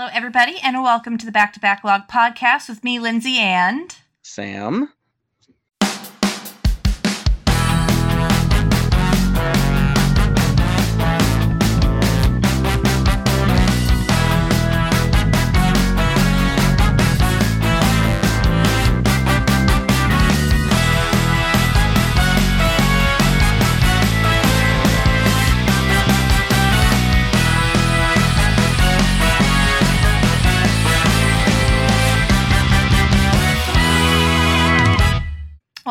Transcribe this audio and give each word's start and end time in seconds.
Hello, 0.00 0.10
everybody, 0.14 0.58
and 0.62 0.82
welcome 0.82 1.18
to 1.18 1.26
the 1.26 1.30
Back 1.30 1.52
to 1.52 1.60
Backlog 1.60 2.08
podcast 2.08 2.70
with 2.70 2.82
me, 2.82 2.98
Lindsay, 2.98 3.36
and 3.36 3.94
Sam. 4.22 4.94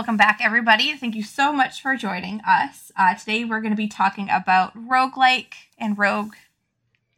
Welcome 0.09 0.18
back, 0.18 0.40
everybody. 0.41 0.98
Thank 0.98 1.13
you 1.13 1.22
so 1.22 1.54
much 1.54 1.84
for 1.84 1.95
joining 1.95 2.41
us. 2.41 2.91
Uh, 2.98 3.13
today, 3.13 3.45
we're 3.45 3.62
going 3.62 3.73
to 3.73 3.77
be 3.77 3.88
talking 3.88 4.27
about 4.27 4.76
roguelike 4.76 5.54
and 5.77 5.95
rogue 6.00 6.34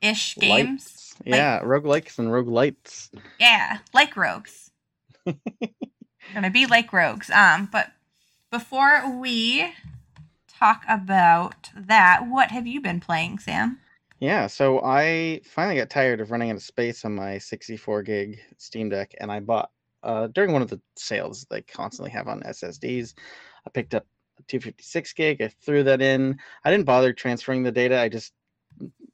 ish 0.01 0.35
games. 0.35 1.15
Lights. 1.15 1.15
Yeah, 1.23 1.61
like, 1.63 1.63
roguelikes 1.63 2.19
and 2.19 2.27
roguelites. 2.27 3.07
Yeah, 3.39 3.77
like 3.93 4.17
rogues. 4.17 4.71
going 5.25 6.43
to 6.43 6.49
be 6.49 6.65
like 6.65 6.91
rogues. 6.91 7.29
Um, 7.29 7.69
but 7.71 7.93
before 8.51 9.09
we 9.21 9.73
talk 10.49 10.83
about 10.89 11.69
that, 11.73 12.27
what 12.27 12.51
have 12.51 12.67
you 12.67 12.81
been 12.81 12.99
playing, 12.99 13.39
Sam? 13.39 13.79
Yeah, 14.19 14.47
so 14.47 14.81
I 14.83 15.39
finally 15.45 15.77
got 15.77 15.89
tired 15.89 16.19
of 16.19 16.29
running 16.29 16.49
out 16.49 16.57
of 16.57 16.61
space 16.61 17.05
on 17.05 17.15
my 17.15 17.37
64 17.37 18.03
gig 18.03 18.41
Steam 18.57 18.89
Deck, 18.89 19.15
and 19.21 19.31
I 19.31 19.39
bought 19.39 19.69
uh, 20.03 20.27
during 20.27 20.51
one 20.51 20.61
of 20.61 20.69
the 20.69 20.81
sales 20.95 21.45
they 21.49 21.61
constantly 21.61 22.11
have 22.11 22.27
on 22.27 22.41
SSDs. 22.41 23.13
I 23.65 23.69
picked 23.69 23.93
up 23.93 24.05
a 24.39 24.43
256 24.43 25.13
gig. 25.13 25.41
I 25.41 25.47
threw 25.47 25.83
that 25.83 26.01
in. 26.01 26.39
I 26.63 26.71
didn't 26.71 26.85
bother 26.85 27.13
transferring 27.13 27.63
the 27.63 27.71
data. 27.71 27.99
I 27.99 28.09
just 28.09 28.33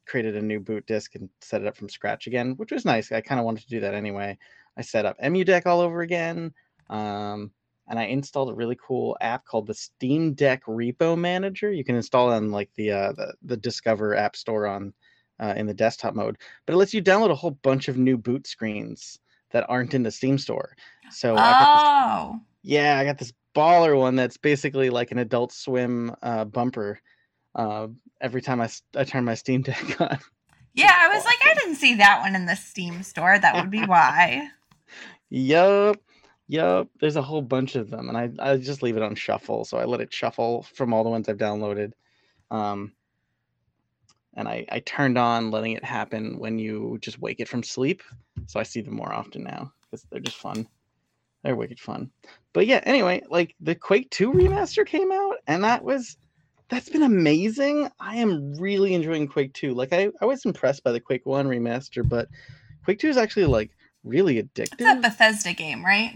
created 0.06 0.38
a 0.38 0.42
new 0.42 0.60
boot 0.60 0.86
disk 0.86 1.16
and 1.16 1.30
set 1.42 1.62
it 1.62 1.68
up 1.68 1.76
from 1.76 1.90
scratch 1.90 2.28
again, 2.28 2.54
which 2.58 2.72
was 2.72 2.86
nice. 2.86 3.12
I 3.12 3.22
kind 3.22 3.40
of 3.40 3.46
wanted 3.46 3.64
to 3.64 3.70
do 3.70 3.82
that 3.82 3.94
anyway. 3.94 4.38
I 4.78 4.82
set 4.82 5.06
up 5.06 5.20
EmuDeck 5.20 5.66
all 5.66 5.82
over 5.82 6.02
again. 6.02 6.54
Um, 6.90 7.52
and 7.90 7.98
I 7.98 8.04
installed 8.04 8.50
a 8.50 8.56
really 8.56 8.78
cool 8.86 9.18
app 9.22 9.46
called 9.46 9.68
the 9.68 9.74
Steam 9.74 10.34
Deck 10.34 10.64
Repo 10.66 11.18
Manager. 11.18 11.72
You 11.72 11.84
can 11.84 11.96
install 11.96 12.32
it 12.32 12.36
on 12.36 12.52
like 12.52 12.70
the 12.76 12.92
uh, 12.92 13.12
the, 13.14 13.34
the 13.44 13.58
Discover 13.58 14.16
App 14.16 14.36
Store 14.36 14.68
on 14.68 14.94
uh, 15.40 15.54
in 15.56 15.68
the 15.68 15.74
desktop 15.74 16.14
mode, 16.14 16.38
but 16.66 16.74
it 16.74 16.78
lets 16.78 16.94
you 16.94 17.02
download 17.02 17.32
a 17.32 17.36
whole 17.36 17.52
bunch 17.52 17.88
of 17.88 17.98
new 17.98 18.18
boot 18.18 18.46
screens 18.48 19.20
that 19.52 19.66
aren't 19.70 19.94
in 19.94 20.04
the 20.04 20.12
Steam 20.12 20.38
store. 20.38 20.76
So 21.12 21.34
oh. 21.34 21.38
I 21.38 21.52
got 21.52 22.32
this, 22.32 22.42
yeah, 22.64 23.00
I 23.00 23.06
got 23.06 23.18
this 23.18 23.34
baller 23.56 23.98
one 23.98 24.16
that's 24.16 24.38
basically 24.38 24.90
like 24.90 25.12
an 25.12 25.18
Adult 25.18 25.52
Swim 25.52 26.16
uh, 26.22 26.46
bumper. 26.46 27.00
Uh, 27.56 27.88
every 28.22 28.42
time 28.42 28.62
I, 28.62 28.70
I 28.96 29.04
turn 29.04 29.26
my 29.26 29.36
Steam 29.36 29.62
Deck 29.64 30.00
on. 30.00 30.20
Yeah, 30.74 30.96
I 30.96 31.08
was 31.10 31.26
like, 31.26 31.40
I 31.44 31.56
didn't 31.56 31.76
see 31.76 31.96
that 31.96 32.22
one 32.22 32.36
in 32.36 32.46
the 32.46 32.56
Steam 32.56 33.02
store. 33.02 33.40
That 33.40 33.56
would 33.56 33.72
be 33.72 33.84
why. 33.84 34.50
yup. 35.30 35.98
Yup. 36.48 36.88
There's 37.00 37.16
a 37.16 37.22
whole 37.22 37.42
bunch 37.42 37.76
of 37.76 37.90
them, 37.90 38.10
and 38.10 38.18
I, 38.18 38.30
I 38.40 38.58
just 38.58 38.84
leave 38.84 38.96
it 38.96 39.04
on 39.04 39.16
shuffle. 39.16 39.66
So 39.66 39.78
I 39.78 39.86
let 39.86 40.02
it 40.02 40.14
shuffle 40.14 40.64
from 40.76 40.94
all 40.94 41.04
the 41.04 41.10
ones 41.10 41.28
I've 41.28 41.38
downloaded. 41.38 41.94
Um, 42.52 42.94
and 44.38 44.48
I, 44.48 44.66
I 44.72 44.80
turned 44.80 45.18
on 45.18 45.52
letting 45.52 45.74
it 45.74 45.84
happen 45.84 46.38
when 46.38 46.60
you 46.60 47.00
just 47.02 47.20
wake 47.20 47.40
it 47.40 47.50
from 47.50 47.64
sleep. 47.64 48.04
So 48.46 48.60
I 48.60 48.64
see 48.64 48.82
them 48.82 48.96
more 48.96 49.12
often 49.12 49.44
now 49.44 49.74
because 49.82 50.06
they're 50.10 50.22
just 50.22 50.38
fun. 50.38 50.68
They're 51.44 51.56
wicked 51.56 51.80
fun. 51.80 52.12
But 52.54 52.68
yeah, 52.68 52.82
anyway, 52.84 53.24
like 53.30 53.56
the 53.60 53.76
Quake 53.76 54.10
2 54.12 54.32
remaster 54.32 54.86
came 54.86 55.12
out, 55.12 55.38
and 55.48 55.64
that 55.64 55.84
was 55.84 56.18
that's 56.70 56.90
been 56.90 57.04
amazing. 57.04 57.90
I 58.00 58.18
am 58.18 58.54
really 58.56 58.94
enjoying 58.94 59.28
Quake 59.28 59.54
2. 59.54 59.74
Like 59.74 59.92
I, 59.92 60.10
I 60.22 60.26
was 60.26 60.46
impressed 60.46 60.84
by 60.84 60.92
the 60.92 61.00
Quake 61.00 61.26
1 61.26 61.48
remaster, 61.48 62.08
but 62.08 62.30
Quake 62.86 63.00
2 63.00 63.10
is 63.10 63.18
actually 63.18 63.46
like 63.46 63.72
really 64.04 64.42
addictive. 64.42 64.80
It's 64.80 64.82
a 64.82 65.02
Bethesda 65.02 65.54
game, 65.54 65.84
right? 65.84 66.14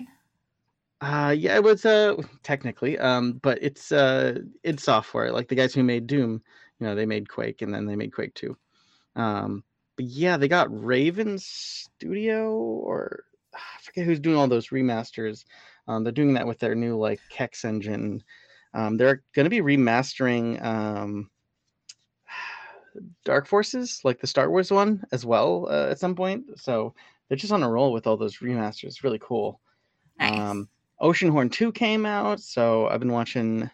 Uh 1.02 1.34
yeah, 1.36 1.56
it 1.56 1.64
was 1.64 1.86
uh 1.86 2.16
technically. 2.44 3.00
Um, 3.00 3.34
but 3.42 3.58
it's 3.62 3.92
uh 3.92 4.40
it's 4.64 4.84
software. 4.84 5.32
Like 5.32 5.48
the 5.48 5.56
guys 5.56 5.74
who 5.74 5.82
made 5.82 6.06
Doom 6.06 6.44
you 6.82 6.88
know 6.88 6.96
they 6.96 7.06
made 7.06 7.30
quake 7.30 7.62
and 7.62 7.74
then 7.74 7.86
they 7.86 7.96
made 7.96 8.12
quake 8.12 8.34
2 8.34 8.58
um 9.16 9.64
but 9.96 10.06
yeah 10.06 10.36
they 10.36 10.48
got 10.48 10.84
raven 10.84 11.38
studio 11.38 12.52
or 12.52 13.24
i 13.54 13.82
forget 13.82 14.06
who's 14.06 14.20
doing 14.20 14.36
all 14.36 14.48
those 14.48 14.70
remasters. 14.70 15.46
Um 15.88 16.04
they're 16.04 16.12
doing 16.12 16.34
that 16.34 16.48
with 16.48 16.60
their 16.60 16.76
new 16.76 16.98
like 16.98 17.22
kex 17.30 17.64
engine. 17.66 18.24
Um 18.74 18.98
they're 18.98 19.22
going 19.36 19.46
to 19.46 19.50
be 19.50 19.62
remastering 19.62 20.64
um 20.64 21.30
dark 23.26 23.46
forces 23.48 24.02
like 24.04 24.20
the 24.20 24.28
star 24.28 24.50
wars 24.50 24.72
one 24.72 25.04
as 25.12 25.26
well 25.26 25.68
uh, 25.70 25.90
at 25.92 26.00
some 26.00 26.16
point. 26.16 26.46
So 26.56 26.94
they're 27.28 27.38
just 27.38 27.54
on 27.54 27.64
a 27.64 27.70
roll 27.70 27.94
with 27.94 28.08
all 28.08 28.18
those 28.18 28.38
remasters. 28.38 29.04
Really 29.04 29.20
cool. 29.20 29.62
Nice. 30.20 30.40
um 30.40 30.70
oceanhorn 31.02 31.52
2 31.52 31.72
came 31.72 32.06
out 32.06 32.40
so 32.40 32.88
i've 32.88 33.00
been 33.00 33.12
watching 33.12 33.70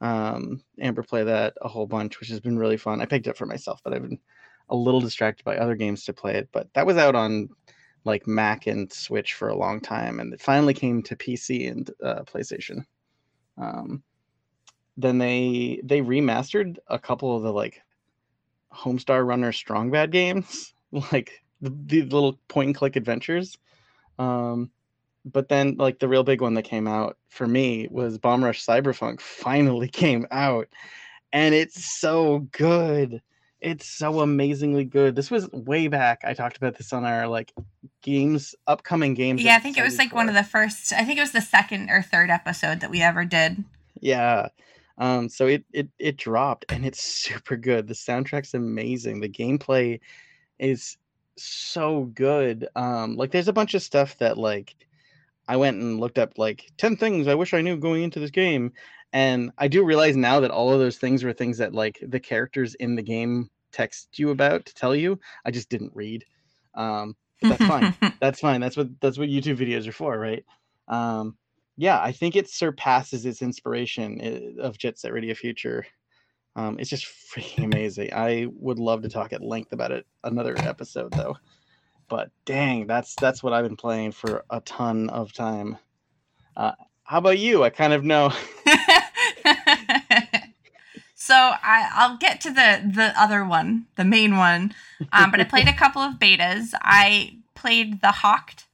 um, 0.00 0.62
Amber 0.80 1.02
play 1.02 1.24
that 1.24 1.54
a 1.60 1.68
whole 1.68 1.86
bunch, 1.86 2.20
which 2.20 2.30
has 2.30 2.40
been 2.40 2.58
really 2.58 2.76
fun. 2.76 3.00
I 3.00 3.06
picked 3.06 3.26
it 3.26 3.36
for 3.36 3.46
myself, 3.46 3.80
but 3.84 3.92
I've 3.92 4.02
been 4.02 4.18
a 4.70 4.76
little 4.76 5.00
distracted 5.00 5.44
by 5.44 5.56
other 5.56 5.74
games 5.74 6.04
to 6.04 6.12
play 6.12 6.36
it. 6.36 6.48
But 6.52 6.72
that 6.74 6.86
was 6.86 6.96
out 6.96 7.14
on 7.14 7.50
like 8.04 8.26
Mac 8.26 8.66
and 8.66 8.90
Switch 8.92 9.34
for 9.34 9.48
a 9.48 9.56
long 9.56 9.80
time, 9.80 10.20
and 10.20 10.32
it 10.32 10.40
finally 10.40 10.74
came 10.74 11.02
to 11.02 11.16
PC 11.16 11.70
and 11.70 11.90
uh, 12.02 12.22
PlayStation. 12.22 12.84
Um, 13.58 14.02
then 14.96 15.18
they 15.18 15.80
they 15.84 16.00
remastered 16.00 16.78
a 16.88 16.98
couple 16.98 17.36
of 17.36 17.42
the 17.42 17.52
like 17.52 17.82
Homestar 18.72 19.26
Runner 19.26 19.52
Strong 19.52 19.90
Bad 19.90 20.12
games, 20.12 20.72
like 21.12 21.42
the, 21.60 21.70
the 21.70 22.02
little 22.02 22.38
point 22.48 22.68
and 22.68 22.76
click 22.76 22.96
adventures. 22.96 23.58
Um, 24.18 24.70
but 25.24 25.48
then 25.48 25.76
like 25.76 25.98
the 25.98 26.08
real 26.08 26.24
big 26.24 26.40
one 26.40 26.54
that 26.54 26.62
came 26.62 26.86
out 26.86 27.16
for 27.28 27.46
me 27.46 27.88
was 27.90 28.18
Bomb 28.18 28.44
Rush 28.44 28.64
Cyberpunk 28.64 29.20
finally 29.20 29.88
came 29.92 30.26
out 30.30 30.68
and 31.32 31.54
it's 31.54 31.84
so 32.00 32.40
good. 32.52 33.22
It's 33.60 33.86
so 33.86 34.20
amazingly 34.20 34.84
good. 34.84 35.14
This 35.14 35.30
was 35.30 35.50
way 35.52 35.88
back. 35.88 36.22
I 36.24 36.32
talked 36.32 36.56
about 36.56 36.76
this 36.76 36.92
on 36.92 37.04
our 37.04 37.28
like 37.28 37.52
games 38.02 38.54
upcoming 38.66 39.14
games. 39.14 39.42
Yeah, 39.42 39.56
I 39.56 39.58
think 39.58 39.76
it 39.76 39.82
was 39.82 39.98
like 39.98 40.10
for. 40.10 40.16
one 40.16 40.28
of 40.28 40.34
the 40.34 40.44
first 40.44 40.92
I 40.92 41.04
think 41.04 41.18
it 41.18 41.22
was 41.22 41.32
the 41.32 41.42
second 41.42 41.90
or 41.90 42.02
third 42.02 42.30
episode 42.30 42.80
that 42.80 42.90
we 42.90 43.02
ever 43.02 43.24
did. 43.24 43.62
Yeah. 44.00 44.48
Um 44.96 45.28
so 45.28 45.46
it 45.46 45.64
it 45.72 45.88
it 45.98 46.16
dropped 46.16 46.64
and 46.70 46.86
it's 46.86 47.02
super 47.02 47.56
good. 47.56 47.86
The 47.86 47.94
soundtrack's 47.94 48.54
amazing. 48.54 49.20
The 49.20 49.28
gameplay 49.28 50.00
is 50.58 50.96
so 51.36 52.04
good. 52.14 52.66
Um 52.76 53.16
like 53.16 53.30
there's 53.30 53.48
a 53.48 53.52
bunch 53.52 53.74
of 53.74 53.82
stuff 53.82 54.16
that 54.18 54.38
like 54.38 54.74
I 55.50 55.56
went 55.56 55.82
and 55.82 55.98
looked 55.98 56.16
up 56.20 56.38
like 56.38 56.70
10 56.78 56.96
things 56.96 57.26
I 57.26 57.34
wish 57.34 57.54
I 57.54 57.60
knew 57.60 57.76
going 57.76 58.04
into 58.04 58.20
this 58.20 58.30
game. 58.30 58.72
And 59.12 59.50
I 59.58 59.66
do 59.66 59.84
realize 59.84 60.14
now 60.14 60.38
that 60.38 60.52
all 60.52 60.72
of 60.72 60.78
those 60.78 60.96
things 60.96 61.24
were 61.24 61.32
things 61.32 61.58
that 61.58 61.74
like 61.74 61.98
the 62.06 62.20
characters 62.20 62.76
in 62.76 62.94
the 62.94 63.02
game 63.02 63.50
text 63.72 64.16
you 64.16 64.30
about 64.30 64.64
to 64.66 64.74
tell 64.74 64.94
you. 64.94 65.18
I 65.44 65.50
just 65.50 65.68
didn't 65.68 65.90
read. 65.92 66.24
Um, 66.76 67.16
but 67.42 67.58
that's 67.58 67.64
fine. 67.64 67.94
that's 68.20 68.38
fine. 68.38 68.60
That's 68.60 68.76
what 68.76 69.00
that's 69.00 69.18
what 69.18 69.28
YouTube 69.28 69.58
videos 69.58 69.88
are 69.88 69.92
for, 69.92 70.16
right? 70.16 70.44
Um, 70.86 71.36
yeah, 71.76 72.00
I 72.00 72.12
think 72.12 72.36
it 72.36 72.48
surpasses 72.48 73.26
its 73.26 73.42
inspiration 73.42 74.20
eh, 74.20 74.40
of 74.60 74.78
Jet 74.78 75.00
Set 75.00 75.12
Radio 75.12 75.34
Future. 75.34 75.84
Um, 76.54 76.78
it's 76.78 76.90
just 76.90 77.06
freaking 77.06 77.64
amazing. 77.72 78.14
I 78.14 78.46
would 78.52 78.78
love 78.78 79.02
to 79.02 79.08
talk 79.08 79.32
at 79.32 79.42
length 79.42 79.72
about 79.72 79.90
it 79.90 80.06
another 80.22 80.54
episode 80.58 81.10
though 81.10 81.36
but 82.10 82.30
dang, 82.44 82.86
that's 82.86 83.14
that's 83.14 83.42
what 83.42 83.54
I've 83.54 83.64
been 83.64 83.76
playing 83.76 84.12
for 84.12 84.44
a 84.50 84.60
ton 84.60 85.08
of 85.08 85.32
time. 85.32 85.78
Uh, 86.56 86.72
how 87.04 87.18
about 87.18 87.38
you? 87.38 87.64
I 87.64 87.70
kind 87.70 87.94
of 87.94 88.04
know. 88.04 88.26
so 91.14 91.34
I, 91.34 91.90
I'll 91.94 92.18
get 92.18 92.42
to 92.42 92.50
the 92.50 92.82
the 92.84 93.14
other 93.16 93.44
one, 93.44 93.86
the 93.96 94.04
main 94.04 94.36
one. 94.36 94.74
Um, 95.12 95.30
but 95.30 95.40
I 95.40 95.44
played 95.44 95.68
a 95.68 95.72
couple 95.72 96.02
of 96.02 96.14
betas. 96.14 96.74
I 96.82 97.36
played 97.54 98.02
the 98.02 98.10
Hawked 98.10 98.66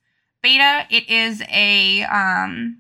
beta. 0.43 0.87
It 0.91 1.09
is 1.09 1.43
a 1.49 2.03
um, 2.05 2.79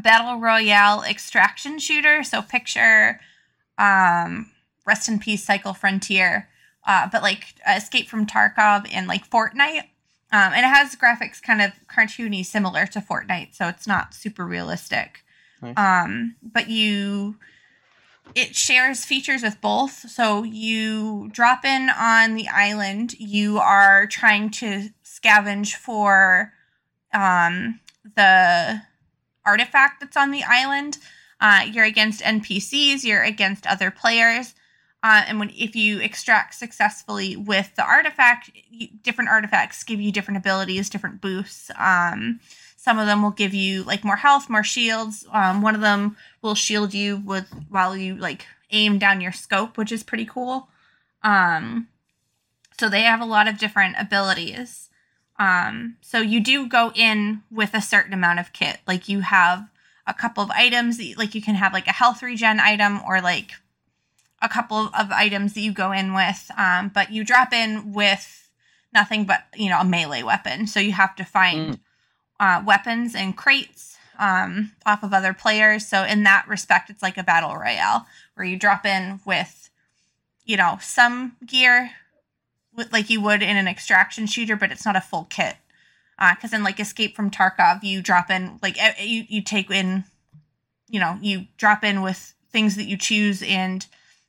battle 0.00 0.38
royale 0.38 1.02
extraction 1.02 1.78
shooter. 1.78 2.22
So 2.22 2.42
picture 2.42 3.20
um, 3.78 4.50
rest 4.86 5.08
in 5.08 5.18
peace, 5.18 5.42
Cycle 5.42 5.74
Frontier 5.74 6.48
uh, 6.86 7.08
but 7.10 7.22
like 7.22 7.54
Escape 7.68 8.08
from 8.08 8.26
Tarkov 8.26 8.88
and 8.92 9.06
like 9.06 9.28
Fortnite. 9.28 9.84
Um, 10.34 10.54
and 10.54 10.64
it 10.64 10.68
has 10.68 10.96
graphics 10.96 11.42
kind 11.42 11.60
of 11.60 11.72
cartoony, 11.94 12.44
similar 12.44 12.86
to 12.86 13.00
Fortnite, 13.00 13.54
so 13.54 13.68
it's 13.68 13.86
not 13.86 14.14
super 14.14 14.46
realistic. 14.46 15.24
Nice. 15.60 15.74
Um, 15.76 16.36
but 16.42 16.68
you 16.68 17.36
it 18.34 18.56
shares 18.56 19.04
features 19.04 19.42
with 19.42 19.60
both. 19.60 20.10
So 20.10 20.42
you 20.42 21.28
drop 21.32 21.64
in 21.64 21.90
on 21.90 22.34
the 22.34 22.48
island, 22.48 23.14
you 23.18 23.58
are 23.58 24.06
trying 24.06 24.50
to 24.50 24.90
scavenge 25.04 25.74
for 25.74 26.52
um, 27.12 27.80
the 28.16 28.82
artifact 29.44 30.00
that's 30.00 30.16
on 30.16 30.30
the 30.30 30.44
island. 30.44 30.98
Uh, 31.40 31.66
you're 31.70 31.84
against 31.84 32.22
NPCs, 32.22 33.04
you're 33.04 33.22
against 33.22 33.66
other 33.66 33.90
players. 33.90 34.54
Uh, 35.02 35.22
and 35.26 35.40
when 35.40 35.50
if 35.50 35.74
you 35.74 35.98
extract 36.00 36.54
successfully 36.54 37.34
with 37.34 37.74
the 37.74 37.84
artifact, 37.84 38.50
you, 38.70 38.88
different 39.02 39.30
artifacts 39.30 39.82
give 39.82 40.00
you 40.00 40.12
different 40.12 40.38
abilities, 40.38 40.88
different 40.88 41.20
boosts. 41.20 41.70
Um, 41.76 42.40
some 42.76 42.98
of 42.98 43.06
them 43.06 43.22
will 43.22 43.30
give 43.30 43.54
you 43.54 43.82
like 43.82 44.04
more 44.04 44.16
health, 44.16 44.48
more 44.48 44.62
shields. 44.62 45.26
Um, 45.32 45.62
one 45.62 45.74
of 45.74 45.80
them 45.80 46.16
will 46.40 46.54
shield 46.54 46.94
you 46.94 47.16
with 47.16 47.52
while 47.68 47.96
you 47.96 48.16
like 48.16 48.46
aim 48.70 48.98
down 48.98 49.20
your 49.20 49.32
scope, 49.32 49.76
which 49.76 49.92
is 49.92 50.02
pretty 50.02 50.24
cool. 50.24 50.68
Um, 51.22 51.88
so 52.78 52.88
they 52.88 53.02
have 53.02 53.20
a 53.20 53.26
lot 53.26 53.48
of 53.48 53.58
different 53.58 53.96
abilities. 53.98 54.88
Um, 55.38 55.96
so 56.00 56.20
you 56.20 56.40
do 56.40 56.68
go 56.68 56.92
in 56.94 57.42
with 57.50 57.74
a 57.74 57.80
certain 57.80 58.12
amount 58.12 58.40
of 58.40 58.52
kit. 58.52 58.78
Like 58.86 59.08
you 59.08 59.20
have 59.20 59.68
a 60.06 60.14
couple 60.14 60.42
of 60.42 60.50
items, 60.50 60.98
that, 60.98 61.14
like 61.16 61.34
you 61.34 61.42
can 61.42 61.54
have 61.54 61.72
like 61.72 61.86
a 61.86 61.92
health 61.92 62.22
regen 62.22 62.60
item 62.60 63.00
or 63.06 63.20
like 63.20 63.52
a 64.42 64.48
couple 64.48 64.90
of 64.98 65.10
items 65.10 65.54
that 65.54 65.60
you 65.60 65.72
go 65.72 65.92
in 65.92 66.14
with. 66.14 66.50
Um, 66.58 66.90
but 66.92 67.12
you 67.12 67.24
drop 67.24 67.52
in 67.52 67.92
with 67.92 68.50
nothing 68.92 69.24
but 69.24 69.44
you 69.56 69.70
know 69.70 69.80
a 69.80 69.84
melee 69.84 70.22
weapon. 70.22 70.66
So 70.66 70.80
you 70.80 70.92
have 70.92 71.16
to 71.16 71.24
find. 71.24 71.76
Mm 71.76 71.80
uh, 72.42 72.60
weapons 72.66 73.14
and 73.14 73.36
crates 73.36 73.96
um, 74.18 74.72
off 74.84 75.04
of 75.04 75.14
other 75.14 75.32
players. 75.32 75.86
So 75.86 76.02
in 76.02 76.24
that 76.24 76.44
respect, 76.48 76.90
it's 76.90 77.02
like 77.02 77.16
a 77.16 77.22
battle 77.22 77.54
royale 77.54 78.06
where 78.34 78.44
you 78.44 78.56
drop 78.56 78.84
in 78.84 79.20
with, 79.24 79.70
you 80.44 80.56
know, 80.56 80.78
some 80.82 81.36
gear, 81.46 81.92
with, 82.74 82.92
like 82.92 83.08
you 83.08 83.20
would 83.20 83.44
in 83.44 83.56
an 83.56 83.68
extraction 83.68 84.26
shooter, 84.26 84.56
but 84.56 84.72
it's 84.72 84.84
not 84.84 84.96
a 84.96 85.00
full 85.00 85.28
kit. 85.30 85.54
Because 86.18 86.52
uh, 86.52 86.56
in 86.56 86.64
like 86.64 86.80
Escape 86.80 87.14
from 87.14 87.30
Tarkov, 87.30 87.84
you 87.84 88.02
drop 88.02 88.28
in 88.28 88.58
like 88.60 88.76
you 89.00 89.24
you 89.28 89.40
take 89.40 89.70
in, 89.70 90.04
you 90.88 90.98
know, 90.98 91.18
you 91.20 91.46
drop 91.56 91.84
in 91.84 92.02
with 92.02 92.34
things 92.50 92.76
that 92.76 92.84
you 92.84 92.96
choose, 92.96 93.42
and 93.42 93.86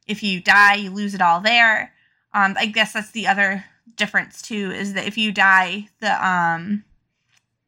if 0.07 0.23
you 0.23 0.41
die, 0.41 0.75
you 0.75 0.89
lose 0.89 1.13
it 1.13 1.21
all 1.21 1.39
there. 1.39 1.93
Um, 2.33 2.55
I 2.57 2.65
guess 2.65 2.93
that's 2.93 3.11
the 3.11 3.27
other 3.27 3.65
difference 3.95 4.41
too, 4.41 4.71
is 4.71 4.93
that 4.93 5.07
if 5.07 5.17
you 5.17 5.31
die, 5.31 5.87
the 5.99 6.27
um 6.27 6.83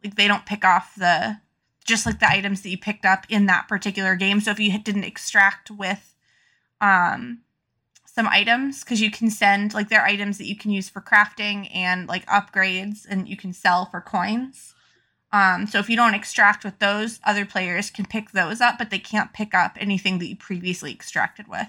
like 0.04 0.16
they 0.16 0.28
don't 0.28 0.46
pick 0.46 0.64
off 0.64 0.96
the 0.96 1.38
just 1.86 2.06
like 2.06 2.20
the 2.20 2.30
items 2.30 2.62
that 2.62 2.70
you 2.70 2.78
picked 2.78 3.06
up 3.06 3.26
in 3.30 3.46
that 3.46 3.68
particular 3.68 4.16
game. 4.16 4.40
So 4.40 4.52
if 4.52 4.60
you 4.60 4.78
didn't 4.80 5.04
extract 5.04 5.70
with 5.70 6.16
um 6.82 7.42
some 8.06 8.28
items 8.30 8.84
because 8.84 9.02
you 9.02 9.12
can 9.12 9.30
send 9.30 9.74
like 9.74 9.90
their 9.90 10.04
items 10.04 10.38
that 10.38 10.48
you 10.48 10.56
can 10.56 10.72
use 10.72 10.88
for 10.88 11.02
crafting 11.02 11.70
and 11.76 12.08
like 12.08 12.26
upgrades 12.28 13.06
and 13.08 13.28
you 13.28 13.36
can 13.36 13.52
sell 13.52 13.86
for 13.86 14.00
coins. 14.00 14.74
Um, 15.34 15.68
so 15.68 15.80
if 15.80 15.90
you 15.90 15.98
don't 15.98 16.14
extract 16.14 16.64
with 16.64 16.80
those, 16.80 17.20
other 17.26 17.46
players 17.46 17.90
can 17.90 18.06
pick 18.06 18.32
those 18.32 18.62
up, 18.62 18.78
but 18.78 18.90
they 18.90 19.00
can't 19.00 19.34
pick 19.34 19.54
up 19.54 19.76
anything 19.78 20.18
that 20.20 20.28
you 20.28 20.38
previously 20.38 20.94
extracted 20.94 21.50
with. 21.50 21.68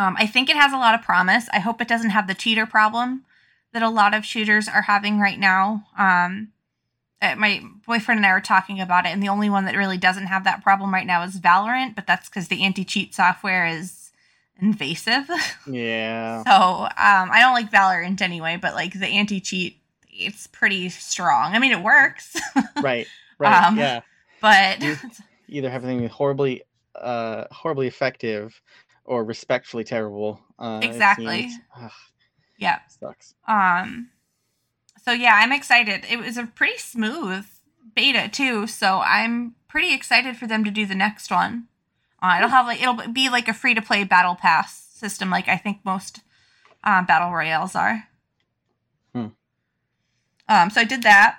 Um, 0.00 0.16
I 0.18 0.26
think 0.26 0.48
it 0.48 0.56
has 0.56 0.72
a 0.72 0.78
lot 0.78 0.94
of 0.94 1.02
promise. 1.02 1.46
I 1.52 1.58
hope 1.58 1.82
it 1.82 1.88
doesn't 1.88 2.08
have 2.08 2.26
the 2.26 2.34
cheater 2.34 2.64
problem 2.64 3.26
that 3.74 3.82
a 3.82 3.90
lot 3.90 4.14
of 4.14 4.24
shooters 4.24 4.66
are 4.66 4.80
having 4.82 5.20
right 5.20 5.38
now. 5.38 5.84
Um, 5.98 6.52
uh, 7.20 7.36
my 7.36 7.62
boyfriend 7.86 8.18
and 8.18 8.26
I 8.26 8.32
were 8.32 8.40
talking 8.40 8.80
about 8.80 9.04
it, 9.04 9.10
and 9.10 9.22
the 9.22 9.28
only 9.28 9.50
one 9.50 9.66
that 9.66 9.76
really 9.76 9.98
doesn't 9.98 10.26
have 10.26 10.44
that 10.44 10.62
problem 10.62 10.94
right 10.94 11.06
now 11.06 11.22
is 11.22 11.38
Valorant, 11.38 11.94
but 11.94 12.06
that's 12.06 12.30
because 12.30 12.48
the 12.48 12.62
anti 12.62 12.82
cheat 12.82 13.14
software 13.14 13.66
is 13.66 14.10
invasive. 14.58 15.28
Yeah. 15.70 16.44
so 16.44 16.52
um, 16.52 17.30
I 17.30 17.40
don't 17.40 17.52
like 17.52 17.70
Valorant 17.70 18.22
anyway, 18.22 18.56
but 18.56 18.72
like 18.72 18.98
the 18.98 19.06
anti 19.06 19.38
cheat, 19.38 19.82
it's 20.08 20.46
pretty 20.46 20.88
strong. 20.88 21.54
I 21.54 21.58
mean, 21.58 21.72
it 21.72 21.82
works. 21.82 22.36
right. 22.82 23.06
Right. 23.38 23.66
Um, 23.66 23.76
yeah. 23.76 24.00
But 24.40 24.80
you 24.80 24.96
either 25.48 25.68
have 25.68 25.82
something 25.82 26.08
horribly, 26.08 26.62
uh, 26.94 27.44
horribly 27.50 27.86
effective, 27.86 28.58
or 29.04 29.24
respectfully 29.24 29.84
terrible. 29.84 30.40
Uh, 30.58 30.80
exactly. 30.82 31.50
Yeah. 32.58 32.80
Sucks. 32.88 33.34
Um 33.48 34.10
so 35.02 35.12
yeah, 35.12 35.34
I'm 35.34 35.52
excited. 35.52 36.04
It 36.10 36.18
was 36.18 36.36
a 36.36 36.46
pretty 36.46 36.78
smooth 36.78 37.46
beta 37.94 38.28
too, 38.28 38.66
so 38.66 39.00
I'm 39.04 39.54
pretty 39.68 39.94
excited 39.94 40.36
for 40.36 40.46
them 40.46 40.64
to 40.64 40.70
do 40.70 40.86
the 40.86 40.94
next 40.94 41.30
one. 41.30 41.68
Uh, 42.22 42.36
it'll 42.38 42.50
have 42.50 42.66
like 42.66 42.82
it'll 42.82 43.08
be 43.08 43.30
like 43.30 43.48
a 43.48 43.54
free 43.54 43.74
to 43.74 43.82
play 43.82 44.04
battle 44.04 44.34
pass 44.34 44.88
system, 44.92 45.30
like 45.30 45.48
I 45.48 45.56
think 45.56 45.78
most 45.84 46.20
uh, 46.84 47.02
battle 47.02 47.30
royales 47.30 47.74
are. 47.74 48.08
Hmm. 49.14 49.28
Um, 50.48 50.70
so 50.70 50.80
I 50.80 50.84
did 50.84 51.02
that, 51.02 51.38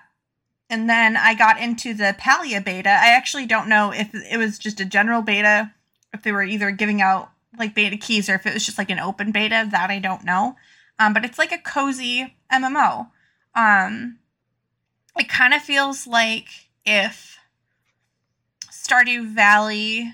and 0.70 0.90
then 0.90 1.16
I 1.16 1.36
got 1.36 1.60
into 1.60 1.94
the 1.94 2.16
Palia 2.20 2.64
beta. 2.64 2.90
I 2.90 3.10
actually 3.10 3.46
don't 3.46 3.70
know 3.70 3.92
if 3.92 4.10
it 4.14 4.38
was 4.38 4.58
just 4.58 4.80
a 4.80 4.86
general 4.86 5.22
beta, 5.22 5.74
if 6.14 6.24
they 6.24 6.32
were 6.32 6.44
either 6.44 6.72
giving 6.72 7.02
out 7.02 7.30
like 7.58 7.76
beta 7.76 7.98
keys 7.98 8.30
or 8.30 8.36
if 8.36 8.46
it 8.46 8.54
was 8.54 8.66
just 8.66 8.78
like 8.78 8.90
an 8.90 9.00
open 9.00 9.32
beta. 9.32 9.68
That 9.70 9.90
I 9.90 10.00
don't 10.00 10.24
know. 10.24 10.56
Um, 11.00 11.14
but 11.14 11.26
it's 11.26 11.40
like 11.40 11.52
a 11.52 11.58
cozy 11.58 12.36
MMO. 12.52 13.10
Um, 13.56 14.20
it 15.18 15.30
kind 15.30 15.54
of 15.54 15.62
feels 15.62 16.08
like 16.08 16.48
if 16.86 17.38
Stardew 18.72 19.28
Valley 19.28 20.14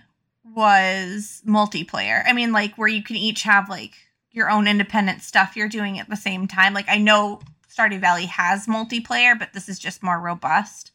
was 0.56 1.42
multiplayer. 1.46 2.24
I 2.26 2.34
mean, 2.34 2.52
like 2.52 2.78
where 2.78 2.88
you 2.88 3.04
can 3.04 3.16
each 3.16 3.44
have 3.44 3.70
like 3.70 3.94
your 4.32 4.50
own 4.50 4.68
independent 4.68 5.22
stuff 5.22 5.56
you're 5.56 5.68
doing 5.68 6.00
at 6.00 6.10
the 6.10 6.16
same 6.16 6.48
time. 6.48 6.74
Like 6.74 6.90
I 6.90 6.98
know 6.98 7.42
Stardew 7.70 8.00
Valley 8.00 8.26
has 8.26 8.68
multiplayer, 8.68 9.38
but 9.38 9.54
this 9.54 9.68
is 9.68 9.80
just 9.80 10.04
more 10.04 10.20
robust. 10.20 10.92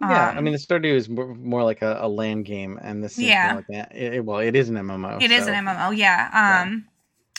Yeah, 0.00 0.30
um, 0.30 0.38
I 0.38 0.40
mean, 0.40 0.52
the 0.52 0.58
Stardew 0.58 0.94
is 0.94 1.08
more, 1.08 1.62
like 1.62 1.80
a, 1.82 1.98
a 2.00 2.08
LAN 2.08 2.42
game, 2.42 2.78
and 2.82 3.04
this 3.04 3.18
yeah, 3.18 3.54
like 3.54 3.66
that. 3.68 3.94
It, 3.94 4.24
well, 4.24 4.38
it 4.38 4.56
is 4.56 4.68
an 4.68 4.74
MMO. 4.74 5.22
It 5.22 5.30
so. 5.30 5.36
is 5.36 5.46
an 5.46 5.54
MMO, 5.54 5.96
yeah. 5.96 6.62
Um, 6.64 6.86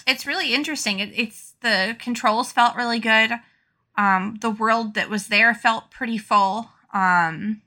yeah. 0.08 0.14
it's 0.14 0.26
really 0.26 0.54
interesting. 0.54 1.00
It, 1.00 1.12
it's 1.14 1.56
the 1.62 1.98
controls 2.00 2.54
felt 2.54 2.78
really 2.78 3.00
good. 3.00 3.32
Um, 3.98 4.38
the 4.40 4.50
world 4.50 4.94
that 4.94 5.10
was 5.10 5.28
there 5.28 5.54
felt 5.54 5.92
pretty 5.92 6.18
full. 6.18 6.70
Um, 6.94 7.62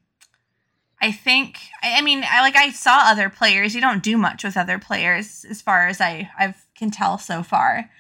I 1.00 1.12
think 1.12 1.58
I 1.82 2.00
mean 2.00 2.24
I 2.28 2.40
like 2.40 2.56
I 2.56 2.70
saw 2.70 3.10
other 3.10 3.28
players. 3.28 3.74
You 3.74 3.80
don't 3.80 4.02
do 4.02 4.16
much 4.16 4.44
with 4.44 4.56
other 4.56 4.78
players 4.78 5.44
as 5.48 5.60
far 5.60 5.88
as 5.88 6.00
I 6.00 6.30
I 6.38 6.54
can 6.74 6.90
tell 6.90 7.18
so 7.18 7.42
far. 7.42 7.90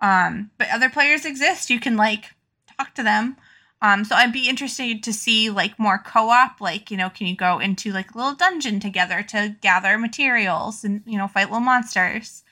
Um, 0.00 0.50
but 0.58 0.68
other 0.70 0.90
players 0.90 1.24
exist. 1.24 1.70
You 1.70 1.80
can 1.80 1.96
like 1.96 2.34
talk 2.76 2.94
to 2.94 3.02
them. 3.02 3.36
Um, 3.82 4.04
so 4.04 4.14
I'd 4.14 4.32
be 4.32 4.48
interested 4.48 5.02
to 5.02 5.12
see 5.12 5.50
like 5.50 5.78
more 5.78 5.98
co-op. 5.98 6.60
Like 6.60 6.90
you 6.90 6.96
know, 6.96 7.10
can 7.10 7.26
you 7.26 7.36
go 7.36 7.58
into 7.58 7.92
like 7.92 8.14
a 8.14 8.18
little 8.18 8.34
dungeon 8.34 8.80
together 8.80 9.22
to 9.24 9.56
gather 9.60 9.98
materials 9.98 10.84
and 10.84 11.02
you 11.06 11.18
know 11.18 11.28
fight 11.28 11.50
little 11.50 11.60
monsters? 11.60 12.42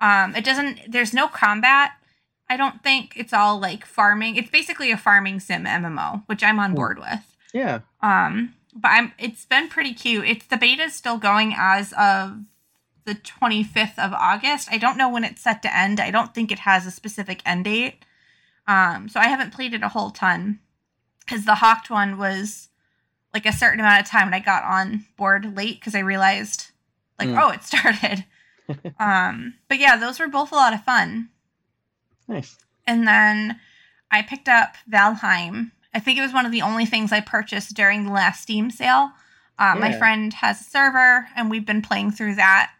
Um, 0.00 0.34
it 0.34 0.44
doesn't. 0.44 0.80
There's 0.90 1.14
no 1.14 1.28
combat. 1.28 1.92
I 2.50 2.56
don't 2.56 2.82
think 2.82 3.14
it's 3.16 3.32
all 3.32 3.58
like 3.58 3.86
farming. 3.86 4.36
It's 4.36 4.50
basically 4.50 4.90
a 4.90 4.96
farming 4.96 5.40
sim 5.40 5.64
MMO, 5.64 6.24
which 6.26 6.42
I'm 6.42 6.58
on 6.58 6.74
board 6.74 6.98
with. 6.98 7.36
Yeah. 7.52 7.80
Um, 8.02 8.54
but 8.74 8.88
I'm 8.88 9.12
it's 9.18 9.46
been 9.46 9.68
pretty 9.68 9.94
cute. 9.94 10.26
It's 10.26 10.46
the 10.46 10.56
beta 10.56 10.82
is 10.82 10.94
still 10.94 11.18
going 11.18 11.54
as 11.56 11.92
of 11.92 12.44
the 13.04 13.14
25th 13.14 13.98
of 13.98 14.12
August. 14.12 14.68
I 14.72 14.78
don't 14.78 14.98
know 14.98 15.08
when 15.08 15.24
it's 15.24 15.42
set 15.42 15.62
to 15.62 15.76
end. 15.76 16.00
I 16.00 16.10
don't 16.10 16.34
think 16.34 16.50
it 16.50 16.60
has 16.60 16.86
a 16.86 16.90
specific 16.90 17.42
end 17.46 17.64
date. 17.64 18.04
Um, 18.66 19.08
so 19.08 19.20
I 19.20 19.28
haven't 19.28 19.52
played 19.52 19.74
it 19.74 19.82
a 19.82 19.88
whole 19.88 20.10
ton 20.10 20.58
because 21.24 21.44
the 21.44 21.56
Hawked 21.56 21.90
one 21.90 22.18
was 22.18 22.68
like 23.32 23.46
a 23.46 23.52
certain 23.52 23.80
amount 23.80 24.00
of 24.00 24.08
time 24.08 24.26
and 24.26 24.34
I 24.34 24.40
got 24.40 24.64
on 24.64 25.04
board 25.16 25.56
late 25.56 25.80
because 25.80 25.94
I 25.94 26.00
realized 26.00 26.70
like, 27.18 27.28
mm. 27.28 27.40
oh, 27.40 27.50
it 27.50 27.62
started. 27.64 28.24
um, 28.98 29.54
but 29.68 29.78
yeah, 29.78 29.96
those 29.96 30.18
were 30.18 30.28
both 30.28 30.52
a 30.52 30.56
lot 30.56 30.74
of 30.74 30.84
fun. 30.84 31.30
Nice. 32.28 32.56
And 32.86 33.06
then 33.06 33.60
I 34.10 34.22
picked 34.22 34.48
up 34.48 34.74
Valheim. 34.90 35.72
I 35.92 36.00
think 36.00 36.18
it 36.18 36.22
was 36.22 36.32
one 36.32 36.46
of 36.46 36.52
the 36.52 36.62
only 36.62 36.86
things 36.86 37.12
I 37.12 37.20
purchased 37.20 37.74
during 37.74 38.04
the 38.04 38.12
last 38.12 38.42
Steam 38.42 38.70
sale. 38.70 39.10
Uh, 39.58 39.74
yeah. 39.74 39.80
My 39.80 39.92
friend 39.92 40.32
has 40.34 40.60
a 40.60 40.64
server, 40.64 41.28
and 41.36 41.48
we've 41.48 41.66
been 41.66 41.82
playing 41.82 42.10
through 42.10 42.34
that 42.34 42.72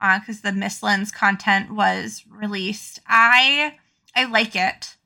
because 0.00 0.44
uh, 0.44 0.50
the 0.50 0.58
Mistlands 0.58 1.12
content 1.12 1.70
was 1.72 2.24
released. 2.28 3.00
I 3.06 3.76
I 4.16 4.24
like 4.24 4.56
it. 4.56 4.96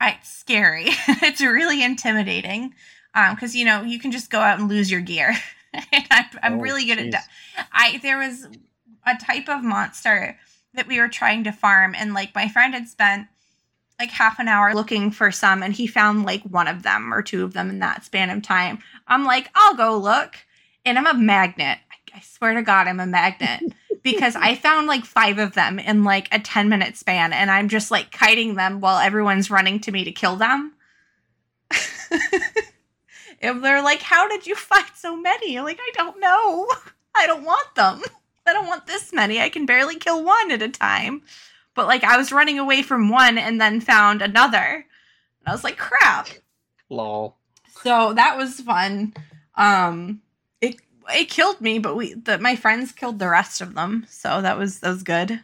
It's 0.00 0.32
scary. 0.32 0.86
it's 1.08 1.40
really 1.40 1.82
intimidating 1.82 2.74
because 3.14 3.54
um, 3.54 3.58
you 3.58 3.64
know 3.64 3.82
you 3.82 3.98
can 3.98 4.12
just 4.12 4.30
go 4.30 4.40
out 4.40 4.58
and 4.58 4.68
lose 4.68 4.90
your 4.90 5.00
gear. 5.00 5.34
and 5.72 6.04
I'm, 6.10 6.24
I'm 6.42 6.54
oh, 6.54 6.60
really 6.60 6.84
good 6.84 6.98
geez. 6.98 7.14
at. 7.14 7.28
I 7.72 7.98
there 8.02 8.18
was 8.18 8.46
a 9.06 9.16
type 9.16 9.48
of 9.48 9.62
monster 9.62 10.38
that 10.74 10.86
we 10.86 11.00
were 11.00 11.08
trying 11.08 11.44
to 11.44 11.52
farm, 11.52 11.94
and 11.96 12.14
like 12.14 12.34
my 12.34 12.48
friend 12.48 12.74
had 12.74 12.88
spent 12.88 13.28
like 13.98 14.10
half 14.10 14.38
an 14.38 14.48
hour 14.48 14.74
looking 14.74 15.10
for 15.10 15.32
some 15.32 15.62
and 15.62 15.72
he 15.72 15.86
found 15.86 16.24
like 16.24 16.42
one 16.42 16.68
of 16.68 16.82
them 16.82 17.12
or 17.12 17.22
two 17.22 17.44
of 17.44 17.54
them 17.54 17.70
in 17.70 17.78
that 17.78 18.04
span 18.04 18.30
of 18.30 18.42
time. 18.42 18.78
I'm 19.08 19.24
like, 19.24 19.48
I'll 19.54 19.74
go 19.74 19.96
look. 19.96 20.36
And 20.84 20.98
I'm 20.98 21.06
a 21.06 21.14
magnet. 21.14 21.78
I 22.14 22.20
swear 22.20 22.54
to 22.54 22.62
God, 22.62 22.86
I'm 22.86 23.00
a 23.00 23.06
magnet 23.06 23.62
because 24.06 24.36
I 24.36 24.54
found 24.54 24.86
like 24.86 25.04
five 25.04 25.40
of 25.40 25.54
them 25.54 25.80
in 25.80 26.04
like 26.04 26.28
a 26.32 26.38
10 26.38 26.68
minute 26.68 26.96
span, 26.96 27.32
and 27.32 27.50
I'm 27.50 27.68
just 27.68 27.90
like 27.90 28.12
kiting 28.12 28.54
them 28.54 28.80
while 28.80 29.00
everyone's 29.00 29.50
running 29.50 29.80
to 29.80 29.90
me 29.90 30.04
to 30.04 30.12
kill 30.12 30.36
them. 30.36 30.74
and 33.42 33.64
they're 33.64 33.82
like, 33.82 34.00
How 34.00 34.28
did 34.28 34.46
you 34.46 34.54
find 34.54 34.86
so 34.94 35.16
many? 35.16 35.58
I'm 35.58 35.64
like, 35.64 35.80
I 35.80 35.90
don't 35.94 36.20
know. 36.20 36.68
I 37.16 37.26
don't 37.26 37.42
want 37.42 37.74
them. 37.74 38.00
I 38.46 38.52
don't 38.52 38.68
want 38.68 38.86
this 38.86 39.12
many. 39.12 39.40
I 39.40 39.48
can 39.48 39.66
barely 39.66 39.96
kill 39.96 40.22
one 40.22 40.52
at 40.52 40.62
a 40.62 40.68
time. 40.68 41.22
But 41.74 41.88
like, 41.88 42.04
I 42.04 42.16
was 42.16 42.30
running 42.30 42.60
away 42.60 42.82
from 42.82 43.08
one 43.08 43.38
and 43.38 43.60
then 43.60 43.80
found 43.80 44.22
another. 44.22 44.86
And 45.40 45.48
I 45.48 45.50
was 45.50 45.64
like, 45.64 45.78
Crap. 45.78 46.28
Lol. 46.88 47.36
So 47.82 48.12
that 48.12 48.36
was 48.36 48.60
fun. 48.60 49.14
Um, 49.56 50.22
it 51.10 51.28
killed 51.28 51.60
me, 51.60 51.78
but 51.78 51.96
we 51.96 52.14
the, 52.14 52.38
my 52.38 52.56
friends 52.56 52.92
killed 52.92 53.18
the 53.18 53.28
rest 53.28 53.60
of 53.60 53.74
them, 53.74 54.06
so 54.08 54.42
that 54.42 54.58
was 54.58 54.80
that 54.80 54.90
was 54.90 55.02
good. 55.02 55.40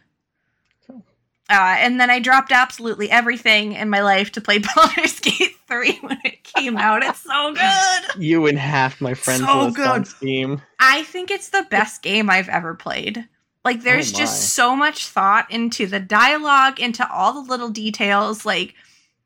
Cool. 0.87 1.03
Uh, 1.49 1.75
and 1.79 1.99
then 1.99 2.09
I 2.09 2.19
dropped 2.19 2.51
absolutely 2.51 3.09
everything 3.09 3.73
in 3.73 3.89
my 3.89 4.01
life 4.01 4.31
to 4.33 4.41
play 4.41 4.59
Baldur's 4.75 5.19
Gate 5.19 5.55
3 5.67 5.99
when 6.01 6.19
it 6.23 6.43
came 6.43 6.77
out. 6.77 7.03
It's 7.03 7.21
so 7.21 7.53
good. 7.53 8.21
You 8.21 8.47
and 8.47 8.57
half 8.57 9.01
my 9.01 9.13
friends 9.13 9.45
So 9.45 9.65
list 9.65 9.79
on. 9.79 10.05
Steam. 10.05 10.61
I 10.79 11.03
think 11.03 11.31
it's 11.31 11.49
the 11.49 11.67
best 11.69 12.01
game 12.01 12.29
I've 12.29 12.49
ever 12.49 12.73
played. 12.73 13.27
Like 13.65 13.81
there's 13.81 14.13
Oh 14.13 14.17
just 14.17 14.53
so 14.53 14.75
much 14.75 15.07
thought 15.07 15.49
into 15.49 15.87
the 15.87 15.99
dialogue, 15.99 16.79
into 16.79 17.09
all 17.09 17.33
the 17.33 17.49
little 17.49 17.69
details 17.69 18.45
like 18.45 18.75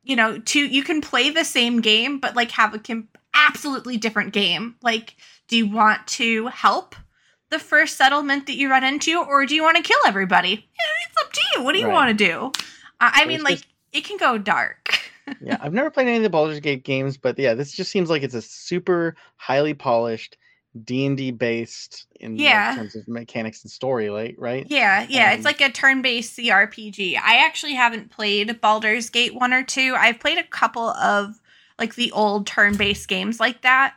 you 0.04 0.16
know, 0.16 0.38
to 0.38 0.60
you 0.60 0.82
can 0.82 1.00
play 1.00 1.30
the 1.30 1.44
same 1.44 1.80
game 1.80 2.18
but 2.18 2.34
like 2.34 2.50
have 2.52 2.72
a 2.74 2.78
com- 2.78 3.08
absolutely 3.34 3.96
different 3.96 4.32
game. 4.32 4.76
Like 4.82 5.16
do 5.48 5.56
you 5.56 5.66
want 5.68 6.06
to 6.06 6.46
help 6.48 6.94
the 7.50 7.58
first 7.58 7.96
settlement 7.96 8.46
that 8.46 8.56
you 8.56 8.70
run 8.70 8.84
into 8.84 9.18
or 9.22 9.46
do 9.46 9.54
you 9.54 9.62
want 9.62 9.76
to 9.76 9.82
kill 9.82 9.98
everybody? 10.06 10.68
It's 11.08 11.22
up 11.24 11.32
to 11.32 11.40
you. 11.56 11.62
What 11.64 11.72
do 11.72 11.78
you 11.78 11.86
Right. 11.86 11.92
want 11.94 12.16
to 12.18 12.24
do? 12.24 12.52
Uh, 13.00 13.10
I 13.14 13.24
mean 13.26 13.42
like 13.42 13.56
just- 13.56 13.66
it 13.92 14.04
can 14.04 14.18
go 14.18 14.36
dark. 14.38 15.00
yeah, 15.42 15.56
I've 15.60 15.72
never 15.72 15.90
played 15.90 16.06
any 16.08 16.18
of 16.18 16.22
the 16.22 16.30
Baldur's 16.30 16.60
Gate 16.60 16.84
games, 16.84 17.16
but 17.16 17.38
yeah, 17.38 17.54
this 17.54 17.72
just 17.72 17.90
seems 17.90 18.10
like 18.10 18.22
it's 18.22 18.34
a 18.34 18.42
super 18.42 19.16
highly 19.36 19.72
polished 19.74 20.36
D 20.84 21.06
and 21.06 21.16
D 21.16 21.30
based 21.30 22.06
in 22.20 22.36
like, 22.36 22.76
terms 22.76 22.94
of 22.96 23.08
mechanics 23.08 23.62
and 23.62 23.70
story, 23.70 24.10
like 24.10 24.34
right? 24.38 24.66
Yeah, 24.68 25.06
yeah, 25.08 25.30
it's 25.32 25.38
Um, 25.40 25.44
like 25.44 25.60
a 25.62 25.70
turn-based 25.70 26.36
CRPG. 26.36 27.16
I 27.16 27.36
actually 27.46 27.74
haven't 27.74 28.10
played 28.10 28.60
Baldur's 28.60 29.08
Gate 29.08 29.34
1 29.34 29.52
or 29.54 29.62
2. 29.64 29.94
I've 29.98 30.20
played 30.20 30.36
a 30.38 30.44
couple 30.44 30.90
of 30.90 31.40
like 31.78 31.94
the 31.94 32.12
old 32.12 32.46
turn-based 32.46 33.08
games 33.08 33.40
like 33.40 33.62
that. 33.62 33.94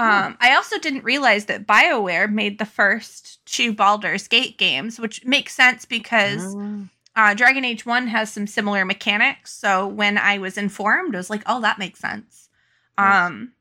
Um, 0.00 0.36
I 0.40 0.54
also 0.54 0.78
didn't 0.78 1.04
realize 1.04 1.44
that 1.46 1.66
BioWare 1.66 2.32
made 2.32 2.58
the 2.58 2.64
first 2.64 3.44
two 3.44 3.74
Baldur's 3.74 4.28
Gate 4.28 4.56
games, 4.56 4.98
which 4.98 5.24
makes 5.24 5.54
sense 5.54 5.84
because 5.84 6.54
Ah, 7.16 7.30
uh, 7.30 7.34
Dragon 7.34 7.64
Age 7.64 7.84
1 7.84 8.06
has 8.06 8.32
some 8.32 8.46
similar 8.46 8.84
mechanics. 8.84 9.52
So 9.52 9.86
when 9.86 10.16
I 10.16 10.38
was 10.38 10.56
informed, 10.56 11.14
I 11.14 11.18
was 11.18 11.28
like, 11.30 11.42
oh, 11.44 11.60
that 11.60 11.78
makes 11.78 11.98
sense. 11.98 12.48
Nice. 12.96 13.26
Um, 13.26 13.52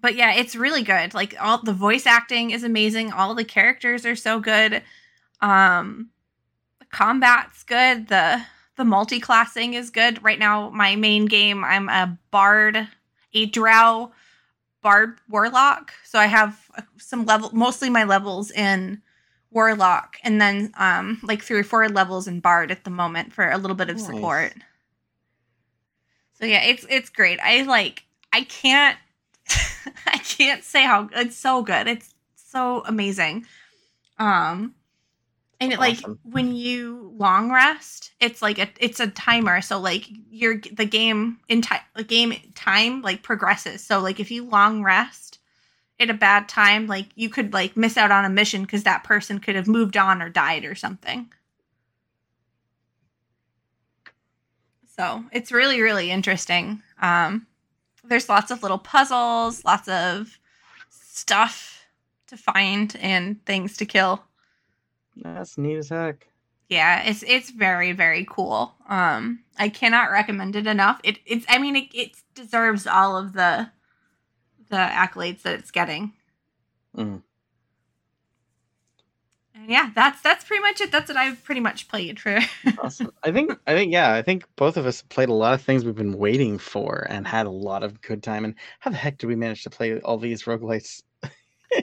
but 0.00 0.16
yeah, 0.16 0.34
it's 0.34 0.56
really 0.56 0.82
good. 0.82 1.14
Like 1.14 1.34
all 1.40 1.62
the 1.62 1.72
voice 1.72 2.04
acting 2.04 2.50
is 2.50 2.64
amazing. 2.64 3.12
All 3.12 3.34
the 3.34 3.44
characters 3.44 4.04
are 4.04 4.16
so 4.16 4.40
good. 4.40 4.82
Um, 5.40 6.10
the 6.80 6.86
combat's 6.86 7.62
good. 7.62 8.08
The 8.08 8.42
the 8.76 8.84
multi-classing 8.84 9.74
is 9.74 9.90
good. 9.90 10.22
Right 10.22 10.38
now, 10.38 10.70
my 10.70 10.94
main 10.94 11.26
game, 11.26 11.64
I'm 11.64 11.88
a 11.88 12.16
bard, 12.30 12.86
a 13.32 13.46
drow 13.46 14.12
bard 14.82 15.18
warlock. 15.28 15.92
So 16.04 16.18
I 16.18 16.26
have 16.26 16.58
some 16.96 17.24
level, 17.24 17.50
mostly 17.52 17.90
my 17.90 18.04
levels 18.04 18.50
in 18.50 19.02
warlock, 19.50 20.16
and 20.22 20.40
then 20.40 20.72
um 20.78 21.18
like 21.22 21.42
three 21.42 21.60
or 21.60 21.64
four 21.64 21.88
levels 21.88 22.28
in 22.28 22.40
bard 22.40 22.70
at 22.70 22.84
the 22.84 22.90
moment 22.90 23.32
for 23.32 23.50
a 23.50 23.58
little 23.58 23.76
bit 23.76 23.90
of 23.90 23.96
Nice. 23.96 24.06
support. 24.06 24.54
So 26.34 26.46
yeah, 26.46 26.62
it's 26.62 26.86
it's 26.88 27.10
great. 27.10 27.40
I 27.40 27.62
like 27.62 28.04
I 28.32 28.42
can't 28.42 28.98
I 30.06 30.18
can't 30.18 30.62
say 30.62 30.84
how 30.84 31.08
it's 31.14 31.36
so 31.36 31.62
good. 31.62 31.88
It's 31.88 32.14
so 32.36 32.82
amazing. 32.86 33.46
Um 34.18 34.74
and 35.60 35.72
it, 35.72 35.78
like 35.78 36.04
Awesome. 36.04 36.18
when 36.22 36.54
you 36.54 37.12
long 37.16 37.50
rest, 37.50 38.12
it's 38.20 38.42
like 38.42 38.58
a 38.58 38.68
it's 38.80 39.00
a 39.00 39.08
timer. 39.08 39.60
So 39.60 39.80
like 39.80 40.06
your 40.30 40.60
the 40.72 40.84
game 40.84 41.38
in 41.48 41.62
time 41.62 41.80
the 41.94 42.04
game 42.04 42.34
time 42.54 43.02
like 43.02 43.22
progresses. 43.22 43.84
So 43.84 44.00
like 44.00 44.20
if 44.20 44.30
you 44.30 44.44
long 44.44 44.82
rest 44.84 45.38
at 46.00 46.10
a 46.10 46.14
bad 46.14 46.48
time, 46.48 46.86
like 46.86 47.08
you 47.16 47.28
could 47.28 47.52
like 47.52 47.76
miss 47.76 47.96
out 47.96 48.10
on 48.12 48.24
a 48.24 48.30
mission 48.30 48.62
because 48.62 48.84
that 48.84 49.04
person 49.04 49.40
could 49.40 49.56
have 49.56 49.68
moved 49.68 49.96
on 49.96 50.22
or 50.22 50.28
died 50.28 50.64
or 50.64 50.74
something. 50.74 51.30
So 54.96 55.24
it's 55.32 55.52
really, 55.52 55.80
really 55.80 56.10
interesting. 56.10 56.82
Um, 57.00 57.46
there's 58.04 58.28
lots 58.28 58.50
of 58.50 58.62
little 58.62 58.78
puzzles, 58.78 59.64
lots 59.64 59.88
of 59.88 60.38
stuff 60.90 61.86
to 62.28 62.36
find 62.36 62.96
and 62.96 63.44
things 63.46 63.76
to 63.78 63.86
kill. 63.86 64.24
That's 65.22 65.58
neat 65.58 65.76
as 65.76 65.88
heck. 65.88 66.28
Yeah, 66.68 67.02
it's 67.04 67.22
it's 67.26 67.50
very, 67.50 67.92
very 67.92 68.26
cool. 68.28 68.74
Um, 68.88 69.40
I 69.58 69.70
cannot 69.70 70.10
recommend 70.10 70.54
it 70.54 70.66
enough. 70.66 71.00
It 71.02 71.18
it's 71.24 71.46
I 71.48 71.58
mean 71.58 71.76
it, 71.76 71.88
it 71.94 72.10
deserves 72.34 72.86
all 72.86 73.16
of 73.16 73.32
the 73.32 73.70
the 74.68 74.76
accolades 74.76 75.42
that 75.42 75.58
it's 75.58 75.70
getting. 75.70 76.12
Mm. 76.96 77.22
And 79.54 79.70
yeah, 79.70 79.90
that's 79.94 80.20
that's 80.20 80.44
pretty 80.44 80.60
much 80.62 80.80
it. 80.82 80.92
That's 80.92 81.08
what 81.08 81.16
I've 81.16 81.42
pretty 81.42 81.62
much 81.62 81.88
played 81.88 82.20
for. 82.20 82.38
Awesome. 82.78 83.10
I 83.24 83.32
think 83.32 83.52
I 83.66 83.74
think 83.74 83.90
yeah, 83.90 84.12
I 84.12 84.20
think 84.20 84.44
both 84.56 84.76
of 84.76 84.84
us 84.84 85.02
played 85.02 85.30
a 85.30 85.34
lot 85.34 85.54
of 85.54 85.62
things 85.62 85.84
we've 85.84 85.94
been 85.94 86.18
waiting 86.18 86.58
for 86.58 87.06
and 87.08 87.26
had 87.26 87.46
a 87.46 87.50
lot 87.50 87.82
of 87.82 88.00
good 88.02 88.22
time. 88.22 88.44
And 88.44 88.54
how 88.80 88.90
the 88.90 88.96
heck 88.98 89.16
did 89.16 89.26
we 89.26 89.36
manage 89.36 89.62
to 89.64 89.70
play 89.70 89.98
all 90.00 90.18
these 90.18 90.44
roguelites 90.44 91.02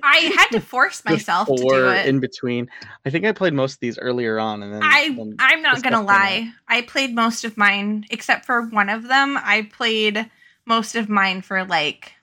I 0.04 0.34
had 0.36 0.48
to 0.51 0.60
force 0.62 1.04
myself 1.06 1.48
to 1.48 1.56
do 1.56 1.89
it. 1.89 2.08
in 2.08 2.20
between? 2.20 2.70
I 3.06 3.10
think 3.10 3.25
I 3.25 3.32
played 3.32 3.54
most 3.54 3.74
of 3.75 3.80
these 3.80 3.98
earlier 3.98 4.39
on 4.39 4.63
and 4.63 4.74
then, 4.74 4.82
I 4.84 5.10
then 5.10 5.36
I'm 5.39 5.62
not 5.62 5.82
gonna 5.84 5.98
stuff 5.98 6.01
came 6.01 6.01
out. 6.01 6.06
lie. 6.06 6.51
I 6.68 6.82
played 6.82 7.13
most 7.15 7.44
of 7.46 7.58
mine 7.58 8.06
except 8.10 8.46
for 8.46 8.63
one 8.63 8.89
of 8.89 9.08
them. 9.08 9.38
I 9.38 9.70
played 9.72 10.30
most 10.65 10.96
of 10.96 11.10
mine 11.10 11.42
for 11.42 11.63
like 11.63 12.13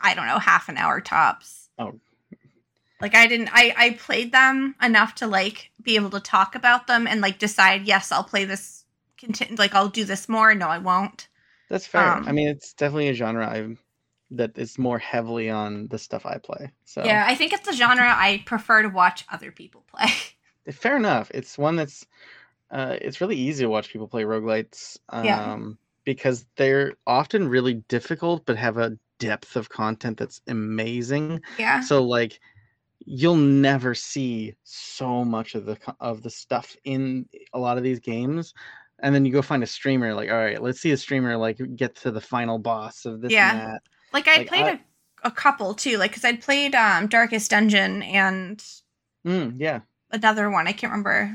I 0.00 0.14
don't 0.14 0.26
know 0.26 0.38
half 0.38 0.68
an 0.68 0.76
hour 0.76 1.00
tops. 1.00 1.68
Oh. 1.78 1.98
Like 3.00 3.14
I 3.14 3.26
didn't. 3.26 3.50
I 3.52 3.74
I 3.76 3.90
played 3.90 4.32
them 4.32 4.74
enough 4.80 5.16
to 5.16 5.26
like 5.26 5.70
be 5.82 5.96
able 5.96 6.10
to 6.10 6.20
talk 6.20 6.54
about 6.54 6.86
them 6.86 7.06
and 7.06 7.20
like 7.20 7.38
decide. 7.38 7.82
Yes, 7.86 8.12
I'll 8.12 8.24
play 8.24 8.44
this. 8.44 8.84
Conti- 9.20 9.56
like 9.56 9.74
I'll 9.74 9.88
do 9.88 10.04
this 10.04 10.28
more. 10.28 10.54
No, 10.54 10.68
I 10.68 10.78
won't. 10.78 11.28
That's 11.68 11.86
fair. 11.86 12.02
I 12.02 12.18
um, 12.18 12.34
mean, 12.34 12.48
it's 12.48 12.72
definitely 12.74 13.08
a 13.08 13.14
genre 13.14 13.46
I 13.46 13.76
that 14.36 14.56
is 14.58 14.78
more 14.78 14.98
heavily 14.98 15.50
on 15.50 15.88
the 15.88 15.98
stuff 15.98 16.24
I 16.26 16.38
play. 16.38 16.70
So 16.84 17.04
Yeah, 17.04 17.24
I 17.26 17.34
think 17.34 17.52
it's 17.52 17.68
a 17.68 17.72
genre 17.72 18.04
I 18.06 18.42
prefer 18.46 18.82
to 18.82 18.88
watch 18.88 19.24
other 19.30 19.52
people 19.52 19.84
play. 19.94 20.08
fair 20.72 20.96
enough. 20.96 21.30
It's 21.34 21.58
one 21.58 21.76
that's 21.76 22.06
uh, 22.70 22.96
it's 23.00 23.20
really 23.20 23.36
easy 23.36 23.64
to 23.64 23.68
watch 23.70 23.90
people 23.92 24.08
play 24.08 24.22
roguelites 24.24 24.98
um, 25.10 25.24
Yeah. 25.24 25.58
because 26.04 26.46
they're 26.56 26.94
often 27.06 27.46
really 27.48 27.74
difficult 27.88 28.46
but 28.46 28.56
have 28.56 28.78
a 28.78 28.96
depth 29.18 29.56
of 29.56 29.68
content 29.68 30.16
that's 30.18 30.40
amazing. 30.48 31.40
yeah. 31.58 31.80
So 31.80 32.02
like 32.02 32.40
you'll 33.04 33.36
never 33.36 33.94
see 33.94 34.54
so 34.64 35.24
much 35.24 35.54
of 35.54 35.64
the 35.66 35.76
of 36.00 36.22
the 36.22 36.30
stuff 36.30 36.76
in 36.84 37.26
a 37.52 37.58
lot 37.58 37.76
of 37.76 37.82
these 37.82 37.98
games 37.98 38.54
and 39.00 39.12
then 39.12 39.24
you 39.24 39.32
go 39.32 39.42
find 39.42 39.62
a 39.64 39.66
streamer 39.66 40.14
like 40.14 40.30
all 40.30 40.36
right 40.36 40.62
let's 40.62 40.80
see 40.80 40.92
a 40.92 40.96
streamer 40.96 41.36
like 41.36 41.58
get 41.74 41.96
to 41.96 42.12
the 42.12 42.20
final 42.20 42.58
boss 42.58 43.04
of 43.04 43.20
this 43.20 43.32
Yeah. 43.32 43.50
and 43.50 43.60
that 43.60 43.82
Like 44.12 44.28
I 44.28 44.38
like, 44.38 44.48
played 44.48 44.64
I- 44.64 44.70
a, 44.72 45.28
a 45.28 45.30
couple 45.30 45.74
too. 45.74 45.98
Like 45.98 46.10
because 46.10 46.24
I'd 46.24 46.42
played 46.42 46.74
um 46.74 47.06
Darkest 47.06 47.50
Dungeon 47.50 48.02
and 48.02 48.62
Mm, 49.24 49.54
yeah 49.56 49.80
another 50.10 50.50
one. 50.50 50.66
I 50.66 50.72
can't 50.72 50.90
remember 50.90 51.34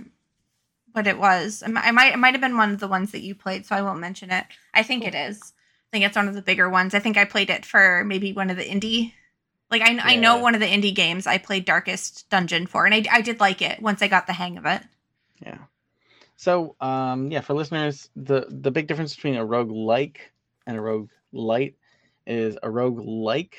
what 0.91 1.07
it 1.07 1.17
was. 1.17 1.63
I 1.65 1.91
might 1.91 2.13
it 2.13 2.17
might 2.19 2.34
have 2.34 2.41
been 2.41 2.57
one 2.57 2.72
of 2.74 2.79
the 2.79 2.88
ones 2.88 3.12
that 3.12 3.22
you 3.22 3.36
played, 3.36 3.65
so 3.65 3.75
I 3.75 3.81
won't 3.81 4.00
mention 4.00 4.31
it. 4.31 4.46
I 4.74 4.84
think 4.84 5.05
it 5.05 5.15
is. 5.15 5.41
I 5.41 5.88
think 5.91 6.05
it's 6.05 6.15
one 6.15 6.27
of 6.27 6.36
the 6.36 6.41
bigger 6.41 6.69
ones. 6.69 6.93
I 6.93 7.00
think 7.00 7.17
I 7.17 7.24
played 7.25 7.50
it 7.50 7.65
for 7.65 8.03
maybe 8.05 8.34
one 8.34 8.50
of 8.50 8.57
the 8.57 8.63
indie. 8.65 9.13
Like 9.72 9.81
I, 9.81 9.98
I 10.13 10.15
know 10.15 10.38
one 10.38 10.53
of 10.55 10.62
the 10.62 10.67
indie 10.67 10.96
games 10.96 11.27
I 11.27 11.38
played 11.38 11.65
Darkest 11.65 12.29
Dungeon 12.29 12.67
for, 12.67 12.86
and 12.86 12.93
I, 12.93 13.05
I 13.12 13.22
did 13.22 13.39
like 13.39 13.62
it 13.62 13.81
once 13.81 14.01
I 14.01 14.07
got 14.07 14.27
the 14.27 14.34
hang 14.34 14.57
of 14.57 14.65
it. 14.65 14.81
Yeah. 15.41 15.57
So, 16.36 16.75
um, 16.81 17.31
yeah, 17.31 17.41
for 17.41 17.53
listeners, 17.53 18.10
the 18.15 18.46
the 18.50 18.72
big 18.72 18.88
difference 18.88 19.15
between 19.15 19.36
a 19.36 19.46
roguelike 19.46 20.17
and 20.65 20.77
a 20.77 20.81
rogue 20.81 21.10
light 21.31 21.75
is 22.27 22.57
a 22.57 22.67
roguelike. 22.67 23.53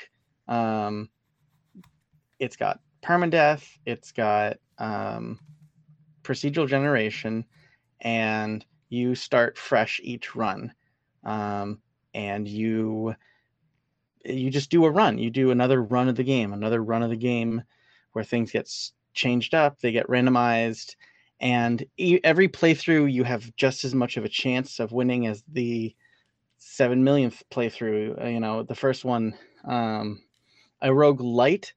Um, 0.46 1.08
it's 2.38 2.56
got 2.56 2.80
permadeath, 3.02 3.66
it's 3.84 4.12
got 4.12 4.58
um, 4.78 5.40
procedural 6.22 6.68
generation, 6.68 7.44
and 8.00 8.64
you 8.88 9.14
start 9.14 9.58
fresh 9.58 10.00
each 10.02 10.36
run. 10.36 10.72
Um, 11.24 11.80
and 12.14 12.48
you 12.48 13.14
you 14.24 14.50
just 14.50 14.70
do 14.70 14.84
a 14.84 14.90
run. 14.90 15.18
You 15.18 15.30
do 15.30 15.50
another 15.50 15.82
run 15.82 16.08
of 16.08 16.16
the 16.16 16.24
game, 16.24 16.52
another 16.52 16.82
run 16.82 17.02
of 17.02 17.10
the 17.10 17.16
game 17.16 17.62
where 18.12 18.24
things 18.24 18.50
get 18.50 18.70
changed 19.14 19.54
up, 19.54 19.80
they 19.80 19.92
get 19.92 20.08
randomized, 20.08 20.96
and 21.40 21.84
every 22.24 22.48
playthrough 22.48 23.12
you 23.12 23.24
have 23.24 23.54
just 23.56 23.84
as 23.84 23.94
much 23.94 24.16
of 24.16 24.24
a 24.24 24.28
chance 24.28 24.80
of 24.80 24.92
winning 24.92 25.26
as 25.26 25.44
the 25.52 25.94
seven 26.58 27.04
millionth 27.04 27.42
playthrough. 27.50 28.22
Uh, 28.22 28.28
you 28.28 28.40
know, 28.40 28.62
the 28.62 28.74
first 28.74 29.04
one, 29.04 29.34
um, 29.64 30.22
a 30.82 30.88
roguelite 30.88 31.72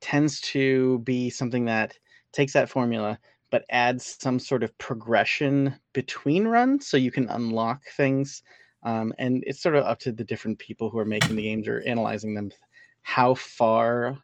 tends 0.00 0.40
to 0.40 0.98
be 1.00 1.30
something 1.30 1.64
that 1.66 1.98
takes 2.32 2.52
that 2.52 2.68
formula 2.68 3.18
but 3.54 3.64
adds 3.70 4.16
some 4.20 4.40
sort 4.40 4.64
of 4.64 4.76
progression 4.78 5.72
between 5.92 6.44
runs 6.48 6.88
so 6.88 6.96
you 6.96 7.12
can 7.12 7.28
unlock 7.28 7.84
things. 7.96 8.42
Um, 8.82 9.14
and 9.16 9.44
it's 9.46 9.62
sort 9.62 9.76
of 9.76 9.84
up 9.84 10.00
to 10.00 10.10
the 10.10 10.24
different 10.24 10.58
people 10.58 10.90
who 10.90 10.98
are 10.98 11.04
making 11.04 11.36
the 11.36 11.42
games 11.42 11.68
or 11.68 11.80
analyzing 11.86 12.34
them 12.34 12.50
how 13.02 13.34
far 13.34 14.18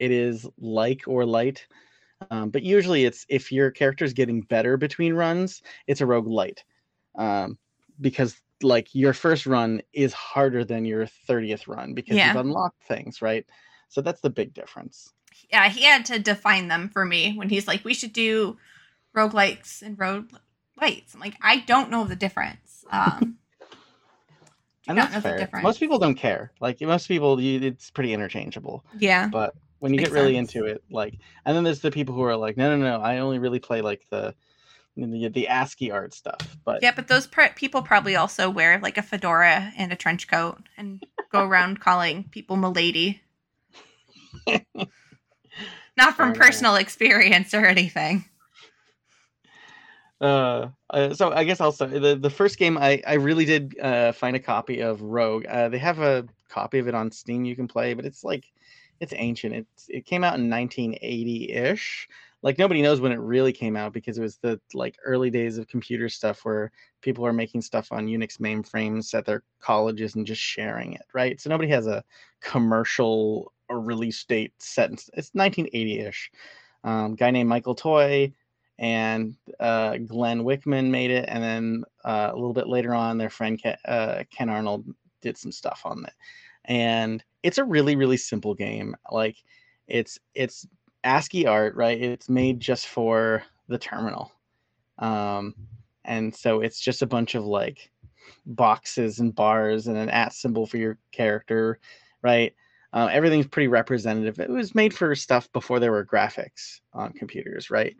it 0.00 0.10
is 0.10 0.44
like 0.58 1.02
or 1.06 1.24
light. 1.24 1.68
Um, 2.32 2.50
but 2.50 2.64
usually 2.64 3.04
it's 3.04 3.24
if 3.28 3.52
your 3.52 3.70
character 3.70 4.04
is 4.04 4.12
getting 4.12 4.40
better 4.40 4.76
between 4.76 5.14
runs, 5.14 5.62
it's 5.86 6.00
a 6.00 6.04
roguelite. 6.04 6.64
Um, 7.14 7.58
because 8.00 8.42
like 8.62 8.94
your 8.94 9.12
first 9.12 9.46
run 9.46 9.82
is 9.92 10.12
harder 10.12 10.64
than 10.64 10.84
your 10.84 11.06
30th 11.28 11.66
run 11.68 11.94
because 11.94 12.16
yeah. 12.16 12.28
you've 12.28 12.44
unlocked 12.44 12.82
things, 12.84 13.20
right? 13.20 13.44
So 13.88 14.00
that's 14.00 14.20
the 14.20 14.30
big 14.30 14.54
difference 14.54 15.12
yeah, 15.50 15.68
he 15.68 15.84
had 15.84 16.04
to 16.06 16.18
define 16.18 16.68
them 16.68 16.88
for 16.88 17.04
me 17.04 17.34
when 17.36 17.48
he's 17.48 17.66
like, 17.66 17.84
we 17.84 17.94
should 17.94 18.12
do 18.12 18.56
roguelikes 19.16 19.82
and 19.82 19.98
rogue 19.98 20.30
lights. 20.80 21.14
I'm 21.14 21.20
like, 21.20 21.36
I 21.40 21.58
don't 21.58 21.90
know 21.90 22.04
the 22.04 22.16
difference. 22.16 22.84
Um, 22.92 23.38
and 24.86 24.98
that's 24.98 25.16
fair. 25.22 25.48
Most 25.62 25.80
people 25.80 25.98
don't 25.98 26.14
care. 26.14 26.52
Like 26.60 26.78
most 26.82 27.08
people, 27.08 27.40
you, 27.40 27.58
it's 27.60 27.90
pretty 27.90 28.12
interchangeable. 28.12 28.84
Yeah. 28.98 29.26
But 29.28 29.54
when 29.78 29.94
you 29.94 29.96
Makes 29.96 30.10
get 30.10 30.14
really 30.14 30.34
sense. 30.34 30.54
into 30.54 30.66
it, 30.66 30.84
like, 30.90 31.18
and 31.46 31.56
then 31.56 31.64
there's 31.64 31.80
the 31.80 31.90
people 31.90 32.14
who 32.14 32.22
are 32.22 32.36
like, 32.36 32.58
no, 32.58 32.76
no, 32.76 32.84
no, 32.84 33.02
I 33.02 33.18
only 33.18 33.38
really 33.38 33.58
play 33.58 33.80
like 33.80 34.02
the 34.10 34.34
the, 34.96 35.28
the 35.28 35.48
ASCII 35.48 35.90
art 35.90 36.14
stuff. 36.14 36.56
But 36.64 36.82
yeah, 36.82 36.92
but 36.94 37.08
those 37.08 37.26
pr- 37.26 37.54
people 37.54 37.82
probably 37.82 38.16
also 38.16 38.48
wear 38.50 38.78
like 38.80 38.98
a 38.98 39.02
fedora 39.02 39.72
and 39.76 39.92
a 39.92 39.96
trench 39.96 40.28
coat 40.28 40.58
and 40.76 41.04
go 41.30 41.44
around 41.44 41.80
calling 41.80 42.24
people 42.24 42.56
"milady." 42.56 43.22
Not 45.96 46.16
from 46.16 46.32
personal 46.32 46.74
experience 46.76 47.54
or 47.54 47.64
anything. 47.64 48.24
Uh, 50.20 50.68
uh, 50.90 51.12
so 51.14 51.32
I 51.32 51.44
guess 51.44 51.60
I'll 51.60 51.72
start. 51.72 51.90
The, 51.92 52.16
the 52.16 52.30
first 52.30 52.58
game 52.58 52.78
I, 52.78 53.02
I 53.06 53.14
really 53.14 53.44
did 53.44 53.78
uh, 53.80 54.12
find 54.12 54.34
a 54.36 54.40
copy 54.40 54.80
of 54.80 55.02
Rogue. 55.02 55.44
Uh, 55.46 55.68
they 55.68 55.78
have 55.78 55.98
a 55.98 56.26
copy 56.48 56.78
of 56.78 56.88
it 56.88 56.94
on 56.94 57.10
Steam 57.10 57.44
you 57.44 57.56
can 57.56 57.68
play, 57.68 57.94
but 57.94 58.04
it's 58.04 58.24
like 58.24 58.50
it's 59.00 59.12
ancient. 59.16 59.54
It 59.54 59.66
it 59.88 60.06
came 60.06 60.24
out 60.24 60.38
in 60.38 60.48
1980 60.48 61.52
ish. 61.52 62.08
Like 62.44 62.58
nobody 62.58 62.82
knows 62.82 63.00
when 63.00 63.10
it 63.10 63.18
really 63.18 63.54
came 63.54 63.74
out 63.74 63.94
because 63.94 64.18
it 64.18 64.20
was 64.20 64.36
the 64.36 64.60
like 64.74 64.98
early 65.04 65.30
days 65.30 65.56
of 65.56 65.66
computer 65.66 66.10
stuff 66.10 66.44
where 66.44 66.70
people 67.00 67.24
are 67.24 67.32
making 67.32 67.62
stuff 67.62 67.90
on 67.90 68.06
Unix 68.06 68.38
mainframes 68.38 69.14
at 69.14 69.24
their 69.24 69.42
colleges 69.60 70.14
and 70.14 70.26
just 70.26 70.42
sharing 70.42 70.92
it, 70.92 71.06
right? 71.14 71.40
So 71.40 71.48
nobody 71.48 71.70
has 71.70 71.86
a 71.86 72.04
commercial 72.42 73.50
a 73.70 73.78
release 73.78 74.22
date 74.24 74.52
set 74.58 74.90
in, 74.90 74.98
it's 75.14 75.30
1980-ish. 75.30 76.30
Um, 76.84 77.14
guy 77.14 77.30
named 77.30 77.48
Michael 77.48 77.74
Toy 77.74 78.30
and 78.78 79.36
uh, 79.58 79.96
Glenn 79.96 80.42
Wichman 80.42 80.90
made 80.90 81.10
it, 81.10 81.24
and 81.28 81.42
then 81.42 81.84
uh, 82.04 82.28
a 82.30 82.34
little 82.34 82.52
bit 82.52 82.68
later 82.68 82.94
on, 82.94 83.16
their 83.16 83.30
friend 83.30 83.58
uh, 83.86 84.24
Ken 84.30 84.50
Arnold 84.50 84.84
did 85.22 85.38
some 85.38 85.50
stuff 85.50 85.80
on 85.86 86.04
it. 86.04 86.12
And 86.66 87.24
it's 87.42 87.56
a 87.56 87.64
really 87.64 87.96
really 87.96 88.18
simple 88.18 88.54
game. 88.54 88.94
Like 89.10 89.36
it's 89.88 90.18
it's 90.34 90.66
ASCII 91.04 91.46
art, 91.46 91.74
right? 91.76 92.00
It's 92.00 92.28
made 92.28 92.60
just 92.60 92.86
for 92.88 93.42
the 93.68 93.78
terminal, 93.78 94.32
um, 94.98 95.54
and 96.04 96.34
so 96.34 96.60
it's 96.60 96.80
just 96.80 97.02
a 97.02 97.06
bunch 97.06 97.34
of 97.34 97.44
like 97.44 97.90
boxes 98.46 99.20
and 99.20 99.34
bars 99.34 99.86
and 99.86 99.96
an 99.96 100.08
at 100.10 100.32
symbol 100.32 100.66
for 100.66 100.76
your 100.76 100.98
character, 101.12 101.78
right? 102.22 102.54
Uh, 102.92 103.08
everything's 103.10 103.46
pretty 103.46 103.68
representative. 103.68 104.38
It 104.38 104.50
was 104.50 104.74
made 104.74 104.94
for 104.94 105.14
stuff 105.14 105.50
before 105.52 105.80
there 105.80 105.90
were 105.90 106.04
graphics 106.04 106.80
on 106.92 107.12
computers, 107.12 107.70
right? 107.70 107.96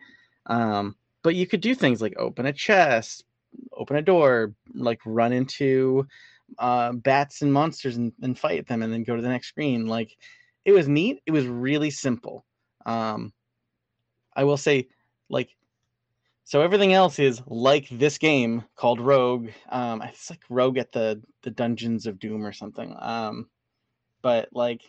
Um, 0.47 0.95
but 1.23 1.35
you 1.35 1.47
could 1.47 1.61
do 1.61 1.75
things 1.75 2.01
like 2.01 2.14
open 2.17 2.47
a 2.47 2.53
chest, 2.53 3.25
open 3.73 3.97
a 3.97 4.03
door, 4.03 4.55
like 4.73 5.01
run 5.05 5.33
into 5.33 6.07
uh, 6.59 6.93
bats 6.93 7.43
and 7.43 7.53
monsters 7.53 7.97
and, 7.97 8.12
and, 8.23 8.38
fight 8.38 8.69
them, 8.69 8.83
and 8.83 8.93
then 8.93 9.03
go 9.03 9.17
to 9.17 9.23
the 9.23 9.29
next 9.29 9.49
screen. 9.49 9.87
Like 9.87 10.17
it 10.64 10.73
was 10.73 10.87
neat. 10.87 11.21
It 11.27 11.33
was 11.33 11.47
really 11.47 11.90
simple. 11.90 12.45
Um, 12.87 13.33
I 14.35 14.44
will 14.44 14.57
say, 14.57 14.88
like, 15.29 15.55
so 16.44 16.61
everything 16.61 16.92
else 16.92 17.18
is 17.18 17.40
like 17.47 17.88
this 17.88 18.18
game 18.18 18.64
called 18.77 19.01
Rogue. 19.01 19.49
Um, 19.70 20.03
it's 20.03 20.29
like 20.29 20.42
Rogue 20.51 20.79
at 20.79 20.92
the 20.92 21.23
the 21.42 21.51
Dungeons 21.51 22.07
of 22.07 22.18
Doom 22.18 22.44
or 22.44 22.53
something. 22.53 22.94
Um, 22.99 23.49
but 24.20 24.49
like 24.53 24.83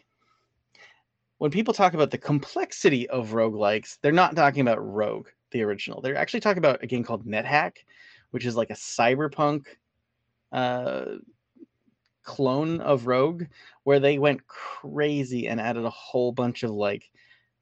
when 1.37 1.51
people 1.51 1.73
talk 1.73 1.93
about 1.93 2.11
the 2.11 2.17
complexity 2.17 3.07
of 3.09 3.31
roguelikes, 3.31 3.97
they're 4.01 4.11
not 4.11 4.35
talking 4.35 4.61
about 4.61 4.85
Rogue, 4.85 5.27
the 5.51 5.63
original. 5.63 6.01
They're 6.01 6.15
actually 6.15 6.39
talking 6.39 6.59
about 6.59 6.83
a 6.83 6.87
game 6.87 7.03
called 7.03 7.25
NetHack, 7.25 7.77
which 8.31 8.45
is 8.45 8.55
like 8.55 8.69
a 8.69 8.73
cyberpunk 8.73 9.65
uh, 10.51 11.05
clone 12.23 12.81
of 12.81 13.07
Rogue, 13.07 13.43
where 13.83 13.99
they 13.99 14.17
went 14.17 14.47
crazy 14.47 15.47
and 15.47 15.59
added 15.59 15.85
a 15.85 15.89
whole 15.89 16.31
bunch 16.31 16.63
of 16.63 16.71
like 16.71 17.09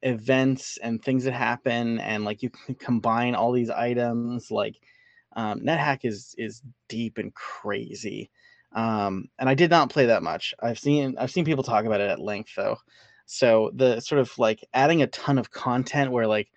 events 0.03 0.77
and 0.77 1.03
things 1.03 1.23
that 1.23 1.33
happen, 1.33 1.99
and 1.99 2.25
like 2.25 2.43
you 2.43 2.49
can 2.49 2.75
combine 2.75 3.35
all 3.35 3.51
these 3.51 3.69
items. 3.69 4.51
Like 4.51 4.75
um, 5.35 5.61
NetHack 5.61 5.99
is 6.03 6.35
is 6.37 6.61
deep 6.87 7.17
and 7.17 7.33
crazy 7.33 8.29
um, 8.75 9.25
and 9.37 9.47
I 9.49 9.53
did 9.53 9.69
not 9.69 9.89
play 9.89 10.07
that 10.07 10.23
much. 10.23 10.53
I've 10.61 10.79
seen 10.79 11.15
I've 11.17 11.31
seen 11.31 11.45
people 11.45 11.63
talk 11.63 11.85
about 11.85 12.01
it 12.01 12.09
at 12.09 12.19
length 12.19 12.53
though. 12.55 12.77
So 13.25 13.71
the 13.75 13.99
sort 13.99 14.19
of 14.19 14.37
like 14.37 14.63
adding 14.73 15.01
a 15.01 15.07
ton 15.07 15.37
of 15.37 15.51
content 15.51 16.11
where 16.11 16.27
like 16.27 16.51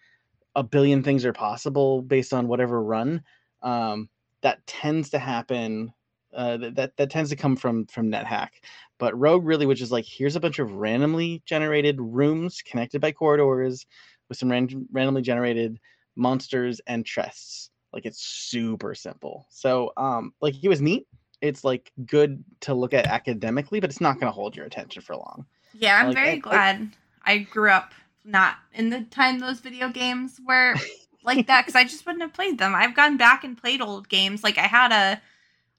a 0.55 0.63
billion 0.63 1.03
things 1.03 1.25
are 1.25 1.33
possible 1.33 2.03
based 2.03 2.33
on 2.33 2.49
whatever 2.49 2.83
run, 2.83 3.23
um, 3.63 4.09
that 4.43 4.67
tends 4.67 5.11
to 5.11 5.19
happen. 5.19 5.93
Uh, 6.37 6.59
that 6.75 6.97
that 6.97 7.11
tends 7.11 7.31
to 7.31 7.37
come 7.37 7.57
from 7.57 7.87
from 7.87 8.11
NetHack. 8.11 8.51
But 8.99 9.19
Rogue 9.19 9.45
really, 9.45 9.67
which 9.67 9.83
is 9.83 9.91
like 9.91 10.05
here's 10.07 10.37
a 10.37 10.41
bunch 10.41 10.59
of 10.59 10.73
randomly 10.73 11.43
generated 11.47 12.01
rooms 12.01 12.63
connected 12.63 13.01
by 13.01 13.13
corridors 13.13 13.87
with 14.29 14.39
some 14.39 14.51
ran- 14.51 14.87
randomly 14.93 15.23
generated 15.23 15.81
monsters 16.15 16.81
and 16.87 17.05
chests. 17.05 17.71
Like 17.93 18.07
it's 18.07 18.23
super 18.23 18.95
simple. 18.95 19.47
So 19.51 19.93
um, 19.97 20.35
like 20.41 20.63
it 20.63 20.69
was 20.69 20.83
neat 20.83 21.07
it's 21.41 21.65
like 21.65 21.93
good 22.05 22.45
to 22.61 22.75
look 22.75 22.95
at 22.95 23.07
academically, 23.07 23.81
but 23.81 23.91
it's 23.91 24.01
not 24.01 24.15
going 24.15 24.27
to 24.27 24.35
hold 24.35 24.57
your 24.57 24.67
attention 24.67 25.03
for 25.03 25.17
long. 25.17 25.47
Yeah, 25.75 25.99
I'm 25.99 26.07
like, 26.07 26.17
very 26.17 26.31
I, 26.31 26.37
glad 26.37 26.91
I, 27.25 27.33
I, 27.33 27.39
grew 27.39 27.71
up 27.71 27.93
not 28.25 28.57
in 28.73 28.91
the 28.91 29.03
time 29.03 29.39
those 29.39 29.61
video 29.61 29.89
games 29.89 30.41
were 30.45 30.75
like 31.23 31.47
that 31.47 31.63
because 31.63 31.77
I 31.77 31.85
just 31.85 32.07
wouldn't 32.07 32.23
have 32.23 32.33
played 32.33 32.59
them. 32.59 32.75
I've 32.75 32.97
gone 32.97 33.17
back 33.17 33.45
and 33.45 33.57
played 33.57 33.81
old 33.81 34.09
games. 34.09 34.43
Like 34.43 34.59
I 34.59 34.67
had 34.67 34.93
a, 34.93 35.21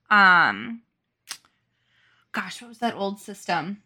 um, 0.10 0.82
gosh, 2.32 2.62
what 2.62 2.70
was 2.70 2.80
that 2.80 2.96
old 2.96 3.20
system 3.20 3.82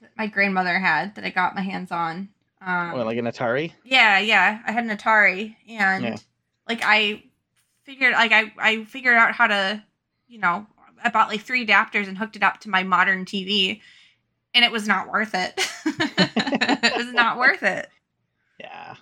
that 0.00 0.10
my 0.16 0.26
grandmother 0.26 0.78
had 0.78 1.14
that 1.14 1.24
I 1.24 1.30
got 1.30 1.54
my 1.54 1.62
hands 1.62 1.90
on? 1.90 2.28
Um, 2.64 2.96
like 2.98 3.18
an 3.18 3.26
Atari? 3.26 3.72
Yeah, 3.84 4.18
yeah. 4.18 4.60
I 4.66 4.72
had 4.72 4.84
an 4.84 4.96
Atari, 4.96 5.56
and 5.68 6.04
yeah. 6.04 6.16
like 6.68 6.80
I 6.84 7.24
figured, 7.84 8.12
like 8.12 8.32
I 8.32 8.52
I 8.58 8.84
figured 8.84 9.16
out 9.16 9.34
how 9.34 9.48
to, 9.48 9.82
you 10.28 10.38
know, 10.38 10.66
I 11.02 11.08
bought 11.08 11.28
like 11.28 11.40
three 11.40 11.66
adapters 11.66 12.06
and 12.08 12.16
hooked 12.16 12.36
it 12.36 12.42
up 12.42 12.60
to 12.60 12.70
my 12.70 12.82
modern 12.82 13.24
TV, 13.24 13.80
and 14.54 14.64
it 14.64 14.70
was 14.70 14.86
not 14.86 15.10
worth 15.10 15.34
it. 15.34 15.54
it 15.86 16.96
was 16.96 17.12
not 17.12 17.38
worth 17.38 17.62
it. 17.62 17.88
Yeah, 18.60 18.94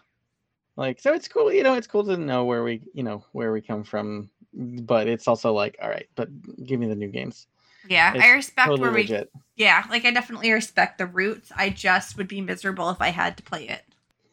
like 0.77 1.01
so 1.01 1.13
it's 1.13 1.29
cool. 1.29 1.53
You 1.53 1.63
know, 1.63 1.75
it's 1.75 1.87
cool 1.87 2.05
to 2.05 2.17
know 2.17 2.47
where 2.47 2.63
we, 2.63 2.81
you 2.95 3.03
know, 3.03 3.25
where 3.33 3.53
we 3.53 3.61
come 3.61 3.85
from, 3.85 4.31
but 4.53 5.09
it's 5.09 5.29
also 5.29 5.53
like, 5.53 5.79
all 5.83 5.89
right, 5.89 6.09
but 6.15 6.29
give 6.65 6.81
me 6.81 6.87
the 6.87 6.95
new 6.95 7.09
games. 7.09 7.47
Yeah, 7.89 8.15
it's 8.15 8.25
I 8.25 8.31
respect 8.31 8.69
totally 8.69 8.91
where 8.91 8.99
legit. 8.99 9.31
we. 9.35 9.41
Yeah, 9.57 9.85
like 9.91 10.05
I 10.05 10.11
definitely 10.11 10.53
respect 10.53 10.99
the 10.99 11.07
roots. 11.07 11.51
I 11.57 11.71
just 11.71 12.17
would 12.17 12.29
be 12.29 12.41
miserable 12.41 12.91
if 12.91 13.01
I 13.01 13.09
had 13.09 13.37
to 13.39 13.43
play 13.43 13.81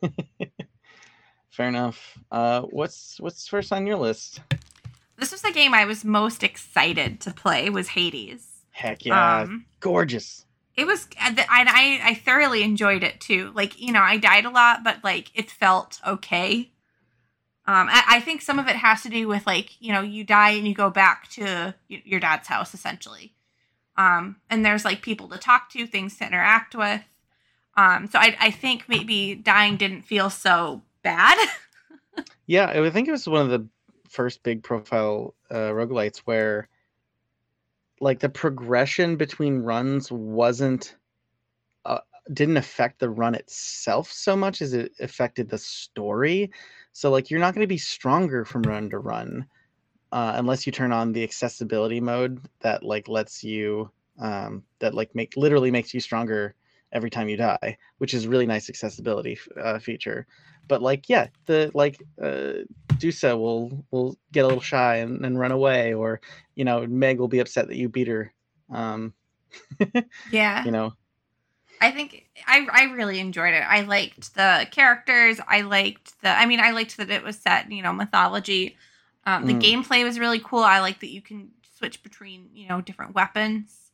it. 0.01 0.51
Fair 1.49 1.69
enough. 1.69 2.17
Uh, 2.31 2.61
what's 2.61 3.19
what's 3.19 3.47
first 3.47 3.71
on 3.71 3.87
your 3.87 3.97
list? 3.97 4.41
this 5.17 5.31
was 5.31 5.41
the 5.41 5.51
game 5.51 5.73
I 5.73 5.85
was 5.85 6.05
most 6.05 6.43
excited 6.43 7.19
to 7.21 7.33
play 7.33 7.69
was 7.69 7.89
Hades. 7.89 8.47
Heck 8.71 9.05
yeah, 9.05 9.41
um, 9.41 9.65
gorgeous. 9.79 10.45
It 10.75 10.85
was, 10.85 11.07
and 11.19 11.39
I 11.39 11.99
I 12.03 12.13
thoroughly 12.13 12.61
enjoyed 12.61 13.03
it 13.03 13.19
too. 13.19 13.51
Like 13.55 13.81
you 13.81 13.91
know, 13.91 14.01
I 14.01 14.17
died 14.17 14.45
a 14.45 14.51
lot, 14.51 14.83
but 14.83 15.03
like 15.03 15.31
it 15.33 15.49
felt 15.49 15.99
okay. 16.05 16.71
Um, 17.67 17.89
I, 17.91 18.03
I 18.07 18.19
think 18.21 18.41
some 18.41 18.59
of 18.59 18.67
it 18.67 18.77
has 18.77 19.03
to 19.03 19.09
do 19.09 19.27
with 19.27 19.45
like 19.45 19.81
you 19.81 19.91
know 19.91 20.01
you 20.01 20.23
die 20.23 20.51
and 20.51 20.67
you 20.67 20.73
go 20.73 20.89
back 20.89 21.29
to 21.31 21.75
your 21.89 22.19
dad's 22.19 22.47
house 22.47 22.73
essentially, 22.73 23.33
um, 23.97 24.37
and 24.49 24.65
there's 24.65 24.85
like 24.85 25.01
people 25.01 25.27
to 25.29 25.37
talk 25.37 25.69
to, 25.71 25.85
things 25.85 26.17
to 26.17 26.27
interact 26.27 26.75
with. 26.75 27.01
Um, 27.75 28.07
so 28.07 28.17
I, 28.17 28.35
I 28.39 28.51
think 28.51 28.85
maybe 28.87 29.35
dying 29.35 29.77
didn't 29.77 30.01
feel 30.03 30.29
so 30.29 30.81
bad. 31.03 31.37
Yeah, 32.47 32.69
I 32.69 32.89
think 32.89 33.09
it 33.09 33.11
was 33.11 33.27
one 33.27 33.41
of 33.41 33.49
the 33.49 33.67
first 34.09 34.41
big 34.41 34.63
profile 34.63 35.35
uh, 35.51 35.69
roguelites 35.71 36.19
where 36.19 36.69
like 37.99 38.19
the 38.19 38.29
progression 38.29 39.17
between 39.17 39.59
runs 39.59 40.11
wasn't 40.11 40.95
didn't 42.33 42.57
affect 42.57 42.99
the 42.99 43.09
run 43.09 43.35
itself 43.35 44.11
so 44.11 44.35
much 44.35 44.61
as 44.61 44.73
it 44.73 44.91
affected 44.99 45.49
the 45.49 45.57
story. 45.57 46.51
So 46.93 47.09
like 47.11 47.29
you're 47.29 47.39
not 47.39 47.53
going 47.53 47.63
to 47.63 47.67
be 47.67 47.77
stronger 47.77 48.45
from 48.45 48.63
run 48.63 48.89
to 48.89 48.99
run 48.99 49.45
uh, 50.11 50.33
unless 50.35 50.65
you 50.65 50.71
turn 50.71 50.91
on 50.91 51.11
the 51.11 51.23
accessibility 51.23 51.99
mode 51.99 52.39
that 52.61 52.83
like 52.83 53.07
lets 53.07 53.43
you 53.43 53.91
um, 54.19 54.63
that 54.79 54.93
like 54.93 55.13
make 55.13 55.35
literally 55.37 55.71
makes 55.71 55.93
you 55.93 55.99
stronger 55.99 56.55
every 56.91 57.09
time 57.09 57.29
you 57.29 57.37
die, 57.37 57.77
which 57.97 58.13
is 58.13 58.27
really 58.27 58.45
nice 58.45 58.69
accessibility 58.69 59.37
uh, 59.61 59.79
feature. 59.79 60.25
But 60.67 60.81
like, 60.81 61.07
yeah, 61.07 61.27
the 61.45 61.71
like 61.73 62.01
uh, 62.21 62.63
Dusa 62.93 63.37
will 63.37 63.85
will 63.91 64.17
get 64.31 64.43
a 64.43 64.47
little 64.47 64.61
shy 64.61 64.97
and, 64.97 65.25
and 65.25 65.39
run 65.39 65.51
away, 65.51 65.93
or 65.93 66.19
you 66.55 66.65
know, 66.65 66.85
Meg 66.87 67.19
will 67.19 67.27
be 67.27 67.39
upset 67.39 67.67
that 67.67 67.77
you 67.77 67.89
beat 67.89 68.07
her. 68.07 68.33
Um, 68.69 69.13
yeah, 70.31 70.65
you 70.65 70.71
know, 70.71 70.93
I 71.81 71.91
think 71.91 72.25
I 72.47 72.67
I 72.71 72.83
really 72.93 73.19
enjoyed 73.19 73.53
it. 73.53 73.63
I 73.67 73.81
liked 73.81 74.33
the 74.35 74.67
characters. 74.71 75.39
I 75.47 75.61
liked 75.61 76.19
the. 76.21 76.29
I 76.29 76.45
mean, 76.45 76.59
I 76.59 76.71
liked 76.71 76.97
that 76.97 77.09
it 77.09 77.23
was 77.23 77.37
set, 77.37 77.71
you 77.71 77.81
know, 77.83 77.93
mythology. 77.93 78.75
Um, 79.25 79.45
the 79.45 79.53
Mm. 79.53 79.61
gameplay 79.85 80.03
was 80.03 80.19
really 80.19 80.39
cool. 80.39 80.63
I 80.63 80.79
like 80.79 80.99
that 81.01 81.11
you 81.11 81.21
can 81.21 81.49
switch 81.77 82.01
between, 82.03 82.49
you 82.53 82.67
know, 82.67 82.81
different 82.81 83.13
weapons. 83.13 83.91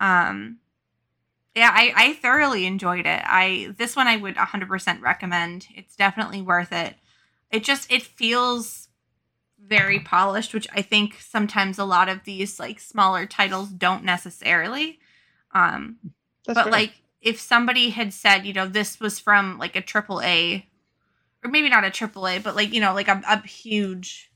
Um, 0.00 0.58
yeah, 1.54 1.70
I, 1.72 1.92
I 1.96 2.12
thoroughly 2.14 2.66
enjoyed 2.66 3.06
it. 3.06 3.22
I 3.24 3.74
this 3.76 3.96
one 3.96 4.06
I 4.06 4.16
would 4.16 4.36
100% 4.36 5.00
recommend. 5.02 5.66
It's 5.74 5.96
definitely 5.96 6.42
worth 6.42 6.72
it. 6.72 6.94
It 7.50 7.64
just 7.64 7.90
it 7.90 8.02
feels 8.02 8.88
very 9.66 9.98
polished, 10.00 10.54
which 10.54 10.68
I 10.72 10.82
think 10.82 11.16
sometimes 11.20 11.78
a 11.78 11.84
lot 11.84 12.08
of 12.08 12.24
these 12.24 12.60
like 12.60 12.80
smaller 12.80 13.26
titles 13.26 13.68
don't 13.70 14.04
necessarily. 14.04 14.98
Um, 15.52 15.98
that's 16.46 16.56
but 16.56 16.64
fair. 16.64 16.72
like 16.72 16.92
if 17.20 17.40
somebody 17.40 17.90
had 17.90 18.12
said, 18.12 18.46
you 18.46 18.52
know, 18.52 18.66
this 18.66 19.00
was 19.00 19.18
from 19.18 19.58
like 19.58 19.74
a 19.76 19.80
triple 19.80 20.20
A, 20.22 20.66
or 21.44 21.50
maybe 21.50 21.68
not 21.68 21.84
a 21.84 21.90
triple 21.90 22.26
A, 22.28 22.38
but 22.38 22.54
like 22.56 22.72
you 22.72 22.80
know, 22.80 22.94
like 22.94 23.08
a, 23.08 23.20
a 23.28 23.46
huge. 23.46 24.30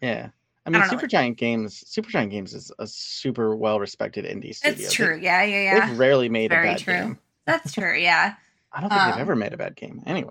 yeah. 0.00 0.28
I 0.66 0.70
I 0.70 0.70
mean, 0.70 0.80
don't 0.80 0.92
know, 0.92 0.98
Supergiant 0.98 1.36
Games. 1.36 1.84
Supergiant 1.86 2.30
Games 2.30 2.54
is 2.54 2.72
a 2.78 2.86
super 2.86 3.54
well 3.54 3.78
respected 3.78 4.24
indie 4.24 4.54
studio. 4.54 4.72
It's 4.78 4.88
They- 4.88 4.94
true. 5.04 5.18
Yeah, 5.20 5.42
yeah, 5.42 5.62
yeah. 5.62 5.86
They've 5.88 5.98
rarely 5.98 6.30
made 6.30 6.50
Very 6.52 6.68
a 6.68 6.72
bad 6.72 6.78
true. 6.80 6.94
game. 6.94 7.18
That's 7.44 7.72
true. 7.72 7.94
Yeah, 7.98 8.34
I 8.72 8.80
don't 8.80 8.88
think 8.88 9.02
Um, 9.02 9.10
they've 9.10 9.20
ever 9.20 9.36
made 9.36 9.52
a 9.52 9.58
bad 9.58 9.76
game. 9.76 10.02
Anyway, 10.06 10.30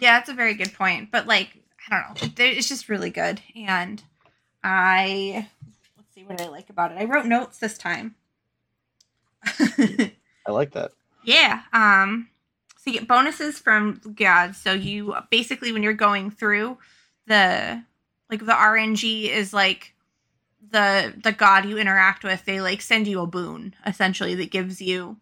yeah. 0.00 0.18
That's 0.18 0.28
a 0.28 0.34
very 0.34 0.54
good 0.54 0.72
point. 0.74 1.10
But 1.10 1.26
like, 1.26 1.48
I 1.90 2.00
don't 2.18 2.38
know. 2.38 2.44
It's 2.44 2.68
just 2.68 2.88
really 2.88 3.10
good, 3.10 3.40
and 3.56 4.00
I 4.62 5.48
let's 5.96 6.14
see 6.14 6.22
what 6.22 6.40
I 6.40 6.46
like 6.48 6.70
about 6.70 6.92
it. 6.92 6.98
I 6.98 7.04
wrote 7.06 7.26
notes 7.26 7.58
this 7.58 7.76
time. 7.76 8.14
I 10.46 10.52
like 10.52 10.72
that. 10.72 10.92
Yeah. 11.24 11.62
Um. 11.72 12.28
So 12.76 12.90
you 12.90 12.98
get 13.00 13.08
bonuses 13.08 13.58
from 13.58 14.00
gods. 14.14 14.58
So 14.58 14.72
you 14.72 15.14
basically, 15.30 15.72
when 15.72 15.82
you're 15.82 15.92
going 15.92 16.30
through 16.30 16.78
the 17.26 17.82
like 18.30 18.40
the 18.40 18.52
RNG 18.52 19.28
is 19.28 19.52
like 19.52 19.94
the 20.70 21.12
the 21.22 21.32
god 21.32 21.64
you 21.64 21.78
interact 21.78 22.24
with. 22.24 22.44
They 22.44 22.60
like 22.60 22.80
send 22.80 23.06
you 23.06 23.20
a 23.20 23.26
boon 23.26 23.74
essentially 23.84 24.34
that 24.36 24.50
gives 24.50 24.80
you 24.80 25.16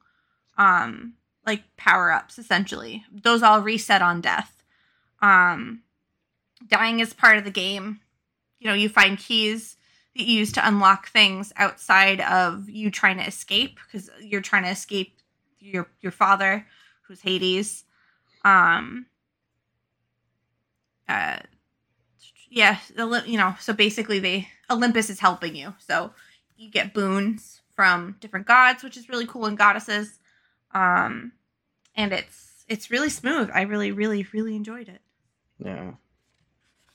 um 0.59 1.15
like 1.47 1.63
power 1.77 2.13
ups 2.13 2.39
essentially. 2.39 3.05
Those 3.13 3.43
all 3.43 3.61
reset 3.61 4.03
on 4.03 4.21
death. 4.21 4.63
Um, 5.21 5.83
dying 6.67 7.01
is 7.01 7.15
part 7.15 7.39
of 7.39 7.45
the 7.45 7.51
game. 7.51 8.01
You 8.59 8.69
know, 8.69 8.75
you 8.75 8.89
find 8.89 9.19
keys 9.19 9.77
that 10.17 10.25
you 10.25 10.39
use 10.39 10.53
to 10.53 10.67
unlock 10.67 11.09
things 11.09 11.53
outside 11.57 12.21
of 12.21 12.69
you 12.69 12.91
trying 12.91 13.19
to 13.19 13.27
escape 13.27 13.79
because 13.85 14.11
you're 14.21 14.41
trying 14.41 14.65
to 14.65 14.71
escape 14.71 15.19
your 15.59 15.89
your 16.01 16.13
father, 16.13 16.67
who's 17.03 17.21
Hades. 17.21 17.85
Um. 18.45 19.07
Uh. 21.09 21.39
Yeah, 22.51 22.79
you 23.27 23.37
know. 23.37 23.55
So 23.61 23.73
basically, 23.73 24.21
they 24.21 24.49
Olympus 24.71 25.11
is 25.11 25.21
helping 25.21 25.57
you. 25.57 25.75
So 25.79 26.13
you 26.57 26.71
get 26.71 26.95
boons 26.95 27.63
from 27.75 28.17
different 28.21 28.47
gods, 28.47 28.83
which 28.83 28.97
is 28.97 29.09
really 29.09 29.27
cool, 29.27 29.47
and 29.47 29.59
goddesses. 29.59 30.21
Um, 30.73 31.33
and 31.97 32.13
it's 32.13 32.65
it's 32.69 32.91
really 32.91 33.11
smooth. 33.11 33.51
I 33.53 33.63
really, 33.63 33.93
really, 33.93 34.27
really 34.33 34.57
enjoyed 34.57 34.89
it. 34.89 35.01
Yeah. 35.59 35.93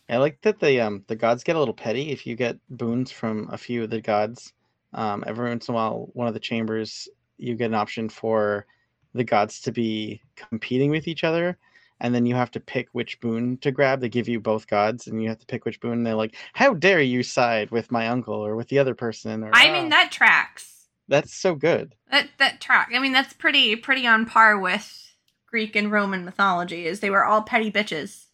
I 0.09 0.17
like 0.17 0.41
that 0.41 0.59
the 0.59 0.81
um 0.81 1.03
the 1.07 1.15
gods 1.15 1.43
get 1.43 1.55
a 1.55 1.59
little 1.59 1.73
petty 1.73 2.11
if 2.11 2.25
you 2.25 2.35
get 2.35 2.57
boons 2.69 3.11
from 3.11 3.47
a 3.51 3.57
few 3.57 3.83
of 3.83 3.89
the 3.89 4.01
gods. 4.01 4.53
Um, 4.93 5.23
every 5.27 5.49
once 5.49 5.67
in 5.67 5.73
a 5.73 5.75
while, 5.75 6.09
one 6.13 6.27
of 6.27 6.33
the 6.33 6.39
chambers 6.39 7.07
you 7.37 7.55
get 7.55 7.67
an 7.67 7.75
option 7.75 8.09
for 8.09 8.65
the 9.13 9.23
gods 9.23 9.61
to 9.61 9.71
be 9.71 10.21
competing 10.35 10.89
with 10.91 11.07
each 11.07 11.23
other, 11.23 11.57
and 11.99 12.13
then 12.13 12.25
you 12.25 12.35
have 12.35 12.51
to 12.51 12.59
pick 12.59 12.87
which 12.91 13.19
boon 13.19 13.57
to 13.57 13.71
grab. 13.71 14.01
They 14.01 14.09
give 14.09 14.27
you 14.27 14.39
both 14.39 14.67
gods, 14.67 15.07
and 15.07 15.21
you 15.21 15.29
have 15.29 15.39
to 15.39 15.45
pick 15.45 15.65
which 15.65 15.79
boon. 15.79 15.93
And 15.93 16.05
they're 16.05 16.15
like, 16.15 16.35
"How 16.53 16.73
dare 16.73 17.01
you 17.01 17.21
side 17.23 17.69
with 17.71 17.91
my 17.91 18.07
uncle 18.07 18.33
or 18.35 18.55
with 18.55 18.69
the 18.69 18.79
other 18.79 18.95
person?" 18.95 19.43
Or 19.43 19.51
I 19.53 19.69
"Ah." 19.69 19.73
mean, 19.73 19.89
that 19.89 20.11
tracks. 20.11 20.87
that's 21.07 21.33
so 21.33 21.53
good. 21.55 21.93
That 22.11 22.29
that 22.39 22.61
track. 22.61 22.91
I 22.95 22.99
mean, 22.99 23.11
that's 23.13 23.33
pretty 23.33 23.75
pretty 23.75 24.07
on 24.07 24.25
par 24.25 24.57
with 24.59 25.13
Greek 25.45 25.75
and 25.75 25.91
Roman 25.91 26.25
mythology. 26.25 26.85
Is 26.87 26.99
they 26.99 27.09
were 27.11 27.25
all 27.25 27.43
petty 27.43 27.71
bitches. 27.71 28.25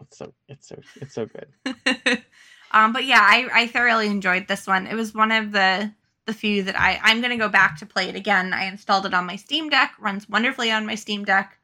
It's 0.00 0.18
so 0.18 0.32
it's 0.48 0.68
so 0.68 0.76
it's 1.00 1.14
so 1.14 1.26
good. 1.26 1.48
um, 2.72 2.92
but 2.92 3.04
yeah, 3.04 3.20
I, 3.22 3.48
I 3.52 3.66
thoroughly 3.66 4.06
enjoyed 4.06 4.48
this 4.48 4.66
one. 4.66 4.86
It 4.86 4.94
was 4.94 5.14
one 5.14 5.32
of 5.32 5.52
the 5.52 5.92
the 6.26 6.34
few 6.34 6.62
that 6.64 6.78
I 6.78 7.00
I'm 7.02 7.20
gonna 7.22 7.38
go 7.38 7.48
back 7.48 7.78
to 7.78 7.86
play 7.86 8.08
it 8.08 8.16
again. 8.16 8.52
I 8.52 8.64
installed 8.64 9.06
it 9.06 9.14
on 9.14 9.26
my 9.26 9.36
Steam 9.36 9.70
Deck. 9.70 9.94
Runs 9.98 10.28
wonderfully 10.28 10.70
on 10.70 10.86
my 10.86 10.94
Steam 10.94 11.24
Deck. 11.24 11.58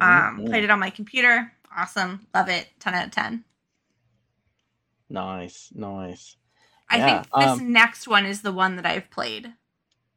Um, 0.00 0.42
Mhm. 0.42 0.46
played 0.46 0.64
it 0.64 0.70
on 0.70 0.80
my 0.80 0.90
computer. 0.90 1.52
Awesome, 1.76 2.26
love 2.34 2.48
it. 2.48 2.68
Ten 2.80 2.94
out 2.94 3.06
of 3.06 3.12
ten. 3.12 3.44
Nice, 5.10 5.70
nice. 5.74 6.36
I 6.90 6.98
Yeah, 6.98 7.02
think 7.02 7.30
this 7.34 7.56
um, 7.56 7.64
next 7.72 8.06
one 8.06 8.26
is 8.26 8.42
the 8.42 8.52
one 8.52 8.76
that 8.76 8.84
I've 8.86 9.10
played. 9.10 9.54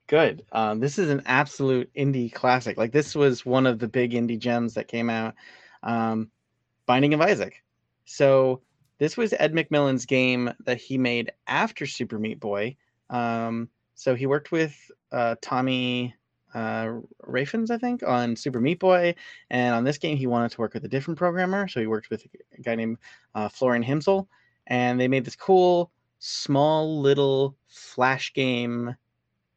Good. 0.07 0.45
Um, 0.51 0.79
this 0.79 0.99
is 0.99 1.09
an 1.09 1.21
absolute 1.25 1.89
indie 1.95 2.31
classic. 2.31 2.77
Like 2.77 2.91
this 2.91 3.15
was 3.15 3.45
one 3.45 3.65
of 3.65 3.79
the 3.79 3.87
big 3.87 4.11
indie 4.11 4.37
gems 4.39 4.73
that 4.73 4.87
came 4.89 5.09
out. 5.09 5.35
Um, 5.83 6.29
Binding 6.91 7.13
of 7.13 7.21
Isaac. 7.21 7.63
So 8.03 8.59
this 8.97 9.15
was 9.15 9.33
Ed 9.39 9.53
McMillen's 9.53 10.05
game 10.05 10.51
that 10.65 10.77
he 10.77 10.97
made 10.97 11.31
after 11.47 11.85
Super 11.85 12.19
Meat 12.19 12.37
Boy. 12.37 12.75
Um, 13.09 13.69
so 13.95 14.13
he 14.13 14.25
worked 14.25 14.51
with 14.51 14.75
uh, 15.09 15.35
Tommy 15.41 16.13
uh, 16.53 16.99
I 17.33 17.77
think, 17.79 18.03
on 18.03 18.35
Super 18.35 18.59
Meat 18.59 18.79
Boy, 18.79 19.15
and 19.49 19.73
on 19.73 19.85
this 19.85 19.97
game 19.97 20.17
he 20.17 20.27
wanted 20.27 20.51
to 20.51 20.59
work 20.59 20.73
with 20.73 20.83
a 20.83 20.89
different 20.89 21.17
programmer. 21.17 21.65
So 21.69 21.79
he 21.79 21.87
worked 21.87 22.09
with 22.09 22.27
a 22.57 22.61
guy 22.61 22.75
named 22.75 22.97
uh, 23.35 23.47
Florian 23.47 23.85
Himsel, 23.85 24.27
and 24.67 24.99
they 24.99 25.07
made 25.07 25.23
this 25.23 25.37
cool, 25.37 25.93
small 26.19 26.99
little 26.99 27.55
flash 27.69 28.33
game 28.33 28.93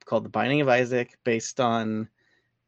called 0.04 0.24
The 0.24 0.28
Binding 0.28 0.60
of 0.60 0.68
Isaac, 0.68 1.18
based 1.24 1.58
on 1.58 2.08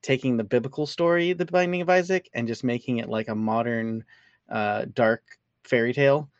taking 0.02 0.36
the 0.36 0.42
biblical 0.42 0.86
story, 0.86 1.34
The 1.34 1.44
Binding 1.44 1.82
of 1.82 1.88
Isaac, 1.88 2.28
and 2.34 2.48
just 2.48 2.64
making 2.64 2.98
it 2.98 3.08
like 3.08 3.28
a 3.28 3.34
modern, 3.36 4.04
uh, 4.48 4.86
dark 4.92 5.22
fairy 5.64 5.92
tale. 5.92 6.30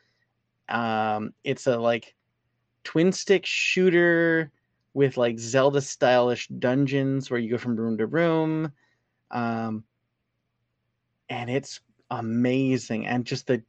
Um, 0.68 1.32
it's 1.44 1.66
a 1.66 1.76
like 1.76 2.14
twin 2.84 3.12
stick 3.12 3.46
shooter 3.46 4.50
with 4.94 5.16
like 5.16 5.38
Zelda 5.38 5.80
stylish 5.80 6.48
dungeons 6.48 7.30
where 7.30 7.40
you 7.40 7.50
go 7.50 7.58
from 7.58 7.76
room 7.76 7.98
to 7.98 8.06
room. 8.06 8.72
Um, 9.30 9.84
and 11.28 11.50
it's 11.50 11.80
amazing. 12.10 13.06
And 13.06 13.24
just 13.24 13.46
the 13.46 13.62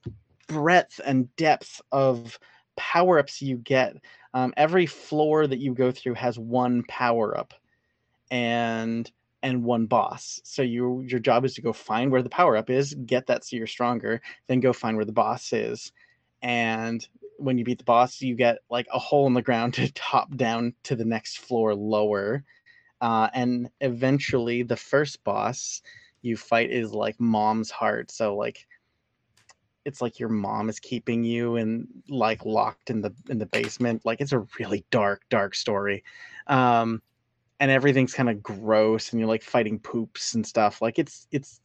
breadth 0.47 1.01
and 1.05 1.33
depth 1.35 1.81
of 1.91 2.39
power 2.77 3.19
ups 3.19 3.41
you 3.41 3.57
get 3.57 3.97
um, 4.33 4.53
every 4.55 4.85
floor 4.85 5.47
that 5.47 5.59
you 5.59 5.73
go 5.73 5.91
through 5.91 6.13
has 6.13 6.37
one 6.37 6.83
power 6.87 7.37
up 7.37 7.53
and 8.29 9.11
and 9.43 9.63
one 9.63 9.85
boss. 9.85 10.41
So 10.43 10.61
you 10.61 11.01
your 11.07 11.19
job 11.19 11.45
is 11.45 11.53
to 11.55 11.61
go 11.61 11.73
find 11.73 12.11
where 12.11 12.23
the 12.23 12.29
power 12.29 12.57
up 12.57 12.69
is 12.69 12.95
get 13.05 13.27
that 13.27 13.45
so 13.45 13.55
you're 13.55 13.67
stronger 13.67 14.21
then 14.47 14.59
go 14.59 14.73
find 14.73 14.97
where 14.97 15.05
the 15.05 15.11
boss 15.11 15.53
is. 15.53 15.91
And 16.41 17.07
when 17.37 17.57
you 17.57 17.63
beat 17.63 17.77
the 17.77 17.83
boss 17.83 18.21
you 18.21 18.35
get 18.35 18.59
like 18.69 18.87
a 18.93 18.99
hole 18.99 19.27
in 19.27 19.33
the 19.33 19.41
ground 19.41 19.73
to 19.75 19.91
top 19.93 20.35
down 20.35 20.73
to 20.83 20.95
the 20.95 21.05
next 21.05 21.39
floor 21.39 21.75
lower. 21.75 22.43
Uh, 22.99 23.29
and 23.33 23.69
eventually 23.79 24.63
the 24.63 24.75
first 24.75 25.23
boss 25.23 25.81
you 26.23 26.35
fight 26.35 26.71
is 26.71 26.91
like 26.91 27.19
mom's 27.19 27.69
heart. 27.69 28.09
So 28.09 28.35
like 28.35 28.65
it's 29.85 30.01
like 30.01 30.19
your 30.19 30.29
mom 30.29 30.67
is 30.67 30.81
keeping 30.81 31.23
you 31.23 31.55
and 31.55 31.87
like 32.09 32.43
locked 32.43 32.89
in 32.89 33.01
the 33.01 33.13
in 33.29 33.37
the 33.37 33.45
basement. 33.45 34.05
Like 34.05 34.19
it's 34.19 34.33
a 34.33 34.45
really 34.59 34.83
dark 34.91 35.21
dark 35.29 35.55
story. 35.55 36.03
Um 36.47 37.01
and 37.59 37.71
everything's 37.71 38.13
kind 38.13 38.29
of 38.29 38.43
gross 38.43 39.11
and 39.11 39.19
you're 39.19 39.29
like 39.29 39.43
fighting 39.43 39.79
poops 39.79 40.35
and 40.35 40.45
stuff. 40.45 40.81
Like 40.81 40.99
it's 40.99 41.27
it's 41.31 41.61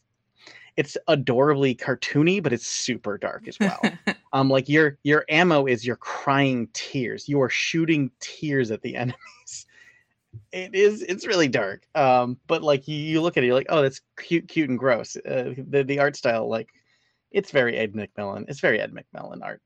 it's 0.76 0.96
adorably 1.08 1.74
cartoony, 1.74 2.42
but 2.42 2.52
it's 2.52 2.66
super 2.66 3.18
dark 3.18 3.46
as 3.46 3.58
well. 3.60 3.80
um, 4.32 4.48
like 4.48 4.68
your 4.68 4.98
your 5.02 5.24
ammo 5.28 5.66
is 5.66 5.86
your 5.86 5.96
crying 5.96 6.68
tears. 6.72 7.28
You 7.28 7.40
are 7.42 7.50
shooting 7.50 8.10
tears 8.20 8.70
at 8.70 8.82
the 8.82 8.96
enemies. 8.96 9.66
It 10.50 10.74
is 10.74 11.02
it's 11.02 11.26
really 11.26 11.48
dark. 11.48 11.86
Um, 11.94 12.38
but 12.46 12.62
like 12.62 12.88
you, 12.88 12.96
you 12.96 13.20
look 13.20 13.36
at 13.36 13.42
it, 13.42 13.46
you're 13.46 13.56
like, 13.56 13.66
oh, 13.68 13.82
that's 13.82 14.00
cute, 14.18 14.48
cute 14.48 14.70
and 14.70 14.78
gross. 14.78 15.16
Uh, 15.16 15.54
the 15.68 15.84
the 15.84 15.98
art 15.98 16.16
style, 16.16 16.48
like, 16.48 16.70
it's 17.30 17.50
very 17.50 17.76
Ed 17.76 17.92
McMillen 17.92 18.46
It's 18.48 18.60
very 18.60 18.80
Ed 18.80 18.92
McMillen 18.92 19.42
art. 19.42 19.60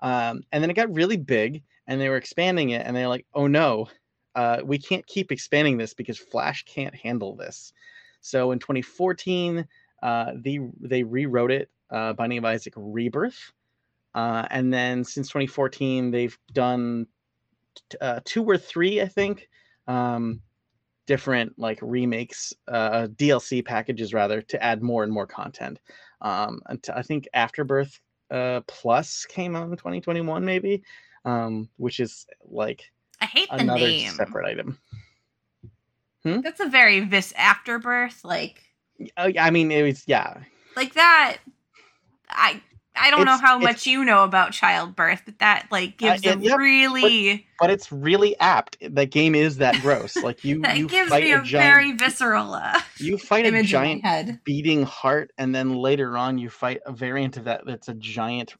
Um, 0.00 0.42
and 0.52 0.62
then 0.62 0.70
it 0.70 0.74
got 0.74 0.94
really 0.94 1.16
big, 1.16 1.62
and 1.86 2.00
they 2.00 2.08
were 2.08 2.16
expanding 2.16 2.70
it, 2.70 2.86
and 2.86 2.96
they're 2.96 3.08
like, 3.08 3.26
oh 3.34 3.48
no, 3.48 3.88
uh, 4.34 4.60
we 4.64 4.78
can't 4.78 5.06
keep 5.06 5.32
expanding 5.32 5.76
this 5.76 5.94
because 5.94 6.18
Flash 6.18 6.64
can't 6.64 6.94
handle 6.94 7.34
this. 7.34 7.72
So 8.20 8.52
in 8.52 8.58
2014, 8.58 9.66
uh, 10.02 10.32
they 10.36 10.60
they 10.80 11.02
rewrote 11.02 11.50
it, 11.50 11.70
uh, 11.90 12.12
Binding 12.12 12.38
of 12.38 12.44
Isaac 12.44 12.74
Rebirth, 12.76 13.52
uh, 14.14 14.46
and 14.50 14.72
then 14.72 15.04
since 15.04 15.28
2014 15.28 16.10
they've 16.10 16.38
done 16.52 17.06
t- 17.90 17.98
uh, 18.00 18.20
two 18.24 18.44
or 18.44 18.56
three, 18.56 19.00
I 19.00 19.08
think, 19.08 19.48
um, 19.86 20.40
different 21.06 21.58
like 21.58 21.78
remakes, 21.82 22.52
uh, 22.68 23.08
DLC 23.08 23.64
packages 23.64 24.12
rather, 24.14 24.42
to 24.42 24.62
add 24.62 24.82
more 24.82 25.02
and 25.02 25.12
more 25.12 25.26
content. 25.26 25.80
Um, 26.20 26.60
I 26.94 27.02
think 27.02 27.28
Afterbirth 27.34 28.00
uh, 28.30 28.60
Plus 28.66 29.24
came 29.24 29.56
out 29.56 29.70
in 29.70 29.76
2021, 29.76 30.44
maybe, 30.44 30.82
um, 31.24 31.68
which 31.76 32.00
is 32.00 32.26
like 32.44 32.90
I 33.20 33.26
hate 33.26 33.48
the 33.50 33.56
another 33.62 33.80
name. 33.80 34.10
separate 34.10 34.46
item. 34.46 34.78
That's 36.24 36.60
a 36.60 36.68
very 36.68 37.00
vis 37.00 37.32
afterbirth, 37.32 38.22
like 38.24 38.62
Uh, 39.16 39.32
I 39.38 39.50
mean, 39.50 39.70
it 39.70 39.82
was 39.82 40.02
yeah, 40.06 40.42
like 40.76 40.94
that. 40.94 41.38
I 42.28 42.60
I 42.94 43.10
don't 43.10 43.24
know 43.24 43.38
how 43.38 43.58
much 43.58 43.86
you 43.86 44.04
know 44.04 44.24
about 44.24 44.52
childbirth, 44.52 45.22
but 45.24 45.38
that 45.38 45.68
like 45.70 45.96
gives 45.96 46.24
it- 46.26 46.36
a 46.36 46.40
yep, 46.40 46.58
really 46.58 47.46
but 47.60 47.70
it's 47.70 47.90
really 47.90 48.38
apt. 48.40 48.76
The 48.80 49.06
game 49.06 49.34
is 49.34 49.56
that 49.58 49.80
gross. 49.80 50.16
Like 50.16 50.44
you, 50.44 50.60
that 50.62 50.76
you 50.76 50.86
gives 50.88 51.08
fight 51.08 51.24
me 51.24 51.32
a 51.32 51.40
a 51.40 51.44
giant, 51.44 51.64
very 51.74 51.92
visceral 51.92 52.52
uh, 52.54 52.78
you 52.98 53.16
fight 53.16 53.46
a 53.46 53.62
giant 53.62 54.04
head. 54.04 54.40
beating 54.44 54.82
heart, 54.82 55.30
and 55.38 55.54
then 55.54 55.74
later 55.74 56.16
on 56.16 56.36
you 56.38 56.50
fight 56.50 56.80
a 56.84 56.92
variant 56.92 57.36
of 57.36 57.44
that 57.44 57.62
that's 57.64 57.88
a 57.88 57.94
giant 57.94 58.54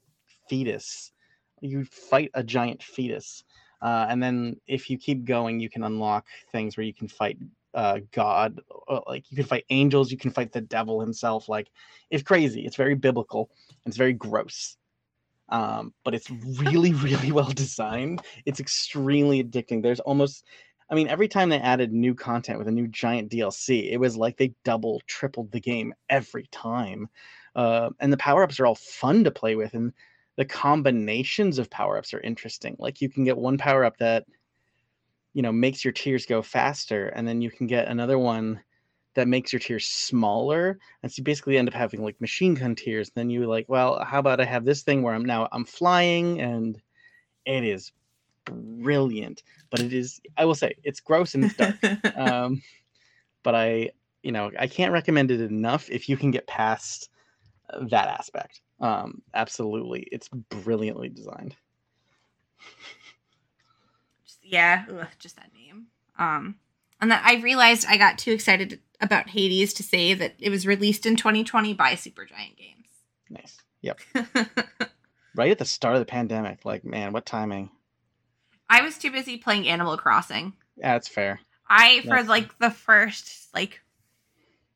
fetus. 0.48 1.12
You 1.60 1.84
fight 1.84 2.30
a 2.34 2.42
giant 2.44 2.82
fetus, 2.82 3.42
uh, 3.80 4.06
and 4.08 4.22
then 4.22 4.60
if 4.66 4.90
you 4.90 4.98
keep 4.98 5.24
going, 5.24 5.60
you 5.60 5.70
can 5.70 5.84
unlock 5.84 6.26
things 6.52 6.76
where 6.76 6.84
you 6.84 6.94
can 6.94 7.08
fight 7.08 7.38
uh, 7.74 8.00
God, 8.12 8.60
uh, 8.88 9.00
like 9.06 9.30
you 9.30 9.36
can 9.36 9.46
fight 9.46 9.64
angels, 9.70 10.10
you 10.10 10.18
can 10.18 10.30
fight 10.30 10.52
the 10.52 10.60
devil 10.60 11.00
himself. 11.00 11.48
Like 11.48 11.70
it's 12.10 12.22
crazy. 12.22 12.64
It's 12.64 12.76
very 12.76 12.94
biblical. 12.94 13.50
It's 13.86 13.96
very 13.96 14.14
gross. 14.14 14.76
Um, 15.50 15.94
but 16.04 16.14
it's 16.14 16.30
really, 16.30 16.92
really 16.94 17.32
well 17.32 17.50
designed. 17.50 18.22
It's 18.46 18.60
extremely 18.60 19.42
addicting. 19.44 19.82
There's 19.82 20.00
almost 20.00 20.44
I 20.90 20.94
mean, 20.94 21.08
every 21.08 21.28
time 21.28 21.50
they 21.50 21.60
added 21.60 21.92
new 21.92 22.14
content 22.14 22.58
with 22.58 22.68
a 22.68 22.72
new 22.72 22.88
giant 22.88 23.30
DLC, 23.30 23.92
it 23.92 23.98
was 23.98 24.16
like 24.16 24.38
they 24.38 24.54
double, 24.64 25.02
tripled 25.06 25.52
the 25.52 25.60
game 25.60 25.92
every 26.08 26.48
time. 26.50 27.08
Uh, 27.54 27.90
and 28.00 28.12
the 28.12 28.16
power 28.16 28.42
ups 28.42 28.58
are 28.58 28.66
all 28.66 28.74
fun 28.74 29.24
to 29.24 29.30
play 29.30 29.54
with, 29.54 29.74
and 29.74 29.92
the 30.38 30.44
combinations 30.44 31.58
of 31.58 31.68
power 31.68 31.98
ups 31.98 32.14
are 32.14 32.20
interesting. 32.20 32.76
Like 32.78 33.00
you 33.00 33.08
can 33.10 33.24
get 33.24 33.36
one 33.36 33.58
power 33.58 33.84
up 33.84 33.96
that, 33.98 34.24
you 35.34 35.42
know, 35.42 35.50
makes 35.50 35.84
your 35.84 35.90
tears 35.92 36.26
go 36.26 36.42
faster, 36.42 37.08
and 37.08 37.26
then 37.26 37.42
you 37.42 37.50
can 37.50 37.66
get 37.66 37.88
another 37.88 38.20
one 38.20 38.60
that 39.14 39.26
makes 39.26 39.52
your 39.52 39.58
tears 39.58 39.88
smaller. 39.88 40.78
And 41.02 41.10
so 41.10 41.18
you 41.18 41.24
basically 41.24 41.58
end 41.58 41.66
up 41.66 41.74
having 41.74 42.04
like 42.04 42.20
machine 42.20 42.54
gun 42.54 42.76
tears. 42.76 43.10
Then 43.10 43.30
you 43.30 43.46
like, 43.46 43.66
well, 43.68 44.04
how 44.04 44.20
about 44.20 44.40
I 44.40 44.44
have 44.44 44.64
this 44.64 44.84
thing 44.84 45.02
where 45.02 45.12
I'm 45.12 45.24
now 45.24 45.48
I'm 45.50 45.64
flying, 45.64 46.40
and 46.40 46.80
it 47.44 47.64
is 47.64 47.90
brilliant 48.44 49.42
but 49.70 49.80
it 49.80 49.92
is 49.92 50.22
i 50.38 50.44
will 50.44 50.54
say 50.54 50.74
it's 50.82 51.00
gross 51.00 51.34
and 51.34 51.44
it's 51.44 51.54
dark 51.54 51.76
um 52.16 52.62
but 53.42 53.54
i 53.54 53.90
you 54.22 54.32
know 54.32 54.50
i 54.58 54.66
can't 54.66 54.90
recommend 54.90 55.30
it 55.30 55.40
enough 55.42 55.90
if 55.90 56.08
you 56.08 56.16
can 56.16 56.30
get 56.30 56.46
past 56.46 57.10
that 57.90 58.08
aspect 58.08 58.62
um 58.80 59.22
absolutely 59.34 60.06
it's 60.12 60.28
brilliantly 60.28 61.08
designed 61.08 61.56
Just- 64.24 64.38
yeah, 64.44 64.84
ugh, 64.90 65.06
just 65.18 65.36
that 65.36 65.50
name. 65.54 65.86
Um, 66.18 66.56
and 67.00 67.10
that 67.10 67.22
I 67.24 67.36
realized 67.40 67.86
I 67.88 67.96
got 67.96 68.18
too 68.18 68.32
excited 68.32 68.80
about 69.00 69.28
Hades 69.30 69.72
to 69.74 69.82
say 69.82 70.14
that 70.14 70.34
it 70.38 70.50
was 70.50 70.66
released 70.66 71.06
in 71.06 71.16
2020 71.16 71.72
by 71.74 71.92
Supergiant 71.94 72.56
Games. 72.56 72.86
nice 73.30 73.58
yep 73.80 74.00
right 75.36 75.52
at 75.52 75.58
the 75.58 75.64
start 75.64 75.94
of 75.94 76.00
the 76.00 76.06
pandemic 76.06 76.64
like 76.64 76.84
man 76.84 77.12
what 77.12 77.24
timing 77.24 77.70
I 78.68 78.82
was 78.82 78.98
too 78.98 79.12
busy 79.12 79.36
playing 79.36 79.68
Animal 79.68 79.96
Crossing. 79.96 80.54
yeah 80.76 80.94
that's 80.94 81.06
fair 81.06 81.38
I 81.68 82.00
for 82.00 82.16
Yes. 82.16 82.28
like 82.28 82.58
the 82.58 82.70
first 82.70 83.54
like 83.54 83.80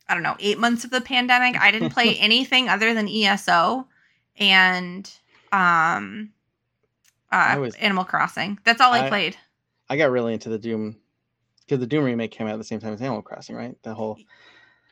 I 0.08 0.14
don't 0.14 0.22
know 0.22 0.36
eight 0.38 0.58
months 0.58 0.84
of 0.84 0.90
the 0.90 1.00
pandemic, 1.00 1.58
I 1.60 1.70
didn't 1.72 1.90
play 1.90 2.16
anything 2.20 2.68
other 2.68 2.94
than 2.94 3.08
ESO 3.08 3.88
and 4.38 5.10
um 5.52 6.30
uh 7.30 7.56
was- 7.58 7.74
Animal 7.76 8.04
Crossing. 8.04 8.58
That's 8.64 8.80
all 8.80 8.92
I, 8.92 9.06
I- 9.06 9.08
played. 9.08 9.36
i 9.88 9.96
got 9.96 10.10
really 10.10 10.32
into 10.32 10.48
the 10.48 10.58
doom 10.58 10.96
because 11.60 11.78
the 11.80 11.86
doom 11.86 12.04
remake 12.04 12.30
came 12.30 12.46
out 12.46 12.52
at 12.54 12.58
the 12.58 12.64
same 12.64 12.80
time 12.80 12.92
as 12.94 13.00
animal 13.00 13.22
crossing 13.22 13.56
right 13.56 13.76
the 13.82 13.94
whole 13.94 14.18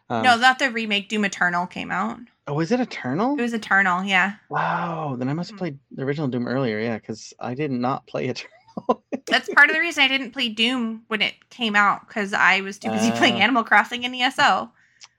um, 0.09 0.24
no, 0.24 0.37
not 0.37 0.59
the 0.59 0.70
remake. 0.72 1.09
Doom 1.09 1.24
Eternal 1.24 1.66
came 1.68 1.90
out. 1.92 2.18
oh 2.48 2.59
is 2.61 2.72
it 2.72 2.81
eternal 2.81 3.38
It 3.38 3.42
was 3.42 3.53
Eternal, 3.53 4.03
yeah. 4.05 4.35
wow 4.48 5.14
then 5.18 5.29
i 5.29 5.33
must 5.33 5.50
have 5.50 5.57
Mhm. 5.57 5.59
played 5.59 5.79
the 5.92 6.03
original 6.03 6.29
doom 6.29 6.48
earlier 6.48 6.81
yeah 6.81 6.96
because 6.98 7.33
i 7.40 7.55
did 7.55 7.70
not 7.70 8.07
play 8.07 8.26
eternal 8.29 9.05
That's 9.26 9.48
part 9.55 9.68
of 9.70 9.74
the 9.76 9.81
reason 9.81 10.03
I 10.05 10.09
didn't 10.09 10.31
play 10.33 10.48
Doom 10.48 11.03
when 11.09 11.20
it 11.22 11.35
came 11.50 11.74
out 11.76 12.07
because 12.09 12.33
I 12.33 12.61
was 12.62 12.79
too 12.79 12.88
busy 12.90 13.11
playing 13.12 13.35
Ah. 13.35 13.44
Animal 13.44 13.62
Crossing 13.64 14.05
and 14.05 14.14
ESO. 14.14 14.70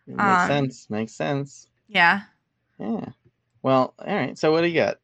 makes 0.08 0.20
Um, 0.24 0.48
sense 0.48 0.90
makes 0.90 1.14
sense 1.14 1.68
Yeah. 1.88 2.22
Yeah. 2.80 3.06
Well, 3.64 3.94
all 4.00 4.16
right. 4.16 4.38
So 4.38 4.52
what 4.52 4.62
do 4.62 4.68
you 4.68 4.76
got? 4.76 5.00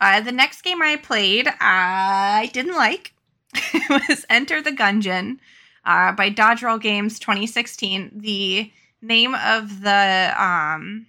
Uh, 0.00 0.20
the 0.20 0.32
next 0.32 0.62
game 0.62 0.82
I 0.82 0.96
played, 0.96 1.48
I 1.60 2.50
didn't 2.52 2.74
like. 2.76 3.14
it 3.54 4.08
was 4.08 4.26
Enter 4.28 4.60
the 4.60 4.72
Gungeon 4.72 5.38
uh, 5.84 6.12
by 6.12 6.28
Dodge 6.28 6.62
Roll 6.62 6.78
Games 6.78 7.18
2016. 7.18 8.12
The 8.14 8.70
name 9.02 9.34
of 9.34 9.80
the 9.80 10.34
um, 10.36 11.06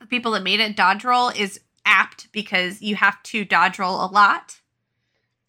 the 0.00 0.06
people 0.06 0.32
that 0.32 0.42
made 0.42 0.60
it, 0.60 0.76
Dodge 0.76 1.04
Roll, 1.04 1.28
is 1.30 1.60
apt 1.86 2.30
because 2.32 2.82
you 2.82 2.94
have 2.96 3.22
to 3.24 3.44
dodge 3.44 3.78
roll 3.78 4.04
a 4.04 4.06
lot. 4.10 4.60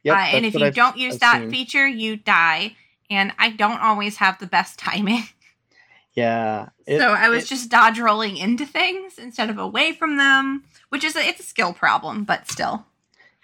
Yep. 0.04 0.16
uh, 0.16 0.20
and 0.20 0.46
if 0.46 0.56
you 0.56 0.66
I've- 0.68 0.76
don't 0.76 0.98
use 0.98 1.16
I've 1.16 1.20
that 1.20 1.40
seen. 1.42 1.52
feature, 1.52 1.88
you 1.88 2.16
die. 2.18 2.76
And 3.10 3.34
I 3.38 3.50
don't 3.50 3.82
always 3.82 4.18
have 4.18 4.40
the 4.40 4.48
best 4.48 4.80
timing. 4.80 5.24
Yeah. 6.14 6.70
it- 6.86 7.00
so 7.00 7.08
I 7.10 7.30
was 7.30 7.44
it- 7.44 7.48
just 7.48 7.70
dodge 7.70 8.00
rolling 8.00 8.38
into 8.38 8.66
things 8.66 9.18
instead 9.18 9.50
of 9.50 9.58
away 9.58 9.94
from 9.94 10.18
them, 10.18 10.64
which 10.90 11.04
is 11.04 11.16
a, 11.16 11.20
it's 11.28 11.40
a 11.40 11.44
skill 11.44 11.74
problem, 11.74 12.24
but 12.24 12.50
still. 12.50 12.86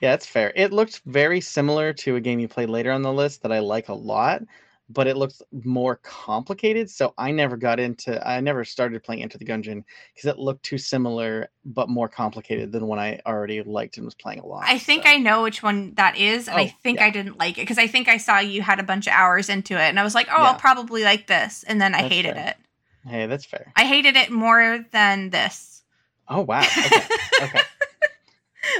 Yeah, 0.02 0.14
it's 0.14 0.28
fair. 0.28 0.54
It 0.56 0.72
looked 0.72 1.02
very 1.06 1.42
similar 1.42 1.92
to 1.94 2.16
a 2.18 2.22
game 2.22 2.40
you 2.40 2.48
played 2.48 2.70
later 2.70 2.92
on 2.92 3.02
the 3.02 3.12
list 3.14 3.42
that 3.42 3.52
I 3.52 3.60
like 3.60 3.90
a 3.90 3.94
lot, 3.96 4.44
but 4.90 5.06
it 5.08 5.18
looks 5.18 5.42
more 5.66 5.98
complicated. 5.98 6.90
So 6.90 7.14
I 7.18 7.32
never 7.32 7.58
got 7.58 7.80
into. 7.80 8.26
I 8.26 8.40
never 8.40 8.64
started 8.64 9.04
playing 9.04 9.22
Enter 9.22 9.38
the 9.38 9.46
Gungeon 9.46 9.84
because 10.16 10.30
it 10.30 10.40
looked 10.40 10.64
too 10.64 10.78
similar 10.78 11.50
but 11.66 11.90
more 11.90 12.08
complicated 12.08 12.72
than 12.72 12.88
one 12.88 12.98
I 13.00 13.20
already 13.26 13.62
liked 13.64 13.98
and 13.98 14.06
was 14.06 14.16
playing 14.16 14.40
a 14.40 14.46
lot. 14.46 14.64
I 14.66 14.78
think 14.80 15.04
so. 15.04 15.10
I 15.10 15.18
know 15.18 15.44
which 15.44 15.62
one 15.62 15.94
that 15.96 16.16
is, 16.18 16.48
and 16.48 16.58
I 16.58 16.74
Oh, 16.74 16.78
think 16.84 17.00
yeah. 17.00 17.06
I 17.06 17.10
didn't 17.10 17.38
like 17.38 17.58
it 17.58 17.62
because 17.62 17.78
I 17.78 17.88
think 17.88 18.08
I 18.08 18.18
saw 18.18 18.40
you 18.40 18.62
had 18.62 18.80
a 18.80 18.84
bunch 18.84 19.08
of 19.08 19.14
hours 19.14 19.50
into 19.50 19.74
it, 19.74 19.88
and 19.90 20.00
I 20.00 20.04
was 20.04 20.16
like, 20.16 20.28
oh, 20.30 20.36
I'll 20.42 20.56
probably 20.56 21.04
like 21.04 21.28
this, 21.28 21.64
and 21.68 21.82
then 21.82 21.94
I 21.94 22.04
That's 22.04 22.14
hated 22.14 22.36
fair. 22.36 22.48
it. 22.50 23.10
Hey, 23.10 23.26
that's 23.26 23.46
fair. 23.46 23.72
I 23.76 23.84
hated 23.86 24.16
it 24.16 24.32
more 24.32 24.86
than 24.92 25.30
this. 25.32 25.84
Oh 26.30 26.42
wow. 26.42 26.62
Okay. 26.62 27.02
okay. 27.44 27.62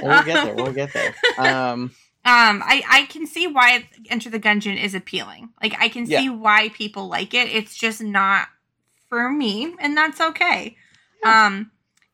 We'll 0.02 0.22
get 0.22 0.44
there. 0.44 0.54
We'll 0.54 0.72
get 0.72 0.92
there. 0.92 1.14
Um. 1.38 1.90
Um, 2.24 2.62
I 2.64 2.82
I 2.90 3.06
can 3.06 3.26
see 3.26 3.46
why 3.46 3.88
Enter 4.10 4.28
the 4.28 4.40
Gungeon 4.40 4.82
is 4.82 4.94
appealing. 4.94 5.50
Like 5.62 5.74
I 5.78 5.88
can 5.88 6.04
Yeah. 6.06 6.20
see 6.20 6.28
why 6.30 6.68
people 6.70 7.08
like 7.08 7.32
it. 7.32 7.48
It's 7.48 7.76
just 7.76 8.02
not 8.02 8.48
for 9.08 9.30
me, 9.30 9.74
and 9.80 9.96
that's 9.96 10.20
okay. 10.20 10.76
Um, 11.24 11.70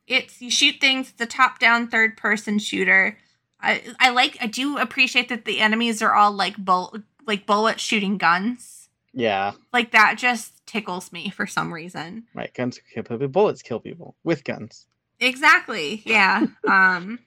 it's 0.07 0.41
you 0.41 0.49
shoot 0.49 0.75
things. 0.79 1.09
It's 1.09 1.21
a 1.21 1.25
top-down 1.25 1.89
third-person 1.89 2.59
shooter. 2.59 3.17
I 3.59 3.81
I 3.99 4.09
like. 4.11 4.37
I 4.41 4.47
do 4.47 4.77
appreciate 4.77 5.29
that 5.29 5.45
the 5.45 5.59
enemies 5.59 6.01
are 6.01 6.13
all 6.13 6.31
like 6.31 6.55
bull 6.57 6.95
like 7.27 7.45
bullet 7.45 7.79
shooting 7.79 8.17
guns. 8.17 8.89
Yeah. 9.13 9.53
Like 9.73 9.91
that 9.91 10.15
just 10.17 10.65
tickles 10.67 11.11
me 11.11 11.29
for 11.29 11.47
some 11.47 11.73
reason. 11.73 12.25
Right. 12.33 12.53
Guns 12.53 12.79
kill 12.93 13.03
people. 13.03 13.27
Bullets 13.27 13.61
kill 13.61 13.79
people 13.79 14.15
with 14.23 14.43
guns. 14.43 14.85
Exactly. 15.19 16.03
Yeah. 16.05 16.45
um. 16.67 17.19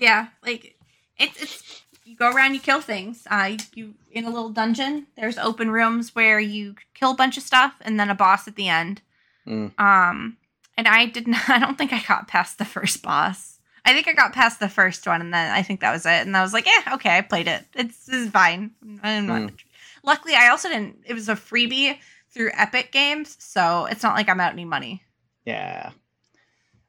Yeah. 0.00 0.28
Like 0.44 0.76
it's 1.18 1.42
it's 1.42 1.82
you 2.08 2.16
go 2.16 2.30
around, 2.30 2.54
you 2.54 2.60
kill 2.60 2.80
things. 2.80 3.26
Uh, 3.30 3.56
you 3.74 3.94
in 4.10 4.24
a 4.24 4.30
little 4.30 4.48
dungeon. 4.48 5.06
There's 5.16 5.36
open 5.36 5.70
rooms 5.70 6.14
where 6.14 6.40
you 6.40 6.74
kill 6.94 7.10
a 7.10 7.16
bunch 7.16 7.36
of 7.36 7.42
stuff, 7.42 7.74
and 7.82 8.00
then 8.00 8.08
a 8.08 8.14
boss 8.14 8.48
at 8.48 8.56
the 8.56 8.68
end. 8.68 9.02
Mm. 9.46 9.78
Um, 9.78 10.38
and 10.76 10.88
I 10.88 11.06
did 11.06 11.28
not. 11.28 11.42
I 11.48 11.58
don't 11.58 11.76
think 11.76 11.92
I 11.92 12.02
got 12.02 12.26
past 12.26 12.58
the 12.58 12.64
first 12.64 13.02
boss. 13.02 13.58
I 13.84 13.92
think 13.92 14.08
I 14.08 14.12
got 14.12 14.32
past 14.32 14.58
the 14.58 14.68
first 14.68 15.06
one, 15.06 15.20
and 15.20 15.32
then 15.32 15.50
I 15.50 15.62
think 15.62 15.80
that 15.80 15.92
was 15.92 16.06
it. 16.06 16.26
And 16.26 16.36
I 16.36 16.42
was 16.42 16.54
like, 16.54 16.66
"Yeah, 16.66 16.94
okay, 16.94 17.16
I 17.16 17.20
played 17.20 17.48
it. 17.48 17.64
It's, 17.74 18.08
it's 18.08 18.30
fine." 18.30 18.70
I'm 19.02 19.26
not. 19.26 19.42
Mm. 19.42 19.58
Luckily, 20.02 20.34
I 20.34 20.48
also 20.48 20.68
didn't. 20.68 21.00
It 21.04 21.14
was 21.14 21.28
a 21.28 21.34
freebie 21.34 21.98
through 22.30 22.50
Epic 22.54 22.90
Games, 22.90 23.36
so 23.38 23.86
it's 23.86 24.02
not 24.02 24.14
like 24.14 24.28
I'm 24.28 24.40
out 24.40 24.52
any 24.52 24.64
money. 24.64 25.02
Yeah. 25.44 25.90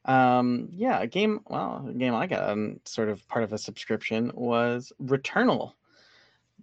Um, 0.10 0.70
yeah, 0.72 1.00
a 1.00 1.08
game, 1.08 1.42
well, 1.48 1.86
a 1.88 1.94
game 1.94 2.16
I 2.16 2.26
got 2.26 2.50
um, 2.50 2.80
sort 2.86 3.10
of 3.10 3.26
part 3.28 3.44
of 3.44 3.54
a 3.54 3.58
subscription 3.60 4.32
was 4.34 4.92
Returnal. 5.02 5.74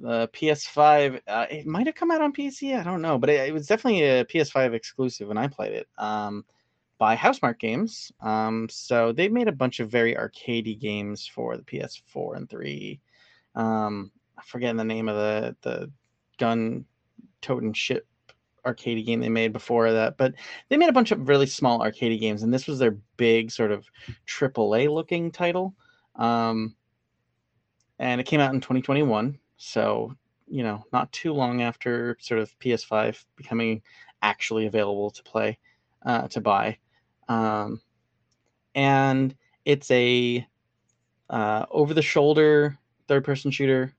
The 0.01 0.29
PS5, 0.29 1.21
uh, 1.29 1.47
it 1.49 1.65
might 1.65 1.87
have 1.87 1.95
come 1.95 2.11
out 2.11 2.21
on 2.21 2.33
PC, 2.33 2.79
I 2.79 2.83
don't 2.83 3.01
know, 3.01 3.19
but 3.19 3.31
it, 3.31 3.49
it 3.49 3.53
was 3.53 3.69
definitely 3.69 4.03
a 4.03 4.25
PS5 4.25 4.75
exclusive 4.75 5.29
when 5.29 5.39
I 5.39 5.47
played 5.47 5.73
it. 5.75 5.89
Um, 5.97 6.45
by 6.99 7.15
Housemarque 7.15 7.61
Games. 7.61 8.11
Um, 8.21 8.69
so 8.71 9.13
they 9.13 9.29
made 9.29 9.49
a 9.49 9.53
bunch 9.53 9.81
of 9.81 9.91
very 9.91 10.15
arcadey 10.15 10.79
games 10.79 11.27
for 11.27 11.57
the 11.57 11.63
PS4 11.63 12.37
and 12.37 12.51
3. 12.51 13.01
Um, 13.55 14.11
I'm 14.37 14.45
forgetting 14.45 14.77
the 14.77 14.85
name 14.85 15.09
of 15.09 15.17
the 15.17 15.57
the 15.63 15.91
gun 16.39 16.85
toting 17.41 17.73
ship 17.73 18.07
arcade 18.67 19.05
game 19.07 19.21
they 19.21 19.29
made 19.29 19.53
before 19.53 19.93
that, 19.93 20.17
but 20.17 20.35
they 20.69 20.77
made 20.77 20.89
a 20.89 20.93
bunch 20.93 21.13
of 21.13 21.29
really 21.29 21.47
small 21.47 21.83
arcade 21.83 22.19
games, 22.21 22.43
and 22.43 22.53
this 22.53 22.67
was 22.67 22.79
their 22.79 22.99
big 23.17 23.51
sort 23.51 23.71
of 23.71 23.87
AAA 24.27 24.93
looking 24.93 25.31
title. 25.31 25.75
Um, 26.17 26.75
and 27.99 28.21
it 28.21 28.25
came 28.25 28.41
out 28.41 28.53
in 28.53 28.61
2021, 28.61 29.39
so 29.57 30.15
you 30.49 30.63
know, 30.63 30.85
not 30.93 31.11
too 31.13 31.33
long 31.33 31.63
after 31.63 32.17
sort 32.21 32.41
of 32.41 32.57
PS5 32.61 33.25
becoming 33.37 33.83
actually 34.23 34.67
available 34.67 35.11
to 35.11 35.23
play, 35.23 35.59
uh, 36.05 36.29
to 36.29 36.41
buy. 36.41 36.79
Um, 37.29 37.81
and 38.75 39.35
it's 39.65 39.91
a 39.91 40.47
uh, 41.31 41.67
over 41.71 41.95
the 41.95 42.03
shoulder 42.03 42.79
third 43.09 43.25
person 43.25 43.51
shooter, 43.51 43.93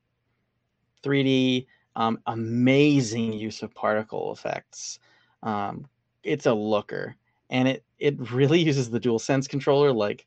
3D 1.04 1.68
um, 1.98 2.20
amazing 2.28 3.34
use 3.34 3.64
of 3.64 3.74
particle 3.74 4.32
effects. 4.32 5.00
Um, 5.44 5.88
it's 6.24 6.46
a 6.46 6.54
looker, 6.54 7.18
and 7.50 7.68
it 7.68 7.84
it 8.00 8.32
really 8.32 8.60
uses 8.70 8.90
the 8.90 9.00
DualSense 9.00 9.50
controller 9.50 9.92
like 9.92 10.26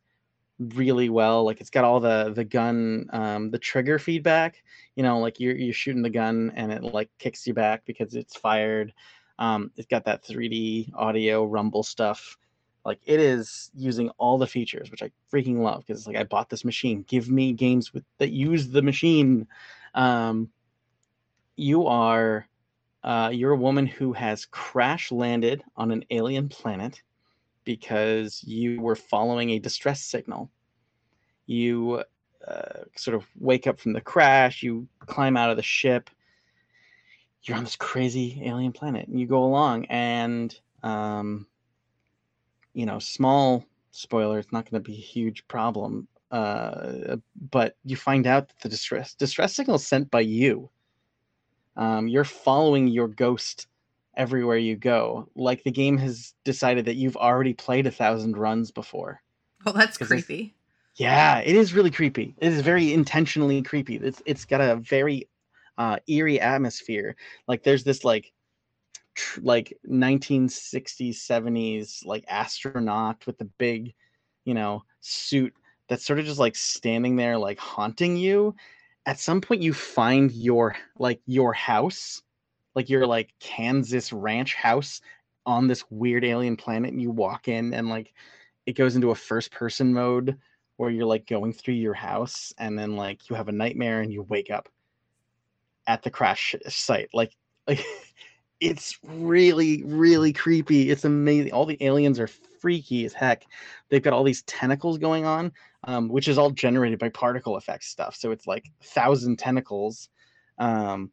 really 0.58 1.08
well. 1.08 1.44
Like 1.44 1.60
it's 1.60 1.70
got 1.70 1.84
all 1.84 2.00
the 2.00 2.32
the 2.34 2.44
gun 2.44 3.08
um, 3.12 3.50
the 3.50 3.58
trigger 3.58 3.98
feedback. 3.98 4.62
You 4.96 5.04
know, 5.04 5.20
like 5.20 5.38
you're 5.38 5.56
you're 5.56 5.72
shooting 5.72 6.02
the 6.02 6.10
gun 6.10 6.52
and 6.56 6.72
it 6.72 6.82
like 6.82 7.08
kicks 7.18 7.46
you 7.46 7.54
back 7.54 7.84
because 7.86 8.14
it's 8.14 8.36
fired. 8.36 8.92
Um, 9.38 9.70
it's 9.76 9.86
got 9.86 10.04
that 10.04 10.24
3D 10.24 10.92
audio 10.94 11.44
rumble 11.44 11.84
stuff. 11.84 12.36
Like 12.84 12.98
it 13.06 13.20
is 13.20 13.70
using 13.74 14.10
all 14.18 14.38
the 14.38 14.46
features, 14.46 14.90
which 14.90 15.02
I 15.02 15.10
freaking 15.32 15.60
love 15.60 15.84
because 15.86 16.00
it's 16.00 16.06
like 16.08 16.16
I 16.16 16.24
bought 16.24 16.50
this 16.50 16.64
machine. 16.64 17.04
Give 17.06 17.30
me 17.30 17.52
games 17.52 17.94
with 17.94 18.04
that 18.18 18.32
use 18.32 18.68
the 18.68 18.82
machine. 18.82 19.46
Um, 19.94 20.50
you 21.60 21.86
are 21.86 22.46
uh, 23.02 23.30
you're 23.32 23.52
a 23.52 23.56
woman 23.56 23.86
who 23.86 24.12
has 24.12 24.46
crash 24.46 25.10
landed 25.10 25.62
on 25.76 25.90
an 25.90 26.04
alien 26.10 26.48
planet 26.48 27.02
because 27.64 28.42
you 28.44 28.80
were 28.80 28.96
following 28.96 29.50
a 29.50 29.58
distress 29.58 30.02
signal. 30.02 30.50
You 31.46 32.04
uh, 32.46 32.84
sort 32.96 33.14
of 33.14 33.24
wake 33.38 33.66
up 33.66 33.80
from 33.80 33.94
the 33.94 34.00
crash, 34.00 34.62
you 34.62 34.86
climb 35.00 35.36
out 35.36 35.50
of 35.50 35.56
the 35.56 35.62
ship, 35.62 36.10
you're 37.42 37.56
on 37.56 37.64
this 37.64 37.76
crazy 37.76 38.42
alien 38.44 38.72
planet, 38.72 39.08
and 39.08 39.18
you 39.18 39.26
go 39.26 39.44
along, 39.44 39.86
and 39.86 40.54
um, 40.82 41.46
you 42.74 42.84
know, 42.84 42.98
small 42.98 43.64
spoiler, 43.92 44.38
it's 44.38 44.52
not 44.52 44.70
going 44.70 44.82
to 44.82 44.86
be 44.90 44.96
a 44.96 45.00
huge 45.00 45.46
problem. 45.48 46.06
Uh, 46.30 47.16
but 47.50 47.76
you 47.84 47.96
find 47.96 48.26
out 48.26 48.48
that 48.48 48.60
the 48.60 48.68
distress 48.68 49.14
distress 49.14 49.54
signal 49.54 49.76
is 49.76 49.86
sent 49.86 50.10
by 50.10 50.20
you 50.20 50.70
um, 51.76 52.08
you're 52.08 52.24
following 52.24 52.88
your 52.88 53.08
ghost 53.08 53.66
everywhere 54.16 54.58
you 54.58 54.76
go. 54.76 55.28
Like 55.34 55.62
the 55.62 55.70
game 55.70 55.98
has 55.98 56.34
decided 56.44 56.84
that 56.86 56.96
you've 56.96 57.16
already 57.16 57.54
played 57.54 57.86
a 57.86 57.90
thousand 57.90 58.36
runs 58.36 58.70
before. 58.70 59.22
Well, 59.64 59.74
that's 59.74 59.98
creepy. 59.98 60.54
Yeah, 60.96 61.38
it 61.38 61.56
is 61.56 61.72
really 61.72 61.90
creepy. 61.90 62.34
It 62.38 62.52
is 62.52 62.60
very 62.60 62.92
intentionally 62.92 63.62
creepy. 63.62 63.96
It's 63.96 64.22
it's 64.26 64.44
got 64.44 64.60
a 64.60 64.76
very 64.76 65.28
uh, 65.78 65.98
eerie 66.08 66.40
atmosphere. 66.40 67.16
Like 67.46 67.62
there's 67.62 67.84
this 67.84 68.04
like 68.04 68.32
tr- 69.14 69.40
like 69.42 69.76
1960s 69.88 71.14
70s 71.14 72.04
like 72.04 72.24
astronaut 72.28 73.26
with 73.26 73.38
the 73.38 73.44
big 73.58 73.94
you 74.44 74.54
know 74.54 74.82
suit 75.00 75.54
that's 75.88 76.04
sort 76.04 76.18
of 76.18 76.24
just 76.24 76.38
like 76.38 76.56
standing 76.56 77.16
there 77.16 77.36
like 77.36 77.58
haunting 77.58 78.16
you 78.16 78.54
at 79.06 79.18
some 79.18 79.40
point 79.40 79.62
you 79.62 79.72
find 79.72 80.32
your 80.32 80.76
like 80.98 81.20
your 81.26 81.52
house 81.52 82.22
like 82.74 82.88
your 82.88 83.06
like 83.06 83.32
kansas 83.40 84.12
ranch 84.12 84.54
house 84.54 85.00
on 85.46 85.66
this 85.66 85.84
weird 85.90 86.24
alien 86.24 86.56
planet 86.56 86.92
and 86.92 87.00
you 87.00 87.10
walk 87.10 87.48
in 87.48 87.72
and 87.74 87.88
like 87.88 88.12
it 88.66 88.72
goes 88.72 88.94
into 88.94 89.10
a 89.10 89.14
first 89.14 89.50
person 89.50 89.92
mode 89.92 90.36
where 90.76 90.90
you're 90.90 91.04
like 91.04 91.26
going 91.26 91.52
through 91.52 91.74
your 91.74 91.92
house 91.92 92.54
and 92.56 92.78
then 92.78 92.96
like 92.96 93.28
you 93.28 93.36
have 93.36 93.48
a 93.48 93.52
nightmare 93.52 94.00
and 94.00 94.12
you 94.12 94.22
wake 94.22 94.50
up 94.50 94.68
at 95.86 96.02
the 96.02 96.10
crash 96.10 96.54
site. 96.68 97.10
Like 97.12 97.36
like 97.66 97.84
it's 98.60 98.98
really 99.02 99.82
really 99.84 100.32
creepy. 100.32 100.90
It's 100.90 101.04
amazing. 101.04 101.52
All 101.52 101.66
the 101.66 101.82
aliens 101.84 102.18
are 102.18 102.28
freaky 102.28 103.04
as 103.04 103.12
heck. 103.12 103.44
They've 103.88 104.02
got 104.02 104.12
all 104.12 104.24
these 104.24 104.42
tentacles 104.42 104.98
going 104.98 105.26
on 105.26 105.52
um, 105.84 106.08
which 106.08 106.28
is 106.28 106.38
all 106.38 106.50
generated 106.50 106.98
by 106.98 107.08
particle 107.08 107.56
effects 107.56 107.88
stuff. 107.88 108.16
So 108.16 108.30
it's 108.30 108.46
like 108.46 108.66
thousand 108.82 109.38
tentacles, 109.38 110.08
um, 110.58 111.10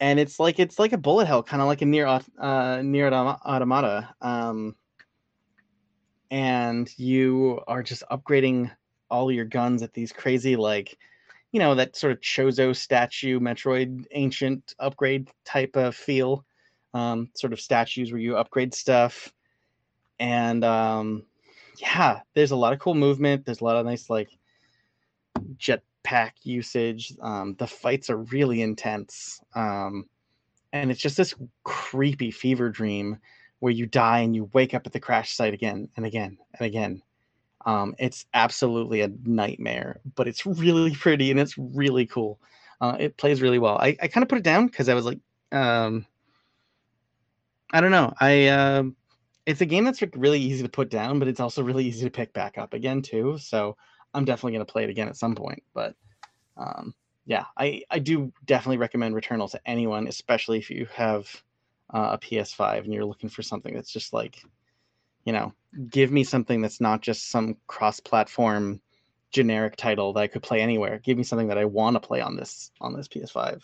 and 0.00 0.18
it's 0.18 0.38
like 0.40 0.58
it's 0.58 0.78
like 0.78 0.92
a 0.92 0.98
bullet 0.98 1.26
hell, 1.26 1.42
kind 1.42 1.62
of 1.62 1.68
like 1.68 1.82
a 1.82 1.86
NieR 1.86 2.24
uh, 2.38 2.76
NieR 2.78 3.12
Automata. 3.12 4.14
Um, 4.20 4.76
and 6.30 6.90
you 6.98 7.60
are 7.68 7.82
just 7.82 8.02
upgrading 8.10 8.70
all 9.10 9.30
your 9.30 9.44
guns 9.44 9.82
at 9.82 9.92
these 9.92 10.10
crazy 10.10 10.56
like 10.56 10.96
you 11.52 11.60
know 11.60 11.74
that 11.74 11.94
sort 11.94 12.12
of 12.12 12.20
chozo 12.20 12.74
statue 12.74 13.38
metroid 13.38 14.06
ancient 14.12 14.74
upgrade 14.78 15.28
type 15.44 15.76
of 15.76 15.94
feel 15.94 16.44
um, 16.94 17.30
sort 17.34 17.52
of 17.52 17.60
statues 17.60 18.10
where 18.10 18.20
you 18.20 18.36
upgrade 18.36 18.72
stuff 18.72 19.32
and 20.18 20.64
um, 20.64 21.24
yeah, 21.78 22.20
there's 22.34 22.50
a 22.50 22.56
lot 22.56 22.72
of 22.72 22.78
cool 22.78 22.94
movement. 22.94 23.44
There's 23.44 23.60
a 23.60 23.64
lot 23.64 23.76
of 23.76 23.86
nice 23.86 24.10
like 24.10 24.30
jetpack 25.56 26.32
usage. 26.42 27.12
Um, 27.20 27.54
the 27.58 27.66
fights 27.66 28.10
are 28.10 28.18
really 28.18 28.62
intense. 28.62 29.40
Um, 29.54 30.08
and 30.72 30.90
it's 30.90 31.00
just 31.00 31.16
this 31.16 31.34
creepy 31.64 32.30
fever 32.30 32.68
dream 32.68 33.18
where 33.60 33.72
you 33.72 33.86
die 33.86 34.20
and 34.20 34.34
you 34.34 34.50
wake 34.52 34.74
up 34.74 34.86
at 34.86 34.92
the 34.92 35.00
crash 35.00 35.34
site 35.34 35.54
again 35.54 35.88
and 35.96 36.06
again 36.06 36.38
and 36.58 36.66
again. 36.66 37.02
Um, 37.64 37.94
it's 37.98 38.26
absolutely 38.34 39.02
a 39.02 39.12
nightmare, 39.24 40.00
but 40.16 40.26
it's 40.26 40.44
really 40.44 40.94
pretty 40.94 41.30
and 41.30 41.38
it's 41.38 41.56
really 41.56 42.06
cool. 42.06 42.40
Uh, 42.80 42.96
it 42.98 43.16
plays 43.16 43.40
really 43.40 43.60
well. 43.60 43.78
I, 43.78 43.96
I 44.02 44.08
kind 44.08 44.22
of 44.22 44.28
put 44.28 44.38
it 44.38 44.44
down 44.44 44.66
because 44.66 44.88
I 44.88 44.94
was 44.94 45.04
like, 45.04 45.20
um, 45.52 46.04
I 47.72 47.80
don't 47.80 47.92
know. 47.92 48.12
I 48.20 48.48
uh, 48.48 48.82
it's 49.46 49.60
a 49.60 49.66
game 49.66 49.84
that's 49.84 50.02
really 50.14 50.40
easy 50.40 50.62
to 50.62 50.68
put 50.68 50.88
down, 50.88 51.18
but 51.18 51.28
it's 51.28 51.40
also 51.40 51.62
really 51.62 51.84
easy 51.84 52.04
to 52.04 52.10
pick 52.10 52.32
back 52.32 52.58
up 52.58 52.74
again 52.74 53.02
too. 53.02 53.38
So 53.38 53.76
I'm 54.14 54.24
definitely 54.24 54.52
going 54.52 54.66
to 54.66 54.72
play 54.72 54.84
it 54.84 54.90
again 54.90 55.08
at 55.08 55.16
some 55.16 55.34
point. 55.34 55.62
But 55.74 55.94
um, 56.56 56.94
yeah, 57.26 57.46
I 57.56 57.82
I 57.90 57.98
do 57.98 58.32
definitely 58.44 58.78
recommend 58.78 59.14
Returnal 59.14 59.50
to 59.50 59.60
anyone, 59.66 60.06
especially 60.06 60.58
if 60.58 60.70
you 60.70 60.86
have 60.94 61.28
uh, 61.92 62.10
a 62.12 62.18
PS5 62.18 62.84
and 62.84 62.92
you're 62.92 63.04
looking 63.04 63.30
for 63.30 63.42
something 63.42 63.74
that's 63.74 63.92
just 63.92 64.12
like, 64.12 64.42
you 65.24 65.32
know, 65.32 65.52
give 65.88 66.10
me 66.10 66.24
something 66.24 66.60
that's 66.60 66.80
not 66.80 67.02
just 67.02 67.30
some 67.30 67.56
cross-platform 67.66 68.80
generic 69.30 69.76
title 69.76 70.12
that 70.12 70.20
I 70.20 70.26
could 70.26 70.42
play 70.42 70.60
anywhere. 70.60 70.98
Give 70.98 71.16
me 71.18 71.24
something 71.24 71.48
that 71.48 71.58
I 71.58 71.64
want 71.64 71.94
to 71.94 72.00
play 72.00 72.20
on 72.20 72.36
this 72.36 72.70
on 72.80 72.94
this 72.94 73.08
PS5. 73.08 73.62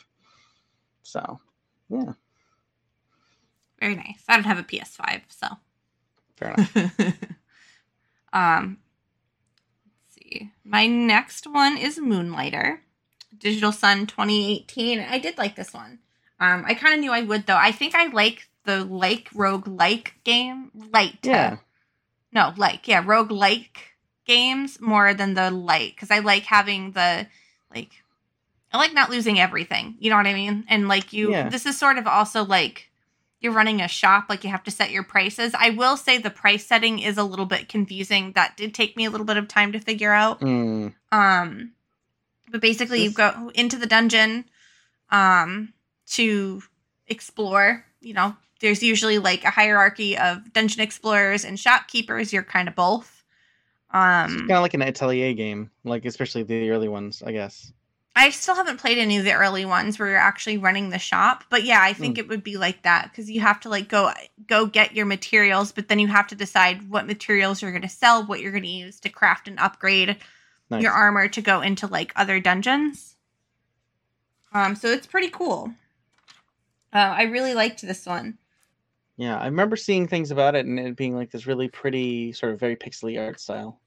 So, 1.03 1.41
yeah. 1.89 2.13
Very 3.81 3.95
nice. 3.95 4.25
I 4.29 4.35
don't 4.35 4.45
have 4.45 4.59
a 4.59 4.65
PS5, 4.65 5.23
so 5.29 5.47
Fair 6.39 6.55
enough. 6.55 6.77
um, 8.33 8.79
let's 9.85 10.15
see. 10.15 10.51
My 10.65 10.87
next 10.87 11.47
one 11.47 11.77
is 11.77 11.99
Moonlighter, 11.99 12.81
Digital 13.37 13.73
Sun 13.73 14.07
2018. 14.07 15.01
I 15.01 15.19
did 15.19 15.39
like 15.39 15.57
this 15.57 15.73
one. 15.73 15.99
Um, 16.41 16.65
I 16.67 16.75
kind 16.75 16.95
of 16.95 17.01
knew 17.01 17.13
I 17.13 17.23
would 17.23 17.47
though. 17.47 17.57
I 17.57 17.73
think 17.73 17.95
I 17.95 18.07
like 18.07 18.49
the 18.65 18.85
like 18.85 19.29
rogue 19.35 19.67
like 19.67 20.15
game 20.25 20.71
light. 20.93 21.19
Yeah. 21.23 21.57
No, 22.33 22.53
like 22.57 22.87
yeah, 22.87 23.03
rogue 23.05 23.33
like 23.33 23.97
games 24.27 24.81
more 24.81 25.15
than 25.15 25.35
the 25.35 25.51
light 25.51 25.95
because 25.97 26.11
I 26.11 26.19
like 26.21 26.45
having 26.45 26.93
the 26.93 27.27
like 27.75 27.91
I 28.73 28.77
like 28.79 28.93
not 28.93 29.11
losing 29.11 29.41
everything. 29.41 29.97
You 29.99 30.11
know 30.11 30.17
what 30.17 30.27
I 30.27 30.35
mean? 30.35 30.65
And 30.69 30.87
like 30.87 31.13
you, 31.13 31.31
Yeah. 31.33 31.49
this 31.49 31.65
is 31.67 31.79
sort 31.79 31.97
of 31.99 32.07
also 32.07 32.45
like 32.45 32.88
you're 33.41 33.53
running 33.53 33.81
a 33.81 33.89
shop, 33.89 34.27
like 34.29 34.43
you 34.45 34.51
have 34.51 34.65
to 34.65 34.71
set 34.71 34.91
your 34.91 35.05
prices. 35.05 35.53
I 35.59 35.71
will 35.71 35.97
say 35.97 36.19
the 36.19 36.31
price 36.31 36.67
setting 36.67 36.99
is 36.99 37.17
a 37.17 37.23
little 37.23 37.47
bit 37.47 37.69
confusing. 37.69 38.33
That 38.33 38.57
did 38.57 38.75
take 38.75 38.97
me 38.97 39.05
a 39.05 39.11
little 39.11 39.27
bit 39.27 39.37
of 39.37 39.47
time 39.47 39.73
to 39.73 39.79
figure 39.79 40.13
out. 40.13 40.41
Mm, 40.41 40.95
Um, 41.13 41.73
but 42.51 42.61
basically, 42.61 43.03
you 43.03 43.13
go 43.13 43.51
into 43.55 43.77
the 43.77 43.87
dungeon 43.87 44.47
um, 45.11 45.73
to 46.11 46.63
explore. 47.07 47.85
You 48.01 48.15
know, 48.15 48.37
there's 48.61 48.83
usually 48.83 49.19
like 49.19 49.45
a 49.45 49.51
hierarchy 49.51 50.17
of 50.17 50.53
dungeon 50.53 50.81
explorers 50.81 51.45
and 51.45 51.59
shopkeepers. 51.59 52.33
You're 52.33 52.43
kind 52.43 52.69
of 52.69 52.75
both. 52.75 53.23
Um, 53.91 54.39
kind 54.41 54.53
of 54.53 54.63
like 54.63 54.75
an 54.75 54.83
atelier 54.83 55.33
game, 55.33 55.71
like 55.85 56.05
especially 56.05 56.43
the 56.43 56.71
early 56.71 56.89
ones, 56.89 57.23
I 57.25 57.33
guess. 57.33 57.73
I 58.19 58.31
still 58.31 58.55
haven't 58.57 58.79
played 58.81 58.99
any 58.99 59.17
of 59.19 59.25
the 59.25 59.33
early 59.33 59.65
ones 59.65 59.99
where 59.99 60.09
you're 60.09 60.19
actually 60.19 60.59
running 60.59 60.91
the 60.91 60.99
shop, 60.99 61.45
but 61.51 61.63
yeah, 61.65 61.81
I 61.81 61.93
think 61.93 62.17
Hmm. 62.17 62.21
it 62.21 62.29
would 62.29 62.43
be 62.43 62.57
like 62.57 62.83
that 62.83 63.05
because 63.11 63.31
you 63.31 63.41
have 63.41 63.61
to 63.61 63.69
like 63.69 63.89
go 63.89 64.11
go 64.47 64.67
get 64.67 64.95
your 64.95 65.07
materials, 65.07 65.73
but 65.73 65.89
then 65.89 65.99
you 65.99 66.09
have 66.09 66.27
to 66.29 66.35
decide 66.35 66.89
what 66.91 67.07
materials 67.07 67.63
you're 67.63 67.71
going 67.71 67.83
to 67.83 67.89
sell, 67.89 68.25
what 68.27 68.41
you're 68.41 68.51
going 68.53 68.65
to 68.65 68.69
use 68.69 68.99
to 69.01 69.09
craft 69.09 69.47
and 69.49 69.59
upgrade 69.61 70.17
Nice. 70.71 70.83
your 70.83 70.93
armor 70.93 71.29
to 71.29 71.41
go 71.41 71.61
into 71.61 71.87
like 71.87 72.13
other 72.17 72.41
dungeons. 72.41 73.15
Um, 74.53 74.75
so 74.75 74.89
it's 74.89 75.07
pretty 75.07 75.29
cool. 75.31 75.73
Uh, 76.93 76.99
I 76.99 77.23
really 77.25 77.55
liked 77.55 77.83
this 77.83 78.05
one. 78.07 78.39
Yeah, 79.17 79.39
I 79.39 79.47
remember 79.47 79.77
seeing 79.77 80.09
things 80.09 80.31
about 80.31 80.55
it 80.55 80.65
and 80.65 80.79
it 80.79 80.97
being 80.97 81.15
like 81.15 81.31
this 81.31 81.47
really 81.47 81.69
pretty, 81.69 82.33
sort 82.33 82.53
of 82.53 82.61
very 82.61 82.77
pixely 82.77 83.21
art 83.21 83.41
style. 83.41 83.81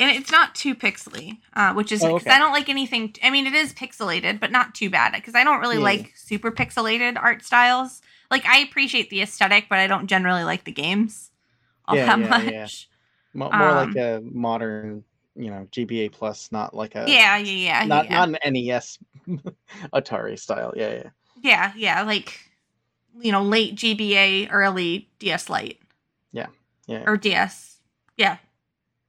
And 0.00 0.10
it's 0.10 0.30
not 0.30 0.54
too 0.54 0.74
pixely, 0.74 1.38
uh, 1.54 1.72
which 1.74 1.92
is 1.92 2.02
Oh, 2.02 2.08
because 2.08 2.22
okay. 2.22 2.32
I 2.32 2.38
don't 2.38 2.52
like 2.52 2.68
anything. 2.68 3.14
I 3.22 3.30
mean, 3.30 3.46
it 3.46 3.54
is 3.54 3.72
pixelated, 3.72 4.40
but 4.40 4.50
not 4.50 4.74
too 4.74 4.90
bad 4.90 5.12
because 5.12 5.34
I 5.34 5.44
don't 5.44 5.60
really 5.60 5.76
Yeah. 5.76 5.82
like 5.84 6.12
super 6.16 6.50
pixelated 6.50 7.16
art 7.16 7.44
styles. 7.44 8.02
Like 8.30 8.44
I 8.46 8.58
appreciate 8.58 9.10
the 9.10 9.22
aesthetic, 9.22 9.66
but 9.68 9.78
I 9.78 9.86
don't 9.86 10.06
generally 10.06 10.44
like 10.44 10.64
the 10.64 10.72
games 10.72 11.30
all 11.86 11.96
Yeah, 11.96 12.06
that 12.06 12.18
yeah, 12.18 12.28
much. 12.28 12.52
yeah. 12.52 12.68
Mo- 13.34 13.52
more 13.52 13.68
Um, 13.68 13.74
like 13.88 13.96
a 13.96 14.20
modern, 14.24 15.04
you 15.36 15.50
know, 15.50 15.66
GBA 15.70 16.12
plus, 16.12 16.50
not 16.52 16.74
like 16.74 16.94
a 16.94 17.06
Yeah, 17.08 17.36
yeah, 17.36 17.82
yeah, 17.82 17.84
not 17.84 18.04
yeah, 18.06 18.26
not 18.26 18.28
an 18.28 18.36
NES 18.44 18.98
Atari 19.92 20.38
style. 20.38 20.72
Yeah, 20.76 20.94
yeah. 20.94 21.10
yeah, 21.42 21.72
yeah. 21.76 22.02
Like 22.02 22.40
you 23.20 23.30
know, 23.32 23.42
late 23.42 23.76
GBA, 23.76 24.48
early 24.50 25.08
DS 25.20 25.48
Lite 25.48 25.78
Yeah, 26.32 26.46
Yeah. 26.86 27.04
or 27.06 27.16
DS. 27.16 27.78
Yeah, 28.16 28.38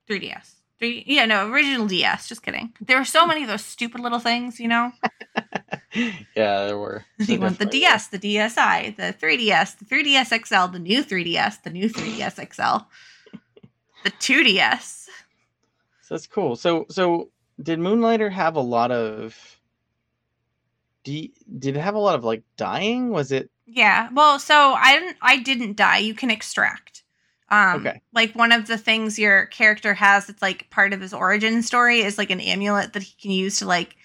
3DS. 0.07 0.54
Three, 0.77 1.03
yeah, 1.07 1.25
no, 1.25 1.49
original 1.49 1.87
DS. 1.87 2.27
Just 2.27 2.43
kidding. 2.43 2.73
There 2.81 2.97
were 2.97 3.05
so 3.05 3.25
many 3.25 3.43
of 3.43 3.47
those 3.47 3.63
stupid 3.63 4.01
little 4.01 4.19
things, 4.19 4.59
you 4.59 4.67
know. 4.67 4.91
yeah, 5.93 6.65
there 6.65 6.77
were. 6.77 7.05
you 7.19 7.39
want 7.39 7.59
the 7.59 7.65
DS, 7.65 8.07
the 8.07 8.19
DSi, 8.19 8.95
the 8.97 9.13
3DS, 9.13 9.79
the 9.79 9.85
3DS 9.85 10.45
XL, 10.45 10.71
the 10.73 10.79
new 10.79 11.03
3DS, 11.03 11.63
the 11.63 11.69
new 11.69 11.89
3DS 11.89 12.53
XL, 12.53 12.85
the 14.03 14.11
2DS. 14.11 15.07
So 16.01 16.13
that's 16.15 16.27
cool. 16.27 16.55
So 16.55 16.85
so 16.89 17.29
did 17.61 17.79
Moonlighter 17.79 18.29
have 18.29 18.55
a 18.57 18.61
lot 18.61 18.91
of 18.91 19.57
you- 21.05 21.29
did 21.59 21.77
it 21.77 21.79
have 21.79 21.95
a 21.95 21.99
lot 21.99 22.15
of 22.15 22.23
like 22.23 22.43
dying? 22.57 23.11
Was 23.11 23.31
it 23.31 23.49
Yeah. 23.65 24.09
Well, 24.11 24.39
so 24.39 24.73
I 24.73 24.99
didn't 24.99 25.17
I 25.21 25.37
didn't 25.37 25.77
die. 25.77 25.99
You 25.99 26.13
can 26.13 26.29
extract. 26.29 27.03
Um 27.55 27.81
Okay. 27.87 28.01
like 28.13 28.33
one 28.35 28.51
of 28.51 28.67
the 28.67 28.77
things 28.77 29.17
your 29.19 29.45
character 29.47 29.93
has 29.93 30.27
that's 30.27 30.41
like 30.41 30.69
part 30.69 30.93
of 30.93 31.01
his 31.01 31.13
origin 31.13 31.61
story 31.61 31.99
is 32.01 32.17
like 32.17 32.31
an 32.31 32.41
amulet 32.41 32.93
that 32.93 33.03
he 33.03 33.13
can 33.21 33.31
use 33.31 33.59
to 33.59 33.65
like 33.65 33.95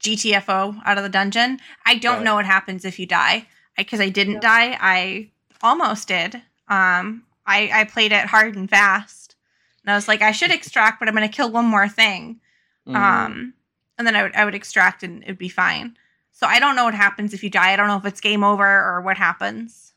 GTFO 0.00 0.80
out 0.84 0.98
of 0.98 1.04
the 1.04 1.08
dungeon. 1.08 1.60
I 1.86 1.94
don't 1.96 2.16
Right. 2.16 2.24
know 2.24 2.34
what 2.34 2.44
happens 2.46 2.84
if 2.84 2.98
you 2.98 3.06
die. 3.06 3.46
Because 3.76 4.00
I, 4.00 4.08
didn't 4.08 4.34
Yeah. 4.34 4.40
die. 4.40 4.78
I 4.80 5.30
almost 5.62 6.08
did. 6.08 6.42
Um 6.68 7.24
I 7.46 7.70
I 7.72 7.84
played 7.84 8.12
it 8.12 8.26
hard 8.26 8.54
and 8.56 8.68
fast. 8.70 9.34
And 9.82 9.90
I 9.92 9.96
was 9.96 10.08
like 10.08 10.22
I 10.22 10.32
should 10.32 10.50
extract, 10.58 10.98
but 10.98 11.08
I'm 11.08 11.14
going 11.14 11.28
to 11.28 11.34
kill 11.34 11.50
one 11.50 11.66
more 11.66 11.88
thing. 11.88 12.40
Mm, 12.86 12.96
Um, 12.96 13.54
and 13.98 14.06
then 14.06 14.14
I 14.16 14.22
would 14.22 14.34
I 14.34 14.44
would 14.44 14.54
extract 14.54 15.02
and 15.02 15.22
it'd 15.22 15.38
be 15.38 15.48
fine. 15.48 15.96
So 16.32 16.46
I 16.46 16.58
don't 16.60 16.76
know 16.76 16.84
what 16.84 16.94
happens 16.94 17.32
if 17.32 17.42
you 17.44 17.50
die. 17.50 17.72
I 17.72 17.76
don't 17.76 17.86
know 17.88 17.96
if 17.96 18.04
it's 18.04 18.20
game 18.20 18.44
over 18.44 18.64
or 18.66 19.00
what 19.00 19.16
happens. 19.16 19.93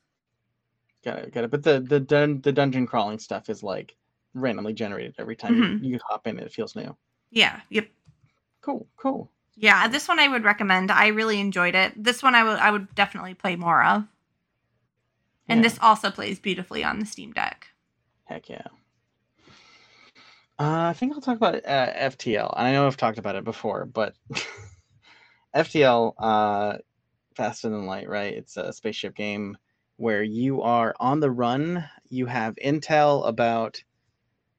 Got 1.03 1.19
it, 1.19 1.33
got 1.33 1.43
it. 1.43 1.51
But 1.51 1.63
the 1.63 1.79
the 1.79 1.99
dun, 1.99 2.41
the 2.41 2.51
dungeon 2.51 2.85
crawling 2.87 3.19
stuff 3.19 3.49
is 3.49 3.63
like 3.63 3.95
randomly 4.33 4.73
generated 4.73 5.15
every 5.17 5.35
time 5.35 5.55
you- 5.55 5.63
Mhm. 5.63 5.83
you, 5.83 5.99
hop 6.07 6.27
in. 6.27 6.37
It 6.39 6.51
feels 6.51 6.75
new. 6.75 6.95
Yeah. 7.31 7.61
Yep. 7.69 7.87
Cool, 8.61 8.87
cool. 8.97 9.31
Yeah. 9.55 9.87
This 9.87 10.07
one 10.07 10.19
I 10.19 10.27
would 10.27 10.43
recommend. 10.43 10.91
I 10.91 11.07
really 11.07 11.39
enjoyed 11.39 11.75
it. 11.75 11.93
This 12.01 12.21
one 12.21 12.35
I 12.35 12.43
would 12.43 12.59
I 12.59 12.69
would 12.71 12.93
definitely 12.95 13.33
play 13.33 13.55
more 13.55 13.83
of. 13.83 14.03
And 15.49 15.59
Yeah. 15.59 15.63
this 15.69 15.79
also 15.81 16.11
plays 16.11 16.39
beautifully 16.39 16.83
on 16.83 16.99
the 16.99 17.05
Steam 17.05 17.31
Deck. 17.31 17.67
Heck 18.25 18.49
yeah. 18.49 18.67
Uh, 20.59 20.87
I 20.89 20.93
think 20.93 21.13
I'll 21.13 21.21
talk 21.21 21.37
about 21.37 21.55
uh, 21.65 21.93
FTL. 21.93 22.51
I 22.57 22.71
know 22.71 22.87
I've 22.87 22.97
talked 22.97 23.19
about 23.19 23.35
it 23.35 23.43
before, 23.43 23.85
but 23.85 24.15
FTL, 25.55 26.13
uh, 26.17 26.77
Faster 27.35 27.69
Than 27.69 27.85
Light, 27.85 28.09
right? 28.09 28.33
It's 28.33 28.57
a 28.57 28.73
spaceship 28.73 29.15
game 29.15 29.57
where 29.97 30.23
you 30.23 30.61
are 30.61 30.95
on 30.99 31.19
the 31.19 31.31
run. 31.31 31.87
You 32.09 32.25
have 32.25 32.55
intel 32.63 33.27
about, 33.27 33.83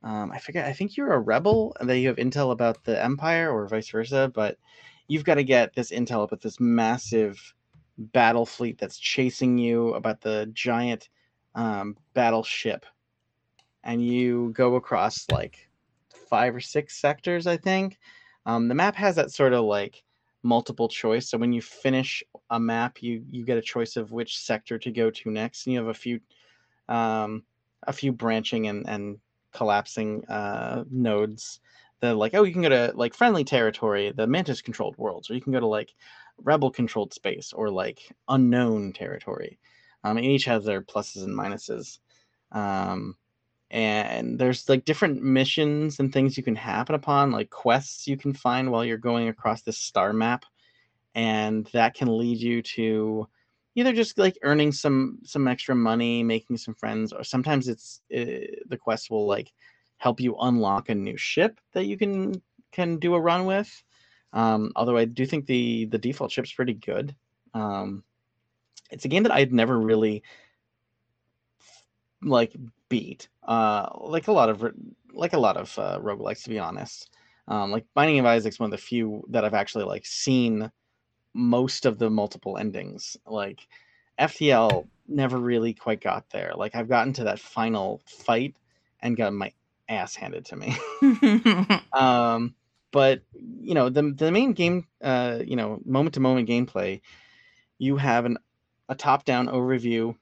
um, 0.03 0.31
I 0.31 0.39
forget, 0.39 0.67
I 0.67 0.73
think 0.73 0.97
you're 0.97 1.13
a 1.13 1.19
rebel, 1.19 1.77
and 1.81 1.89
then 1.89 1.99
you 1.99 2.09
have 2.09 2.17
intel 2.17 2.53
about 2.53 2.85
the 2.85 3.03
Empire 3.03 3.51
or 3.51 3.67
vice 3.67 3.91
versa, 3.91 4.31
but 4.33 4.59
you've 5.09 5.25
got 5.25 5.37
to 5.37 5.45
get 5.45 5.75
this 5.75 5.91
intel 5.91 6.25
about 6.25 6.43
this 6.43 6.61
massive 6.61 7.55
battle 7.97 8.47
fleet 8.47 8.79
that's 8.79 8.99
chasing 8.99 9.59
you, 9.59 9.95
about 9.95 10.21
the 10.21 10.51
giant 10.53 11.09
um, 11.55 11.97
battleship 12.15 12.85
and 13.89 14.05
you 14.05 14.51
go 14.55 14.75
across 14.75 15.27
like 15.31 15.69
five 16.29 16.55
or 16.55 16.61
six 16.61 17.01
sectors, 17.01 17.47
I 17.47 17.57
think. 17.57 17.99
Um, 18.47 18.69
the 18.69 18.75
map 18.75 18.95
has 18.97 19.17
that 19.17 19.33
sort 19.33 19.53
of 19.53 19.65
like 19.65 20.03
multiple 20.43 20.89
choice. 20.89 21.29
So 21.29 21.39
when 21.39 21.53
you 21.53 21.63
finish 21.63 22.23
a 22.51 22.61
map, 22.61 23.03
you 23.03 23.25
you 23.29 23.45
get 23.45 23.59
a 23.59 23.63
choice 23.63 23.97
of 23.97 24.13
which 24.13 24.39
sector 24.39 24.79
to 24.79 24.91
go 24.91 25.11
to 25.11 25.31
next, 25.31 25.67
and 25.67 25.75
you 25.75 25.79
have 25.81 25.89
a 25.89 25.95
few 25.95 26.21
um, 26.89 27.45
a 27.85 27.93
few 27.93 28.13
branching 28.13 28.69
and 28.69 28.89
and 28.89 29.19
collapsing 29.53 30.25
uh, 30.27 30.85
nodes. 30.91 31.61
That 32.01 32.17
like 32.17 32.35
oh 32.35 32.45
you 32.45 32.53
can 32.53 32.63
go 32.63 32.69
to 32.69 32.93
like 32.95 33.15
friendly 33.15 33.45
territory, 33.45 34.13
the 34.13 34.27
mantis 34.27 34.63
controlled 34.63 34.97
worlds, 34.99 35.31
or 35.31 35.35
you 35.35 35.41
can 35.41 35.53
go 35.53 35.61
to 35.61 35.67
like 35.67 35.95
rebel 36.39 36.71
controlled 36.71 37.13
space 37.13 37.53
or 37.53 37.71
like 37.71 38.01
unknown 38.29 38.93
territory. 38.93 39.59
Um, 40.05 40.17
and 40.17 40.27
each 40.27 40.45
has 40.45 40.65
their 40.65 40.81
pluses 40.81 41.25
and 41.25 41.37
minuses. 41.37 41.99
Um, 42.53 43.17
and 43.71 44.39
there's 44.39 44.69
like 44.69 44.85
different 44.85 45.23
missions 45.23 46.01
and 46.01 46.13
things 46.13 46.37
you 46.37 46.43
can 46.43 46.57
happen 46.57 46.95
upon 46.95 47.31
like 47.31 47.51
quests 47.51 48.07
you 48.07 48.17
can 48.17 48.33
find 48.33 48.71
while 48.71 48.85
you're 48.85 48.97
going 48.97 49.29
across 49.29 49.63
this 49.63 49.79
star 49.79 50.13
map 50.13 50.45
and 51.15 51.69
that 51.73 51.95
can 51.95 52.17
lead 52.17 52.39
you 52.39 52.63
to 52.63 53.29
either 53.75 53.93
just 53.93 54.19
like 54.19 54.39
earning 54.43 54.73
some 54.73 55.19
some 55.25 55.47
extra 55.47 55.75
money 55.75 56.23
making 56.23 56.57
some 56.57 56.75
friends 56.75 57.13
or 57.13 57.23
sometimes 57.23 57.69
it's 57.69 58.01
uh, 58.17 58.47
the 58.69 58.79
quest 58.79 59.11
will 59.11 59.27
like 59.27 59.53
help 59.99 60.21
you 60.21 60.37
unlock 60.41 60.89
a 60.89 60.95
new 60.95 61.17
ship 61.17 61.61
that 61.73 61.85
you 61.85 61.97
can 61.97 62.41
can 62.73 62.99
do 62.99 63.15
a 63.15 63.21
run 63.21 63.45
with. 63.47 63.71
Um, 64.33 64.73
although 64.77 64.97
i 64.97 65.05
do 65.05 65.27
think 65.27 65.47
the 65.47 65.87
the 65.87 65.99
default 65.99 66.31
ship's 66.31 66.53
pretty 66.53 66.75
good. 66.75 67.15
Um, 67.55 68.05
it's 68.91 69.05
a 69.05 69.09
game 69.09 69.23
that 69.25 69.33
i'd 69.33 69.53
never 69.53 69.79
really 69.79 70.23
like 72.23 72.55
beat 72.89 73.29
uh 73.47 73.89
like 74.01 74.29
a 74.29 74.33
lot 74.33 74.49
of 74.49 74.73
like 75.13 75.33
a 75.33 75.39
lot 75.39 75.57
of 75.57 75.79
uh 75.79 75.99
roguelikes 76.03 76.43
to 76.43 76.51
be 76.51 76.59
honest. 76.59 77.11
Um 77.47 77.71
like 77.71 77.87
binding 77.95 78.19
of 78.19 78.27
isaac's 78.27 78.59
one 78.59 78.67
of 78.67 78.71
the 78.73 78.85
few 78.85 79.25
that 79.31 79.45
i've 79.45 79.55
actually 79.55 79.85
like 79.85 80.05
seen 80.07 80.71
most 81.35 81.87
of 81.87 81.99
the 81.99 82.11
multiple 82.11 82.59
endings. 82.59 83.17
Like 83.27 83.67
ftl 84.19 84.89
never 85.07 85.39
really 85.39 85.75
quite 85.75 86.01
got 86.01 86.29
there. 86.31 86.53
Like 86.57 86.75
i've 86.75 86.89
gotten 86.89 87.13
to 87.15 87.25
that 87.25 87.39
final 87.39 88.03
fight 88.07 88.57
and 89.01 89.17
got 89.17 89.33
my 89.33 89.53
ass 89.89 90.15
handed 90.15 90.47
to 90.47 90.57
me. 90.57 90.77
Um 91.93 92.55
but 92.91 93.23
you 93.33 93.75
know 93.75 93.89
the 93.89 94.13
the 94.17 94.33
main 94.33 94.53
game 94.53 94.87
uh 95.03 95.41
you 95.45 95.57
know 95.57 95.81
moment 95.85 96.15
to 96.15 96.21
moment 96.21 96.49
gameplay 96.49 97.01
you 97.79 97.97
have 97.97 98.25
an 98.25 98.39
a 98.89 98.95
top 98.95 99.25
down 99.25 99.47
overview 99.49 100.15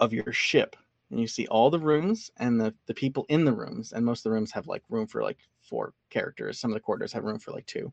of 0.00 0.12
your 0.12 0.32
ship 0.32 0.76
and 1.10 1.20
you 1.20 1.26
see 1.26 1.46
all 1.48 1.70
the 1.70 1.78
rooms 1.78 2.30
and 2.38 2.60
the 2.60 2.74
the 2.86 2.94
people 2.94 3.24
in 3.28 3.44
the 3.44 3.52
rooms 3.52 3.92
and 3.92 4.04
most 4.04 4.20
of 4.20 4.24
the 4.24 4.32
rooms 4.32 4.52
have 4.52 4.66
like 4.66 4.82
room 4.88 5.06
for 5.06 5.22
like 5.22 5.38
four 5.60 5.94
characters. 6.10 6.58
Some 6.58 6.70
of 6.70 6.74
the 6.74 6.80
quarters 6.80 7.12
have 7.12 7.24
room 7.24 7.38
for 7.38 7.52
like 7.52 7.66
two. 7.66 7.92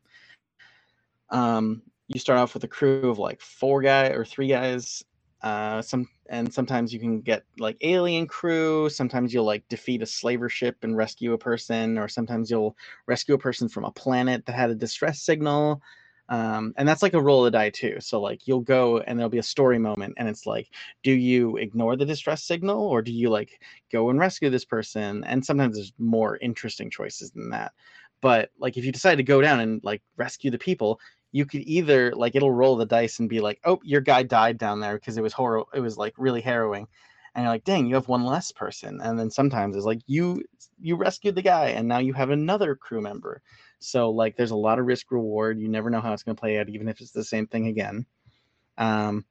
Um 1.30 1.82
you 2.08 2.20
start 2.20 2.38
off 2.38 2.54
with 2.54 2.64
a 2.64 2.68
crew 2.68 3.10
of 3.10 3.18
like 3.18 3.40
four 3.40 3.82
guy 3.82 4.08
or 4.08 4.24
three 4.24 4.48
guys 4.48 5.02
uh 5.42 5.82
some 5.82 6.08
and 6.28 6.52
sometimes 6.52 6.92
you 6.92 6.98
can 7.00 7.20
get 7.20 7.44
like 7.58 7.76
alien 7.82 8.26
crew. 8.26 8.88
Sometimes 8.88 9.32
you'll 9.32 9.44
like 9.44 9.66
defeat 9.68 10.02
a 10.02 10.06
slaver 10.06 10.48
ship 10.48 10.76
and 10.82 10.96
rescue 10.96 11.32
a 11.32 11.38
person 11.38 11.98
or 11.98 12.08
sometimes 12.08 12.50
you'll 12.50 12.76
rescue 13.06 13.34
a 13.34 13.38
person 13.38 13.68
from 13.68 13.84
a 13.84 13.90
planet 13.92 14.44
that 14.46 14.54
had 14.54 14.70
a 14.70 14.74
distress 14.74 15.22
signal 15.22 15.80
Um, 16.28 16.74
and 16.76 16.88
that's 16.88 17.02
like 17.02 17.14
a 17.14 17.20
roll 17.20 17.44
of 17.46 17.52
the 17.52 17.58
die 17.58 17.70
too. 17.70 17.96
So 18.00 18.20
like 18.20 18.46
you'll 18.48 18.60
go 18.60 18.98
and 18.98 19.18
there'll 19.18 19.30
be 19.30 19.38
a 19.38 19.42
story 19.42 19.78
moment, 19.78 20.14
and 20.16 20.28
it's 20.28 20.46
like, 20.46 20.70
do 21.02 21.12
you 21.12 21.56
ignore 21.56 21.96
the 21.96 22.04
distress 22.06 22.42
signal 22.42 22.80
or 22.80 23.02
do 23.02 23.12
you 23.12 23.30
like 23.30 23.60
go 23.92 24.10
and 24.10 24.18
rescue 24.18 24.50
this 24.50 24.64
person? 24.64 25.24
And 25.24 25.44
sometimes 25.44 25.76
there's 25.76 25.92
more 25.98 26.36
interesting 26.38 26.90
choices 26.90 27.30
than 27.30 27.50
that. 27.50 27.72
But 28.20 28.50
like 28.58 28.76
if 28.76 28.84
you 28.84 28.92
decide 28.92 29.16
to 29.16 29.22
go 29.22 29.40
down 29.40 29.60
and 29.60 29.82
like 29.84 30.02
rescue 30.16 30.50
the 30.50 30.58
people, 30.58 31.00
you 31.32 31.44
could 31.46 31.62
either 31.62 32.12
like 32.12 32.34
it'll 32.34 32.50
roll 32.50 32.76
the 32.76 32.86
dice 32.86 33.18
and 33.18 33.28
be 33.28 33.40
like, 33.40 33.60
oh, 33.64 33.78
your 33.84 34.00
guy 34.00 34.22
died 34.22 34.58
down 34.58 34.80
there 34.80 34.94
because 34.94 35.16
it 35.18 35.22
was 35.22 35.32
horror, 35.32 35.64
it 35.74 35.80
was 35.80 35.96
like 35.98 36.14
really 36.16 36.40
harrowing, 36.40 36.88
and 37.34 37.44
you're 37.44 37.52
like, 37.52 37.64
dang, 37.64 37.86
you 37.86 37.94
have 37.94 38.08
one 38.08 38.24
less 38.24 38.50
person. 38.52 39.00
And 39.02 39.18
then 39.18 39.30
sometimes 39.30 39.76
it's 39.76 39.84
like 39.84 40.00
you 40.06 40.42
you 40.80 40.96
rescued 40.96 41.34
the 41.34 41.42
guy 41.42 41.68
and 41.68 41.86
now 41.86 41.98
you 41.98 42.14
have 42.14 42.30
another 42.30 42.74
crew 42.74 43.00
member. 43.00 43.42
So 43.78 44.10
like 44.10 44.36
there's 44.36 44.50
a 44.50 44.56
lot 44.56 44.78
of 44.78 44.86
risk 44.86 45.10
reward. 45.10 45.58
You 45.58 45.68
never 45.68 45.90
know 45.90 46.00
how 46.00 46.12
it's 46.12 46.22
going 46.22 46.36
to 46.36 46.40
play 46.40 46.58
out, 46.58 46.68
even 46.68 46.88
if 46.88 47.00
it's 47.00 47.12
the 47.12 47.24
same 47.24 47.46
thing 47.46 47.66
again. 47.66 48.06
Um, 48.78 49.24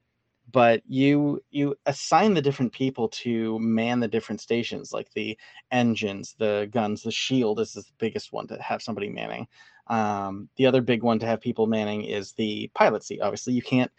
but 0.52 0.84
you 0.88 1.44
you 1.50 1.76
assign 1.86 2.34
the 2.34 2.42
different 2.42 2.72
people 2.72 3.10
to 3.10 3.58
man 3.60 4.00
the 4.00 4.08
different 4.08 4.42
stations, 4.42 4.94
like 4.94 5.12
the 5.14 5.38
engines, 5.72 6.36
the 6.38 6.70
guns, 6.72 7.02
the 7.02 7.12
shield 7.12 7.60
is 7.60 7.74
the 7.74 7.84
biggest 7.98 8.32
one 8.32 8.48
to 8.48 8.62
have 8.62 8.82
somebody 8.82 9.10
manning. 9.10 9.48
Um, 9.88 10.50
the 10.56 10.68
other 10.68 10.82
big 10.82 11.04
one 11.04 11.20
to 11.20 11.26
have 11.26 11.42
people 11.42 11.68
manning 11.68 12.04
is 12.04 12.34
the 12.34 12.70
pilot 12.74 13.04
seat. 13.04 13.22
Obviously, 13.22 13.54
you 13.54 13.62
can't 13.62 13.92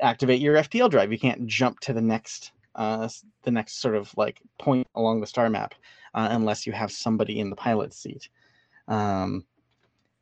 activate 0.00 0.40
your 0.40 0.56
FTL 0.56 0.90
drive. 0.90 1.12
You 1.12 1.18
can't 1.18 1.46
jump 1.46 1.80
to 1.80 1.92
the 1.92 2.00
next 2.00 2.52
uh, 2.74 3.08
the 3.42 3.50
next 3.50 3.80
sort 3.80 3.96
of 3.96 4.14
like 4.16 4.40
point 4.58 4.86
along 4.94 5.20
the 5.20 5.26
star 5.26 5.50
map 5.50 5.74
uh, 6.14 6.28
unless 6.30 6.66
you 6.66 6.72
have 6.72 6.92
somebody 6.92 7.40
in 7.40 7.50
the 7.50 7.56
pilot 7.56 7.92
seat. 7.92 8.28
Um, 8.88 9.44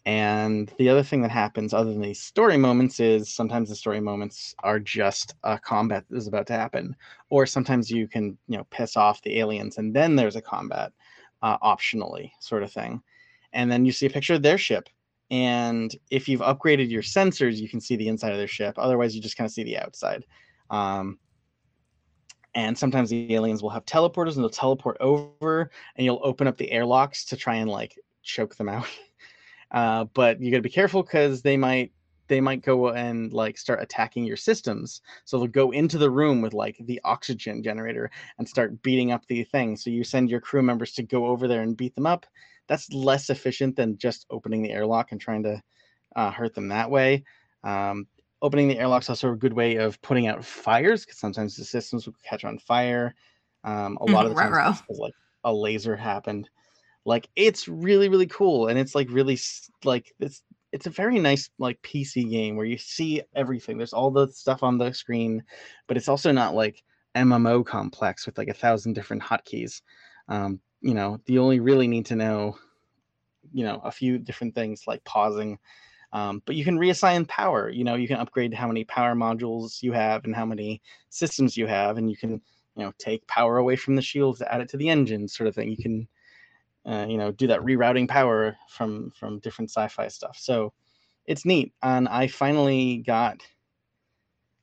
and 0.04 0.72
the 0.78 0.88
other 0.88 1.02
thing 1.02 1.22
that 1.22 1.32
happens, 1.32 1.74
other 1.74 1.92
than 1.92 2.00
these 2.00 2.20
story 2.20 2.56
moments, 2.56 3.00
is 3.00 3.32
sometimes 3.32 3.68
the 3.68 3.74
story 3.74 4.00
moments 4.00 4.54
are 4.62 4.78
just 4.78 5.34
a 5.42 5.58
combat 5.58 6.04
that 6.08 6.16
is 6.16 6.28
about 6.28 6.46
to 6.46 6.52
happen, 6.52 6.94
or 7.28 7.44
sometimes 7.44 7.90
you 7.90 8.06
can, 8.06 8.38
you 8.46 8.56
know, 8.56 8.66
piss 8.70 8.96
off 8.96 9.22
the 9.22 9.40
aliens, 9.40 9.78
and 9.78 9.94
then 9.94 10.14
there's 10.14 10.36
a 10.36 10.40
combat, 10.42 10.92
uh, 11.42 11.58
optionally, 11.58 12.30
sort 12.38 12.62
of 12.62 12.72
thing. 12.72 13.02
And 13.52 13.70
then 13.70 13.84
you 13.84 13.90
see 13.90 14.06
a 14.06 14.10
picture 14.10 14.34
of 14.34 14.42
their 14.42 14.58
ship, 14.58 14.88
and 15.32 15.92
if 16.10 16.28
you've 16.28 16.40
upgraded 16.40 16.88
your 16.88 17.02
sensors, 17.02 17.56
you 17.56 17.68
can 17.68 17.80
see 17.80 17.96
the 17.96 18.06
inside 18.06 18.30
of 18.30 18.38
their 18.38 18.46
ship. 18.46 18.76
Otherwise, 18.78 19.16
you 19.16 19.20
just 19.20 19.36
kind 19.36 19.46
of 19.46 19.52
see 19.52 19.64
the 19.64 19.78
outside. 19.78 20.24
Um, 20.70 21.18
and 22.54 22.78
sometimes 22.78 23.10
the 23.10 23.34
aliens 23.34 23.60
will 23.60 23.70
have 23.70 23.84
teleporters, 23.84 24.36
and 24.36 24.44
they'll 24.44 24.50
teleport 24.50 24.98
over, 25.00 25.72
and 25.96 26.04
you'll 26.04 26.20
open 26.22 26.46
up 26.46 26.56
the 26.56 26.70
airlocks 26.70 27.24
to 27.24 27.36
try 27.36 27.56
and 27.56 27.68
like 27.68 27.98
choke 28.26 28.56
them 28.56 28.68
out. 28.68 28.86
Uh, 29.72 30.04
but 30.14 30.40
you 30.40 30.52
got 30.52 30.58
to 30.58 30.62
be 30.62 30.70
careful 30.70 31.02
because 31.02 31.42
they 31.42 31.56
might 31.56 31.90
they 32.28 32.40
might 32.40 32.62
go 32.62 32.90
and 32.90 33.32
like 33.32 33.58
start 33.58 33.82
attacking 33.82 34.24
your 34.24 34.36
systems. 34.36 35.00
So 35.24 35.38
they'll 35.38 35.48
go 35.48 35.70
into 35.70 35.98
the 35.98 36.10
room 36.10 36.40
with 36.40 36.54
like 36.54 36.76
the 36.80 37.00
oxygen 37.04 37.62
generator 37.62 38.10
and 38.38 38.48
start 38.48 38.80
beating 38.82 39.12
up 39.12 39.26
the 39.26 39.44
thing. 39.44 39.76
So 39.76 39.90
you 39.90 40.04
send 40.04 40.30
your 40.30 40.40
crew 40.40 40.62
members 40.62 40.92
to 40.94 41.02
go 41.02 41.26
over 41.26 41.46
there 41.48 41.62
and 41.62 41.76
beat 41.76 41.94
them 41.94 42.06
up. 42.06 42.26
That's 42.68 42.92
less 42.92 43.30
efficient 43.30 43.76
than 43.76 43.98
just 43.98 44.26
opening 44.30 44.62
the 44.62 44.72
airlock 44.72 45.12
and 45.12 45.20
trying 45.20 45.42
to 45.44 45.62
uh, 46.14 46.30
hurt 46.30 46.54
them 46.54 46.68
that 46.68 46.90
way. 46.90 47.24
Um, 47.62 48.06
opening 48.42 48.68
the 48.68 48.78
airlock 48.78 49.02
is 49.02 49.08
also 49.08 49.32
a 49.32 49.36
good 49.36 49.52
way 49.52 49.76
of 49.76 50.00
putting 50.02 50.26
out 50.26 50.44
fires 50.44 51.04
because 51.04 51.18
sometimes 51.18 51.56
the 51.56 51.64
systems 51.64 52.06
will 52.06 52.16
catch 52.24 52.44
on 52.44 52.58
fire. 52.58 53.14
Um, 53.64 53.98
a 54.00 54.04
lot 54.04 54.26
of 54.26 54.34
the 54.34 54.40
times, 54.40 54.82
like 54.88 55.14
a 55.44 55.52
laser 55.52 55.96
happened 55.96 56.48
like 57.06 57.28
it's 57.36 57.68
really 57.68 58.08
really 58.08 58.26
cool 58.26 58.66
and 58.66 58.78
it's 58.78 58.94
like 58.94 59.08
really 59.10 59.38
like 59.84 60.12
it's 60.18 60.42
it's 60.72 60.86
a 60.86 60.90
very 60.90 61.18
nice 61.18 61.48
like 61.58 61.80
pc 61.80 62.28
game 62.28 62.56
where 62.56 62.66
you 62.66 62.76
see 62.76 63.22
everything. 63.34 63.78
There's 63.78 63.94
all 63.94 64.10
the 64.10 64.26
stuff 64.26 64.62
on 64.62 64.76
the 64.76 64.92
screen 64.92 65.42
but 65.86 65.96
it's 65.96 66.08
also 66.08 66.32
not 66.32 66.54
like 66.54 66.82
mmo 67.14 67.64
complex 67.64 68.26
with 68.26 68.36
like 68.36 68.48
a 68.48 68.54
thousand 68.54 68.92
different 68.92 69.22
hotkeys. 69.22 69.80
Um, 70.28 70.60
you 70.82 70.92
know 70.92 71.18
you 71.26 71.40
only 71.40 71.60
really 71.60 71.86
need 71.86 72.06
to 72.06 72.16
know 72.16 72.58
you 73.52 73.64
know 73.64 73.80
a 73.84 73.92
few 73.92 74.18
different 74.18 74.54
things 74.54 74.82
like 74.86 75.02
pausing. 75.04 75.58
Um, 76.12 76.40
but 76.46 76.56
you 76.56 76.64
can 76.64 76.78
reassign 76.78 77.28
power. 77.28 77.70
You 77.70 77.84
know 77.84 77.94
you 77.94 78.08
can 78.08 78.18
upgrade 78.18 78.52
how 78.52 78.66
many 78.66 78.84
power 78.84 79.14
modules 79.14 79.80
you 79.80 79.92
have 79.92 80.24
and 80.24 80.34
how 80.34 80.44
many 80.44 80.82
systems 81.10 81.56
you 81.56 81.68
have 81.68 81.98
and 81.98 82.10
you 82.10 82.16
can 82.16 82.32
you 82.74 82.84
know 82.84 82.92
take 82.98 83.26
power 83.28 83.58
away 83.58 83.76
from 83.76 83.94
the 83.94 84.02
shields 84.02 84.40
to 84.40 84.52
add 84.52 84.60
it 84.60 84.68
to 84.70 84.76
the 84.76 84.88
engine 84.88 85.28
sort 85.28 85.46
of 85.46 85.54
thing. 85.54 85.70
You 85.70 85.76
can 85.76 86.08
uh, 86.86 87.06
you 87.08 87.18
know 87.18 87.32
do 87.32 87.46
that 87.46 87.60
rerouting 87.60 88.08
power 88.08 88.56
from 88.68 89.10
from 89.18 89.40
different 89.40 89.70
sci-fi 89.70 90.08
stuff. 90.08 90.36
So 90.38 90.72
it's 91.26 91.44
neat 91.44 91.72
and 91.82 92.08
i 92.08 92.26
finally 92.26 92.98
got 92.98 93.42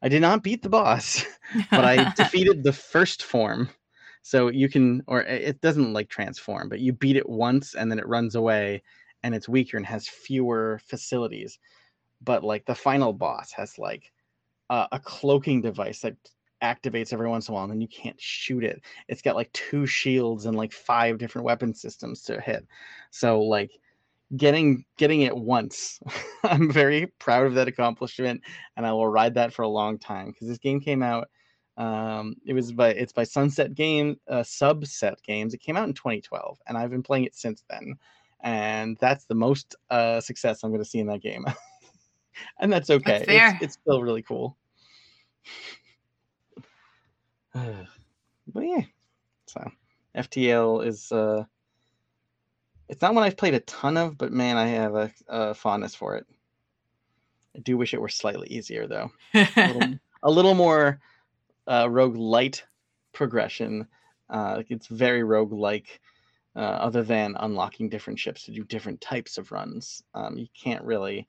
i 0.02 0.10
did 0.10 0.22
not 0.22 0.44
beat 0.44 0.62
the 0.64 0.70
boss 0.70 1.26
but 1.72 1.86
i 1.86 2.12
defeated 2.16 2.64
the 2.64 2.74
first 2.74 3.24
form. 3.24 3.70
So 4.26 4.48
you 4.48 4.70
can 4.70 5.04
or 5.08 5.22
it 5.24 5.60
doesn't 5.60 5.92
like 5.92 6.10
transform 6.10 6.70
but 6.70 6.80
you 6.80 6.94
beat 6.94 7.18
it 7.18 7.28
once 7.28 7.76
and 7.76 7.92
then 7.92 8.00
it 8.00 8.08
runs 8.08 8.36
away 8.36 8.82
and 9.22 9.36
it's 9.36 9.50
weaker 9.50 9.78
and 9.78 9.86
has 9.86 10.08
fewer 10.08 10.80
facilities. 10.86 11.60
But 12.22 12.44
like 12.44 12.66
the 12.66 12.76
final 12.76 13.12
boss 13.12 13.52
has 13.52 13.78
like 13.78 14.12
a 14.70 15.00
cloaking 15.04 15.62
device 15.62 16.00
that 16.00 16.16
activates 16.64 17.14
every 17.14 17.30
once 17.30 17.47
in 17.47 17.51
a 17.51 17.55
while 17.55 17.64
and 17.64 17.74
then 17.74 17.82
you 17.82 17.88
can't 17.88 18.20
shoot 18.20 18.64
it. 18.64 18.82
It's 19.07 19.22
got 19.22 19.36
like 19.36 19.51
two 19.51 19.86
shields 19.86 20.45
and 20.45 20.57
like 20.57 20.72
five 20.72 21.18
different 21.18 21.45
weapon 21.45 21.74
systems 21.74 22.24
to 22.24 22.39
hit. 22.39 22.66
So 23.11 23.41
like 23.41 23.72
getting 24.38 24.86
getting 24.97 25.22
it 25.22 25.36
once. 25.36 25.99
I'm 26.43 26.72
very 26.72 27.07
proud 27.20 27.45
of 27.45 27.53
that 27.55 27.68
accomplishment 27.68 28.41
and 28.78 28.86
I 28.86 28.93
will 28.93 29.07
ride 29.07 29.36
that 29.36 29.53
for 29.53 29.64
a 29.64 29.68
long 29.68 29.99
time 29.99 30.28
because 30.28 30.47
this 30.47 30.57
game 30.57 30.80
came 30.80 31.03
out 31.03 31.30
um 31.76 32.36
it 32.45 32.53
was 32.53 32.72
by 32.72 32.89
it's 32.89 33.14
by 33.14 33.24
Sunset 33.24 33.76
Game 33.76 34.18
uh, 34.30 34.41
Subset 34.41 35.22
Games. 35.24 35.53
It 35.53 35.61
came 35.61 35.76
out 35.76 35.88
in 35.88 35.93
2012 35.93 36.59
and 36.68 36.78
I've 36.78 36.91
been 36.91 37.03
playing 37.03 37.26
it 37.26 37.36
since 37.36 37.64
then. 37.70 37.95
And 38.41 38.97
that's 38.99 39.26
the 39.26 39.36
most 39.36 39.76
uh 39.89 40.22
success 40.22 40.64
I'm 40.64 40.72
going 40.72 40.84
to 40.84 40.89
see 40.89 40.99
in 40.99 41.07
that 41.07 41.22
game. 41.22 41.45
and 42.59 42.72
that's 42.72 42.89
okay. 42.89 43.26
That's 43.28 43.53
it's, 43.55 43.64
it's 43.64 43.74
still 43.82 44.01
really 44.01 44.22
cool. 44.22 44.57
but 48.47 48.62
yeah, 48.62 48.82
so 49.47 49.72
FTL 50.18 50.86
is 50.86 51.12
uh, 51.12 51.43
it's 52.89 53.01
not 53.01 53.14
one 53.14 53.24
I've 53.24 53.38
played 53.38 53.54
a 53.54 53.60
ton 53.62 53.97
of, 53.97 54.18
but 54.18 54.32
man, 54.32 54.58
I 54.58 54.68
have 54.68 54.95
a, 54.95 55.12
a 55.28 55.54
fondness 55.54 55.95
for 55.95 56.16
it. 56.16 56.26
I 57.56 57.60
do 57.60 57.78
wish 57.78 57.93
it 57.93 58.01
were 58.01 58.10
slightly 58.10 58.47
easier 58.49 58.88
though, 58.88 59.12
a, 59.34 59.47
little, 59.56 59.93
a 60.24 60.32
little 60.32 60.56
more 60.56 60.99
uh, 61.68 61.88
rogue 61.89 62.18
light 62.18 62.64
progression. 63.14 63.88
Uh, 64.30 64.64
it's 64.70 64.88
very 64.88 65.24
rogue 65.24 65.54
like. 65.54 65.99
Uh, 66.56 66.60
other 66.60 67.01
than 67.01 67.36
unlocking 67.39 67.89
different 67.89 68.20
ships 68.20 68.43
to 68.43 68.51
do 68.51 68.64
different 68.64 69.01
types 69.01 69.39
of 69.39 69.51
runs, 69.51 70.04
um, 70.14 70.38
you 70.38 70.45
can't 70.54 70.84
really 70.84 71.28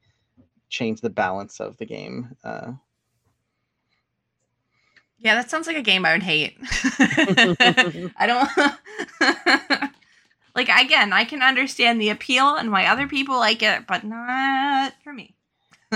change 0.69 1.01
the 1.01 1.09
balance 1.09 1.61
of 1.61 1.79
the 1.79 1.87
game 1.87 2.37
uh, 2.45 2.73
yeah, 5.25 5.35
that 5.37 5.49
sounds 5.49 5.67
like 5.67 5.79
a 5.79 5.83
game 5.83 6.05
I 6.05 6.13
would 6.13 6.23
hate. 6.23 6.59
I 8.17 8.27
don't 8.27 8.51
like 10.55 10.69
again, 10.69 11.15
I 11.15 11.25
can 11.25 11.43
understand 11.43 11.99
the 11.99 12.11
appeal 12.11 12.57
and 12.57 12.71
why 12.71 12.85
other 12.85 13.09
people 13.09 13.37
like 13.37 13.63
it, 13.63 13.87
but 13.87 14.05
not 14.05 14.93
for 15.03 15.15
me. 15.15 15.35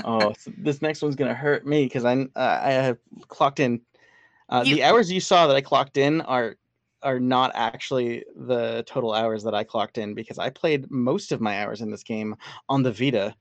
oh, 0.03 0.33
so 0.39 0.51
this 0.57 0.81
next 0.81 1.03
one's 1.03 1.15
gonna 1.15 1.35
hurt 1.35 1.67
me 1.67 1.85
because 1.85 2.07
I 2.07 2.15
uh, 2.15 2.61
I 2.63 2.71
have 2.71 2.97
clocked 3.29 3.61
in. 3.61 3.83
Uh, 4.49 4.63
you, 4.65 4.77
the 4.77 4.83
hours 4.85 5.13
you 5.13 5.21
saw 5.21 5.47
that 5.47 5.57
I 5.57 5.61
clocked 5.61 5.99
in 5.99 6.23
are 6.23 6.57
are 7.03 7.21
not 7.21 7.53
actually 7.55 8.25
the 8.35 8.83
total 8.87 9.13
hours 9.13 9.45
that 9.45 9.55
I 9.55 9.63
clocked 9.63 9.99
in 9.99 10.15
because 10.15 10.39
I 10.39 10.49
played 10.49 10.91
most 10.91 11.33
of 11.33 11.41
my 11.43 11.63
hours 11.63 11.83
in 11.83 11.91
this 11.91 12.03
game 12.03 12.35
on 12.71 12.83
the 12.83 12.93
Vita. 12.93 13.35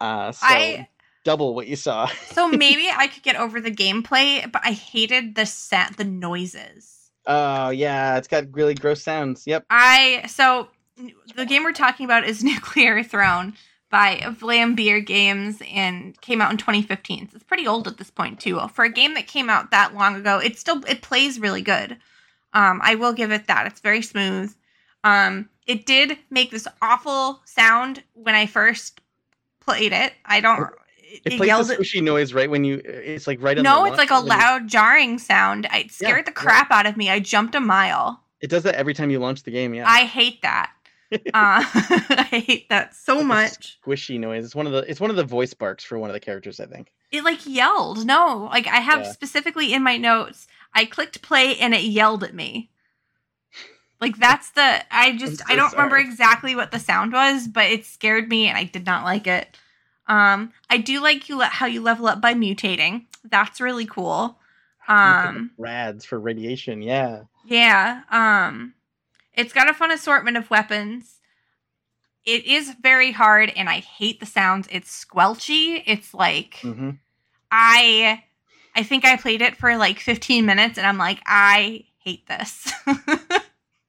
Uh, 0.00 0.32
so 0.32 0.46
I 0.48 0.88
double 1.24 1.54
what 1.54 1.66
you 1.66 1.76
saw. 1.76 2.06
so 2.26 2.48
maybe 2.48 2.88
I 2.94 3.06
could 3.06 3.22
get 3.22 3.36
over 3.36 3.60
the 3.60 3.70
gameplay, 3.70 4.50
but 4.50 4.62
I 4.64 4.72
hated 4.72 5.34
the 5.34 5.46
set, 5.46 5.96
the 5.96 6.04
noises. 6.04 7.10
Oh 7.26 7.70
yeah, 7.70 8.16
it's 8.16 8.28
got 8.28 8.52
really 8.52 8.74
gross 8.74 9.02
sounds. 9.02 9.46
Yep. 9.46 9.66
I 9.70 10.24
so 10.28 10.68
the 11.36 11.46
game 11.46 11.64
we're 11.64 11.72
talking 11.72 12.04
about 12.04 12.24
is 12.24 12.42
Nuclear 12.44 13.02
Throne 13.02 13.54
by 13.90 14.16
Vlambeer 14.24 15.04
Games 15.04 15.62
and 15.70 16.18
came 16.22 16.40
out 16.40 16.50
in 16.50 16.56
2015. 16.56 17.28
So 17.28 17.36
it's 17.36 17.44
pretty 17.44 17.66
old 17.66 17.86
at 17.86 17.98
this 17.98 18.10
point 18.10 18.40
too. 18.40 18.58
For 18.68 18.84
a 18.84 18.92
game 18.92 19.14
that 19.14 19.26
came 19.26 19.50
out 19.50 19.70
that 19.70 19.94
long 19.94 20.16
ago, 20.16 20.38
it 20.38 20.58
still 20.58 20.82
it 20.86 21.02
plays 21.02 21.38
really 21.38 21.62
good. 21.62 21.98
Um, 22.54 22.80
I 22.82 22.96
will 22.96 23.12
give 23.12 23.30
it 23.30 23.46
that. 23.46 23.66
It's 23.66 23.80
very 23.80 24.02
smooth. 24.02 24.54
Um, 25.04 25.48
it 25.66 25.86
did 25.86 26.18
make 26.30 26.50
this 26.50 26.68
awful 26.80 27.40
sound 27.44 28.02
when 28.14 28.34
I 28.34 28.46
first 28.46 29.00
played 29.60 29.92
it. 29.92 30.12
I 30.24 30.40
don't 30.40 30.70
it, 31.12 31.32
it 31.34 31.36
plays 31.36 31.68
the 31.68 31.76
squishy 31.76 32.02
noise 32.02 32.32
right 32.32 32.50
when 32.50 32.64
you. 32.64 32.80
It's 32.84 33.26
like 33.26 33.42
right. 33.42 33.58
No, 33.58 33.84
it's 33.84 33.98
like 33.98 34.10
a 34.10 34.18
loud 34.18 34.68
jarring 34.68 35.18
sound. 35.18 35.66
It 35.72 35.90
scared 35.90 36.18
yeah, 36.18 36.22
the 36.22 36.32
crap 36.32 36.68
yeah. 36.70 36.78
out 36.78 36.86
of 36.86 36.96
me. 36.96 37.10
I 37.10 37.20
jumped 37.20 37.54
a 37.54 37.60
mile. 37.60 38.22
It 38.40 38.50
does 38.50 38.64
that 38.64 38.74
every 38.74 38.94
time 38.94 39.10
you 39.10 39.18
launch 39.18 39.42
the 39.42 39.50
game. 39.50 39.74
Yeah. 39.74 39.88
I 39.88 40.04
hate 40.04 40.42
that. 40.42 40.72
Uh, 41.12 41.20
I 41.34 42.42
hate 42.46 42.70
that 42.70 42.94
so 42.94 43.22
much. 43.22 43.78
Squishy 43.84 44.18
noise. 44.18 44.46
It's 44.46 44.54
one 44.54 44.66
of 44.66 44.72
the 44.72 44.78
it's 44.90 44.98
one 44.98 45.10
of 45.10 45.16
the 45.16 45.24
voice 45.24 45.52
barks 45.52 45.84
for 45.84 45.98
one 45.98 46.08
of 46.08 46.14
the 46.14 46.20
characters, 46.20 46.58
I 46.58 46.64
think. 46.64 46.90
It 47.10 47.22
like 47.22 47.46
yelled. 47.46 48.06
No, 48.06 48.48
like 48.50 48.66
I 48.66 48.76
have 48.76 49.02
Yeah. 49.02 49.12
specifically 49.12 49.74
in 49.74 49.82
my 49.82 49.98
notes. 49.98 50.46
I 50.72 50.86
clicked 50.86 51.20
play 51.20 51.58
and 51.58 51.74
it 51.74 51.82
yelled 51.82 52.24
at 52.24 52.34
me. 52.34 52.70
Like 54.00 54.16
that's 54.16 54.52
the 54.52 54.82
I 54.90 55.14
just 55.18 55.40
so 55.40 55.44
I 55.48 55.54
don't 55.54 55.70
remember 55.72 55.98
exactly 55.98 56.56
what 56.56 56.70
the 56.70 56.78
sound 56.78 57.12
was, 57.12 57.46
but 57.46 57.66
it 57.66 57.84
scared 57.84 58.30
me 58.30 58.48
and 58.48 58.56
I 58.56 58.64
did 58.64 58.86
not 58.86 59.04
like 59.04 59.26
it. 59.26 59.58
Um, 60.12 60.52
I 60.68 60.76
do 60.78 61.00
like 61.00 61.28
you 61.28 61.38
le- 61.38 61.44
how 61.46 61.66
you 61.66 61.80
level 61.80 62.06
up 62.06 62.20
by 62.20 62.34
mutating. 62.34 63.06
That's 63.24 63.60
really 63.60 63.86
cool. 63.86 64.38
Um, 64.88 65.52
Rads 65.56 66.04
for 66.04 66.18
radiation, 66.18 66.82
yeah. 66.82 67.22
yeah. 67.44 68.02
Um, 68.10 68.74
it's 69.34 69.52
got 69.52 69.70
a 69.70 69.74
fun 69.74 69.90
assortment 69.90 70.36
of 70.36 70.50
weapons. 70.50 71.18
It 72.24 72.44
is 72.44 72.74
very 72.80 73.12
hard, 73.12 73.52
and 73.56 73.68
I 73.68 73.78
hate 73.78 74.20
the 74.20 74.26
sounds. 74.26 74.68
It's 74.70 75.04
squelchy. 75.04 75.82
It's 75.86 76.12
like 76.12 76.56
hmm 76.56 76.90
I, 77.50 78.24
I 78.74 78.82
think 78.82 79.04
I 79.04 79.16
played 79.16 79.42
it 79.42 79.56
for 79.56 79.76
like 79.76 79.98
15 79.98 80.44
minutes, 80.46 80.78
and 80.78 80.86
I'm 80.86 80.98
like, 80.98 81.20
I 81.26 81.84
hate 81.98 82.26
this. 82.26 82.72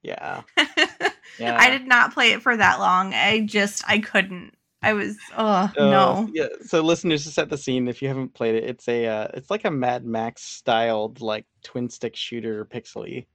Yeah. 0.02 0.42
Yeah. 1.38 1.56
I 1.58 1.70
did 1.70 1.88
not 1.88 2.14
play 2.14 2.30
it 2.30 2.42
for 2.42 2.56
that 2.56 2.78
long. 2.78 3.12
I 3.12 3.40
just 3.40 3.82
I 3.88 3.98
couldn't. 3.98 4.54
I 4.84 4.92
was 4.92 5.16
oh 5.36 5.44
Uh, 5.44 5.68
no. 5.76 6.28
Yeah. 6.32 6.48
So 6.62 6.82
listeners, 6.82 7.24
to 7.24 7.30
set 7.30 7.48
the 7.48 7.58
scene, 7.58 7.88
if 7.88 8.02
you 8.02 8.08
haven't 8.08 8.34
played 8.34 8.54
it, 8.54 8.64
it's 8.64 8.86
a 8.88 9.06
uh, 9.06 9.28
it's 9.34 9.50
like 9.50 9.64
a 9.64 9.70
Mad 9.70 10.04
Max 10.04 10.42
styled 10.42 11.20
like 11.20 11.46
twin 11.62 11.88
stick 11.88 12.14
shooter 12.14 12.64
pixely 12.66 13.26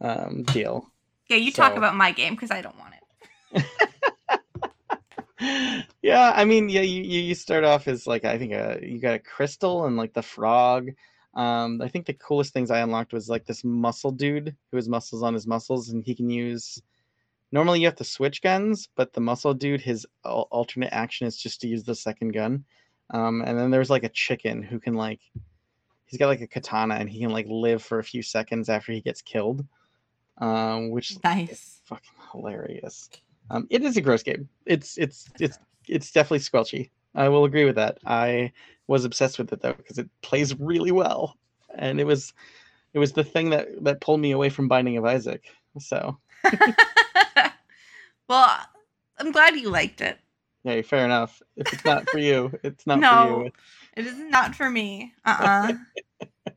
um, 0.00 0.44
deal. 0.44 0.90
Yeah, 1.28 1.36
you 1.36 1.52
talk 1.52 1.76
about 1.76 1.94
my 1.94 2.10
game 2.12 2.34
because 2.34 2.50
I 2.50 2.62
don't 2.62 2.78
want 2.78 2.94
it. 3.52 3.64
yeah, 6.02 6.32
I 6.34 6.44
mean, 6.44 6.68
yeah, 6.68 6.80
you, 6.80 7.02
you 7.02 7.20
you 7.20 7.34
start 7.34 7.64
off 7.64 7.86
as 7.86 8.06
like 8.06 8.24
I 8.24 8.38
think 8.38 8.52
a 8.52 8.78
you 8.82 8.98
got 8.98 9.14
a 9.14 9.18
crystal 9.18 9.84
and 9.84 9.96
like 9.96 10.14
the 10.14 10.22
frog. 10.22 10.90
Um, 11.34 11.82
I 11.82 11.88
think 11.88 12.06
the 12.06 12.14
coolest 12.14 12.52
things 12.52 12.70
I 12.70 12.80
unlocked 12.80 13.12
was 13.12 13.28
like 13.28 13.44
this 13.44 13.62
muscle 13.62 14.10
dude 14.10 14.56
who 14.70 14.76
has 14.76 14.88
muscles 14.88 15.22
on 15.22 15.34
his 15.34 15.46
muscles, 15.46 15.90
and 15.90 16.04
he 16.04 16.14
can 16.14 16.30
use. 16.30 16.82
Normally, 17.50 17.80
you 17.80 17.86
have 17.86 17.96
to 17.96 18.04
switch 18.04 18.42
guns, 18.42 18.88
but 18.94 19.12
the 19.12 19.20
muscle 19.20 19.54
dude, 19.54 19.80
his 19.80 20.06
alternate 20.24 20.92
action 20.92 21.26
is 21.26 21.36
just 21.36 21.60
to 21.62 21.68
use 21.68 21.82
the 21.82 21.94
second 21.94 22.32
gun. 22.32 22.64
Um, 23.10 23.42
and 23.42 23.58
then 23.58 23.70
there's 23.70 23.90
like 23.90 24.04
a 24.04 24.10
chicken 24.10 24.62
who 24.62 24.78
can 24.78 24.94
like, 24.94 25.20
he's 26.04 26.18
got 26.18 26.26
like 26.26 26.42
a 26.42 26.46
katana, 26.46 26.96
and 26.96 27.08
he 27.08 27.20
can 27.20 27.30
like 27.30 27.46
live 27.48 27.82
for 27.82 27.98
a 27.98 28.04
few 28.04 28.22
seconds 28.22 28.68
after 28.68 28.92
he 28.92 29.00
gets 29.00 29.22
killed, 29.22 29.64
um, 30.38 30.90
which 30.90 31.16
Nice. 31.24 31.80
fucking 31.86 32.10
hilarious. 32.32 33.08
Um, 33.50 33.66
it 33.70 33.82
is 33.82 33.96
a 33.96 34.02
gross 34.02 34.22
game. 34.22 34.48
It's 34.66 34.98
it's 34.98 35.30
it's 35.40 35.58
it's 35.88 36.12
definitely 36.12 36.40
squelchy. 36.40 36.90
I 37.14 37.30
will 37.30 37.44
agree 37.44 37.64
with 37.64 37.76
that. 37.76 37.98
I 38.04 38.52
was 38.88 39.06
obsessed 39.06 39.38
with 39.38 39.52
it 39.52 39.62
though 39.62 39.72
because 39.72 39.98
it 39.98 40.08
plays 40.20 40.58
really 40.60 40.92
well, 40.92 41.36
and 41.74 41.98
it 41.98 42.04
was 42.04 42.34
it 42.92 42.98
was 42.98 43.12
the 43.12 43.24
thing 43.24 43.48
that 43.50 43.68
that 43.84 44.02
pulled 44.02 44.20
me 44.20 44.32
away 44.32 44.50
from 44.50 44.68
Binding 44.68 44.98
of 44.98 45.06
Isaac. 45.06 45.44
So 45.78 46.18
well, 48.28 48.58
I'm 49.18 49.32
glad 49.32 49.56
you 49.56 49.70
liked 49.70 50.00
it. 50.00 50.18
yeah, 50.64 50.80
fair 50.82 51.04
enough. 51.04 51.40
If 51.56 51.72
it's 51.72 51.84
not 51.84 52.08
for 52.08 52.18
you, 52.18 52.52
it's 52.62 52.86
not 52.86 52.98
for 52.98 53.02
no, 53.02 53.40
you. 53.44 53.50
it 53.96 54.06
is 54.06 54.18
not 54.18 54.54
for 54.54 54.68
me. 54.70 55.12
Uh 55.24 55.36
uh 55.40 55.72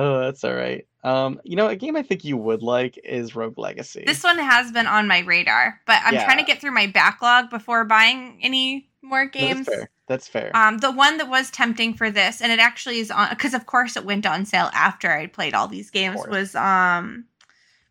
Oh, 0.00 0.20
that's 0.20 0.44
all 0.44 0.54
right. 0.54 0.86
Um, 1.02 1.40
you 1.42 1.56
know, 1.56 1.66
a 1.66 1.74
game 1.74 1.96
I 1.96 2.02
think 2.02 2.24
you 2.24 2.36
would 2.36 2.62
like 2.62 2.98
is 3.02 3.34
Rogue 3.34 3.58
Legacy. 3.58 4.04
this 4.06 4.22
one 4.22 4.38
has 4.38 4.70
been 4.70 4.86
on 4.86 5.08
my 5.08 5.20
radar, 5.20 5.80
but 5.86 6.00
I'm 6.04 6.14
trying 6.14 6.38
to 6.38 6.44
get 6.44 6.60
through 6.60 6.70
my 6.70 6.86
backlog 6.86 7.50
before 7.50 7.84
buying 7.84 8.38
any 8.40 8.88
more 9.02 9.24
No, 9.24 9.30
games. 9.30 9.66
That's 9.66 9.76
fair. 9.76 9.90
That's 10.06 10.28
fair. 10.28 10.56
Um, 10.56 10.78
the 10.78 10.92
one 10.92 11.18
that 11.18 11.28
was 11.28 11.50
tempting 11.50 11.94
for 11.94 12.10
this, 12.10 12.40
and 12.40 12.52
it 12.52 12.60
actually 12.60 12.98
is 13.00 13.10
on 13.10 13.28
because 13.30 13.54
of 13.54 13.66
course 13.66 13.96
it 13.96 14.04
went 14.04 14.24
on 14.24 14.44
sale 14.46 14.70
after 14.72 15.10
I 15.10 15.26
played 15.26 15.52
all 15.54 15.66
these 15.66 15.90
games, 15.90 16.20
was 16.28 16.54
um, 16.54 17.24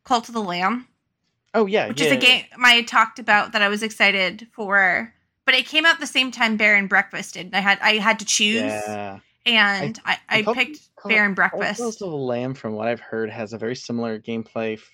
Cult 0.05 0.30
of 0.30 0.34
the 0.34 0.41
Lamb. 0.41 0.88
Oh 1.53 1.65
yeah, 1.65 1.87
which 1.87 1.99
yeah, 2.01 2.07
is 2.07 2.11
a 2.11 2.15
yeah. 2.15 2.21
game 2.21 2.43
I 2.63 2.71
had 2.71 2.87
talked 2.87 3.19
about 3.19 3.51
that 3.53 3.61
I 3.61 3.67
was 3.69 3.83
excited 3.83 4.47
for. 4.51 5.13
But 5.45 5.55
it 5.55 5.65
came 5.65 5.85
out 5.85 5.99
the 6.01 6.07
same 6.07 6.29
time 6.31 6.57
Bear 6.57 6.75
and 6.75 6.89
Breakfast 6.89 7.35
did. 7.35 7.53
I 7.53 7.59
had 7.59 7.79
I 7.81 7.93
had 7.99 8.19
to 8.19 8.25
choose, 8.25 8.61
Yeah. 8.63 9.19
and 9.45 9.97
I, 10.05 10.17
I, 10.27 10.41
Cult- 10.43 10.57
picked 10.57 10.79
Cult- 10.97 11.09
Bear 11.13 11.25
and 11.25 11.35
Breakfast. 11.37 11.79
of 11.79 11.97
the 11.99 12.05
Lamb, 12.07 12.53
from 12.53 12.73
what 12.73 12.89
I've 12.89 12.99
heard, 12.99 13.29
has 13.29 13.53
a 13.53 13.57
very 13.57 13.75
similar 13.75 14.19
gameplay 14.19 14.73
f- 14.73 14.91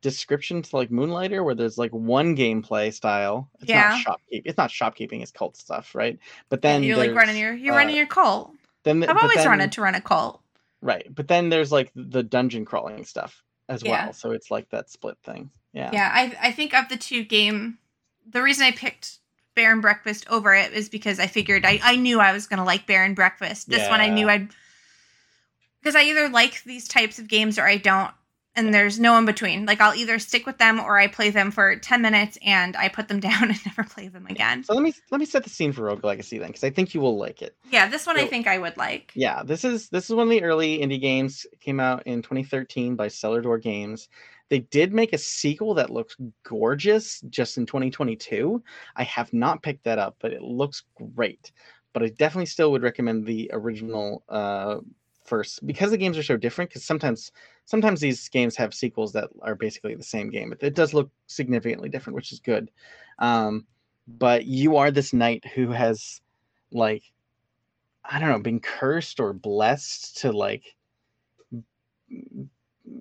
description 0.00 0.62
to 0.62 0.76
like 0.76 0.90
Moonlighter, 0.90 1.42
where 1.42 1.56
there's 1.56 1.76
like 1.76 1.90
one 1.90 2.36
gameplay 2.36 2.92
style. 2.94 3.50
It's 3.60 3.68
Yeah. 3.68 4.00
not 4.06 4.18
shopkeep. 4.18 4.42
It's 4.44 4.56
not 4.58 4.70
shopkeeping. 4.70 5.22
It's 5.22 5.32
cult 5.32 5.56
stuff, 5.56 5.94
right? 5.94 6.18
But 6.50 6.62
then 6.62 6.84
you're 6.84 6.96
like 6.96 7.14
running 7.14 7.36
your 7.36 7.52
you're 7.52 7.74
uh, 7.74 7.78
running 7.78 7.96
your 7.96 8.06
cult. 8.06 8.52
Then 8.84 9.00
th- 9.00 9.10
I've 9.10 9.16
always 9.16 9.38
then- 9.38 9.48
wanted 9.48 9.72
to 9.72 9.80
run 9.80 9.96
a 9.96 10.00
cult. 10.00 10.40
right. 10.82 11.12
But 11.12 11.26
then 11.26 11.48
there's 11.48 11.72
like 11.72 11.90
the 11.96 12.22
dungeon 12.22 12.64
crawling 12.64 13.04
stuff 13.04 13.42
as 13.68 13.82
Yeah. 13.82 14.04
well. 14.04 14.12
So 14.12 14.32
it's 14.32 14.50
like 14.50 14.70
that 14.70 14.90
split 14.90 15.18
thing. 15.24 15.50
Yeah. 15.72 15.90
Yeah, 15.92 16.10
I 16.12 16.48
I 16.48 16.52
think 16.52 16.74
of 16.74 16.88
the 16.88 16.96
two 16.96 17.24
game, 17.24 17.78
the 18.26 18.42
reason 18.42 18.64
I 18.64 18.72
picked 18.72 19.18
Bear 19.54 19.72
and 19.72 19.82
Breakfast 19.82 20.26
over 20.30 20.54
it 20.54 20.72
is 20.72 20.88
because 20.88 21.18
I 21.20 21.26
figured 21.26 21.64
I 21.64 21.80
I 21.82 21.96
knew 21.96 22.20
I 22.20 22.32
was 22.32 22.46
gonna 22.46 22.64
like 22.64 22.86
Bear 22.86 23.04
and 23.04 23.16
Breakfast. 23.16 23.68
This 23.68 23.88
one 23.88 24.00
I 24.00 24.08
knew 24.08 24.28
I'd 24.28 24.48
because 25.80 25.94
I 25.94 26.02
either 26.02 26.28
like 26.28 26.62
these 26.64 26.88
types 26.88 27.18
of 27.18 27.28
games 27.28 27.58
or 27.58 27.66
I 27.66 27.76
don't. 27.76 28.12
And 28.58 28.74
there's 28.74 28.98
no 28.98 29.16
in 29.16 29.24
between. 29.24 29.66
Like 29.66 29.80
I'll 29.80 29.94
either 29.94 30.18
stick 30.18 30.44
with 30.46 30.58
them 30.58 30.80
or 30.80 30.98
I 30.98 31.06
play 31.06 31.30
them 31.30 31.50
for 31.50 31.76
ten 31.76 32.02
minutes 32.02 32.38
and 32.44 32.76
I 32.76 32.88
put 32.88 33.08
them 33.08 33.20
down 33.28 33.44
and 33.50 33.58
never 33.66 33.84
play 33.84 34.08
them 34.08 34.26
again. 34.26 34.64
So 34.64 34.74
let 34.74 34.82
me 34.82 34.92
let 35.10 35.20
me 35.20 35.26
set 35.26 35.44
the 35.44 35.50
scene 35.50 35.72
for 35.72 35.82
Rogue 35.82 36.04
Legacy 36.04 36.38
then, 36.38 36.48
because 36.48 36.64
I 36.64 36.70
think 36.70 36.94
you 36.94 37.00
will 37.00 37.16
like 37.18 37.40
it. 37.42 37.56
Yeah, 37.70 37.88
this 37.88 38.06
one 38.06 38.18
I 38.18 38.26
think 38.26 38.46
I 38.46 38.58
would 38.58 38.76
like. 38.76 39.12
Yeah, 39.14 39.42
this 39.42 39.64
is 39.64 39.88
this 39.88 40.10
is 40.10 40.16
one 40.16 40.26
of 40.26 40.30
the 40.30 40.42
early 40.42 40.78
indie 40.78 41.00
games. 41.00 41.46
It 41.52 41.60
came 41.60 41.80
out 41.80 42.06
in 42.06 42.22
2013 42.22 42.96
by 42.96 43.08
Cellar 43.08 43.40
Door 43.40 43.58
Games. 43.58 44.08
They 44.48 44.60
did 44.60 44.94
make 44.94 45.12
a 45.12 45.18
sequel 45.18 45.74
that 45.74 45.90
looks 45.90 46.16
gorgeous 46.42 47.20
just 47.28 47.58
in 47.58 47.66
2022. 47.66 48.62
I 48.96 49.02
have 49.04 49.32
not 49.32 49.62
picked 49.62 49.84
that 49.84 49.98
up, 49.98 50.16
but 50.20 50.32
it 50.32 50.42
looks 50.42 50.84
great. 51.14 51.52
But 51.92 52.02
I 52.02 52.08
definitely 52.08 52.46
still 52.46 52.72
would 52.72 52.82
recommend 52.82 53.26
the 53.26 53.50
original 53.52 54.22
uh, 54.28 54.78
first 55.28 55.66
because 55.66 55.90
the 55.90 55.96
games 55.96 56.18
are 56.18 56.22
so 56.22 56.36
different. 56.36 56.70
Because 56.70 56.84
sometimes 56.84 57.32
sometimes 57.64 58.00
these 58.00 58.28
games 58.28 58.56
have 58.56 58.74
sequels 58.74 59.12
that 59.12 59.28
are 59.42 59.54
basically 59.54 59.94
the 59.94 60.02
same 60.02 60.30
game. 60.30 60.50
But 60.50 60.62
it 60.62 60.74
does 60.74 60.94
look 60.94 61.10
significantly 61.26 61.88
different, 61.88 62.16
which 62.16 62.32
is 62.32 62.40
good. 62.40 62.70
Um, 63.18 63.66
but 64.06 64.46
you 64.46 64.76
are 64.76 64.90
this 64.90 65.12
knight 65.12 65.44
who 65.54 65.70
has 65.70 66.20
like 66.72 67.02
I 68.04 68.18
don't 68.18 68.30
know, 68.30 68.38
been 68.38 68.60
cursed 68.60 69.20
or 69.20 69.32
blessed 69.32 70.18
to 70.18 70.32
like 70.32 70.76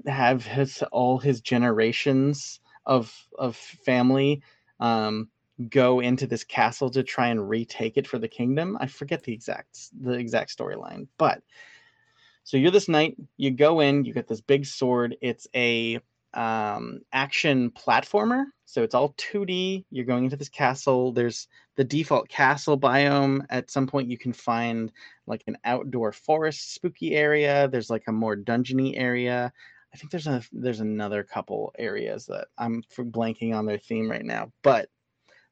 have 0.05 0.45
his 0.45 0.84
all 0.91 1.17
his 1.17 1.41
generations 1.41 2.59
of 2.86 3.13
of 3.38 3.55
family 3.55 4.41
um 4.80 5.30
go 5.69 6.01
into 6.01 6.28
this 6.28 6.43
castle 6.43 6.89
to 6.91 7.03
try 7.03 7.28
and 7.28 7.49
retake 7.49 7.97
it 7.97 8.07
for 8.07 8.19
the 8.19 8.28
kingdom. 8.28 8.78
I 8.80 8.88
forget 8.88 9.23
the 9.23 9.34
exact 9.34 9.89
the 9.99 10.11
exact 10.11 10.55
storyline, 10.55 11.07
but 11.17 11.41
so 12.47 12.55
you're 12.55 12.71
this 12.71 12.87
knight, 12.87 13.17
you 13.35 13.51
go 13.51 13.81
in, 13.81 14.05
you 14.05 14.13
get 14.13 14.29
this 14.29 14.39
big 14.39 14.65
sword. 14.65 15.17
It's 15.19 15.47
a 15.53 15.99
um 16.33 17.01
action 17.11 17.71
platformer. 17.71 18.45
So 18.63 18.83
it's 18.83 18.95
all 18.95 19.13
2D. 19.17 19.83
You're 19.91 20.05
going 20.05 20.23
into 20.23 20.37
this 20.37 20.47
castle. 20.47 21.11
There's 21.11 21.49
the 21.75 21.83
default 21.83 22.29
castle 22.29 22.79
biome. 22.79 23.45
At 23.49 23.69
some 23.69 23.85
point 23.85 24.09
you 24.09 24.17
can 24.17 24.31
find 24.31 24.93
like 25.25 25.43
an 25.47 25.57
outdoor 25.65 26.13
forest 26.13 26.73
spooky 26.73 27.15
area. 27.15 27.67
There's 27.67 27.89
like 27.89 28.05
a 28.07 28.13
more 28.13 28.37
dungeony 28.37 28.97
area. 28.97 29.51
I 29.93 29.97
think 29.97 30.11
there's 30.11 30.27
a 30.27 30.41
there's 30.53 30.79
another 30.79 31.23
couple 31.23 31.73
areas 31.77 32.27
that 32.27 32.47
I'm 32.57 32.81
blanking 32.97 33.53
on 33.53 33.65
their 33.65 33.77
theme 33.77 34.09
right 34.09 34.23
now, 34.23 34.53
but 34.63 34.87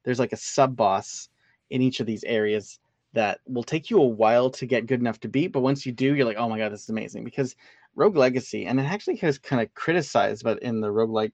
there's 0.06 0.20
like 0.20 0.32
a 0.32 0.38
sub 0.38 0.78
boss 0.78 1.28
in 1.70 1.82
each 1.82 2.00
of 2.00 2.06
these 2.06 2.24
areas 2.24 2.80
that 3.16 3.40
will 3.48 3.64
take 3.64 3.90
you 3.90 4.00
a 4.00 4.06
while 4.06 4.50
to 4.52 4.66
get 4.66 4.86
good 4.86 5.00
enough 5.00 5.20
to 5.22 5.30
beat, 5.30 5.48
but 5.48 5.62
once 5.62 5.86
you 5.86 5.92
do, 5.92 6.14
you're 6.14 6.26
like, 6.26 6.38
oh 6.38 6.50
my 6.50 6.58
god, 6.58 6.72
this 6.72 6.84
is 6.84 6.90
amazing 6.90 7.24
because 7.24 7.56
Rogue 7.96 8.18
Legacy, 8.18 8.66
and 8.66 8.80
it 8.80 8.84
actually 8.84 9.16
has 9.18 9.40
kind 9.40 9.62
of 9.62 9.74
criticized, 9.74 10.44
but 10.44 10.62
in 10.62 10.82
the 10.82 10.90
roguelike, 10.90 11.32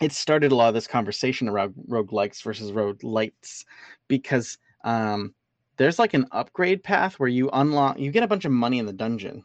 it 0.00 0.12
started 0.12 0.50
a 0.50 0.54
lot 0.54 0.68
of 0.68 0.74
this 0.74 0.88
conversation 0.88 1.48
around 1.48 1.74
Rogue 1.86 2.12
Likes 2.12 2.42
versus 2.42 2.72
roguelites 2.72 3.64
because 4.08 4.58
um, 4.84 5.32
there's 5.76 6.00
like 6.00 6.12
an 6.12 6.26
upgrade 6.32 6.82
path 6.82 7.20
where 7.20 7.28
you 7.28 7.48
unlock, 7.52 8.00
you 8.00 8.10
get 8.10 8.24
a 8.24 8.28
bunch 8.28 8.44
of 8.44 8.52
money 8.52 8.80
in 8.80 8.86
the 8.86 8.92
dungeon, 8.92 9.44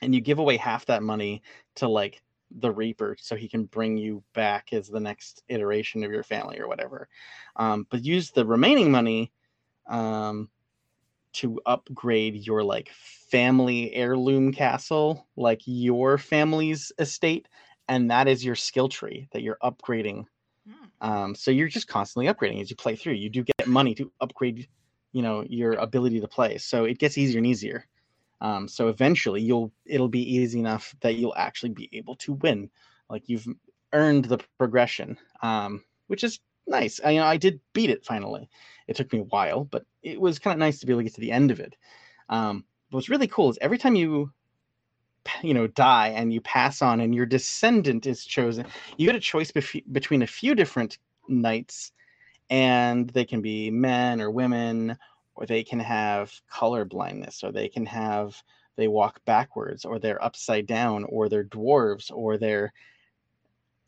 and 0.00 0.14
you 0.14 0.20
give 0.20 0.38
away 0.38 0.56
half 0.56 0.86
that 0.86 1.02
money 1.02 1.42
to 1.76 1.88
like 1.88 2.22
the 2.58 2.70
Reaper 2.70 3.16
so 3.18 3.34
he 3.34 3.48
can 3.48 3.64
bring 3.64 3.96
you 3.96 4.22
back 4.32 4.72
as 4.72 4.86
the 4.88 5.00
next 5.00 5.42
iteration 5.48 6.04
of 6.04 6.12
your 6.12 6.22
family 6.22 6.60
or 6.60 6.68
whatever. 6.68 7.08
Um, 7.56 7.86
but 7.90 8.04
use 8.04 8.30
the 8.30 8.46
remaining 8.46 8.92
money 8.92 9.32
um, 9.86 10.48
to 11.34 11.60
upgrade 11.66 12.46
your 12.46 12.62
like 12.62 12.90
family 13.30 13.94
heirloom 13.94 14.52
castle, 14.52 15.26
like 15.36 15.62
your 15.64 16.18
family's 16.18 16.92
estate, 16.98 17.48
and 17.88 18.10
that 18.10 18.28
is 18.28 18.44
your 18.44 18.54
skill 18.54 18.88
tree 18.88 19.28
that 19.32 19.42
you're 19.42 19.58
upgrading. 19.62 20.24
Hmm. 20.68 21.10
Um, 21.10 21.34
so 21.34 21.50
you're 21.50 21.68
just 21.68 21.88
constantly 21.88 22.32
upgrading 22.32 22.60
as 22.60 22.70
you 22.70 22.76
play 22.76 22.96
through. 22.96 23.14
You 23.14 23.30
do 23.30 23.44
get 23.44 23.66
money 23.66 23.94
to 23.96 24.12
upgrade, 24.20 24.68
you 25.12 25.22
know, 25.22 25.44
your 25.48 25.72
ability 25.74 26.20
to 26.20 26.28
play. 26.28 26.58
So 26.58 26.84
it 26.84 26.98
gets 26.98 27.18
easier 27.18 27.38
and 27.38 27.46
easier. 27.46 27.86
Um, 28.40 28.66
so 28.66 28.88
eventually 28.88 29.40
you'll 29.40 29.72
it'll 29.86 30.08
be 30.08 30.36
easy 30.36 30.58
enough 30.58 30.94
that 31.00 31.14
you'll 31.14 31.34
actually 31.36 31.70
be 31.70 31.88
able 31.92 32.16
to 32.16 32.34
win. 32.34 32.70
Like 33.08 33.28
you've 33.28 33.46
earned 33.92 34.24
the 34.26 34.38
progression, 34.58 35.16
um, 35.42 35.84
which 36.08 36.24
is 36.24 36.40
nice. 36.72 37.00
I, 37.04 37.10
you 37.10 37.20
know, 37.20 37.26
I 37.26 37.36
did 37.36 37.60
beat 37.72 37.90
it 37.90 38.04
finally. 38.04 38.48
It 38.88 38.96
took 38.96 39.12
me 39.12 39.20
a 39.20 39.24
while, 39.24 39.64
but 39.64 39.84
it 40.02 40.20
was 40.20 40.40
kind 40.40 40.52
of 40.54 40.58
nice 40.58 40.80
to 40.80 40.86
be 40.86 40.92
able 40.92 41.00
to 41.00 41.04
get 41.04 41.14
to 41.14 41.20
the 41.20 41.30
end 41.30 41.52
of 41.52 41.60
it. 41.60 41.76
Um, 42.28 42.64
what's 42.90 43.08
really 43.08 43.28
cool 43.28 43.50
is 43.50 43.58
every 43.60 43.78
time 43.78 43.94
you 43.94 44.32
you 45.42 45.54
know 45.54 45.68
die 45.68 46.08
and 46.08 46.32
you 46.32 46.40
pass 46.40 46.82
on 46.82 47.00
and 47.00 47.14
your 47.14 47.26
descendant 47.26 48.06
is 48.06 48.24
chosen 48.24 48.66
you 48.96 49.06
get 49.06 49.14
a 49.14 49.20
choice 49.20 49.52
bef- 49.52 49.84
between 49.92 50.22
a 50.22 50.26
few 50.26 50.52
different 50.52 50.98
knights 51.28 51.92
and 52.50 53.08
they 53.10 53.24
can 53.24 53.40
be 53.40 53.70
men 53.70 54.20
or 54.20 54.30
women 54.30 54.96
or 55.36 55.46
they 55.46 55.62
can 55.62 55.78
have 55.78 56.32
color 56.50 56.84
blindness 56.84 57.44
or 57.44 57.52
they 57.52 57.68
can 57.68 57.86
have 57.86 58.42
they 58.76 58.88
walk 58.88 59.24
backwards 59.24 59.84
or 59.84 59.98
they're 59.98 60.22
upside 60.24 60.66
down 60.66 61.04
or 61.04 61.28
they're 61.28 61.44
dwarves 61.44 62.10
or 62.12 62.36
they're 62.36 62.72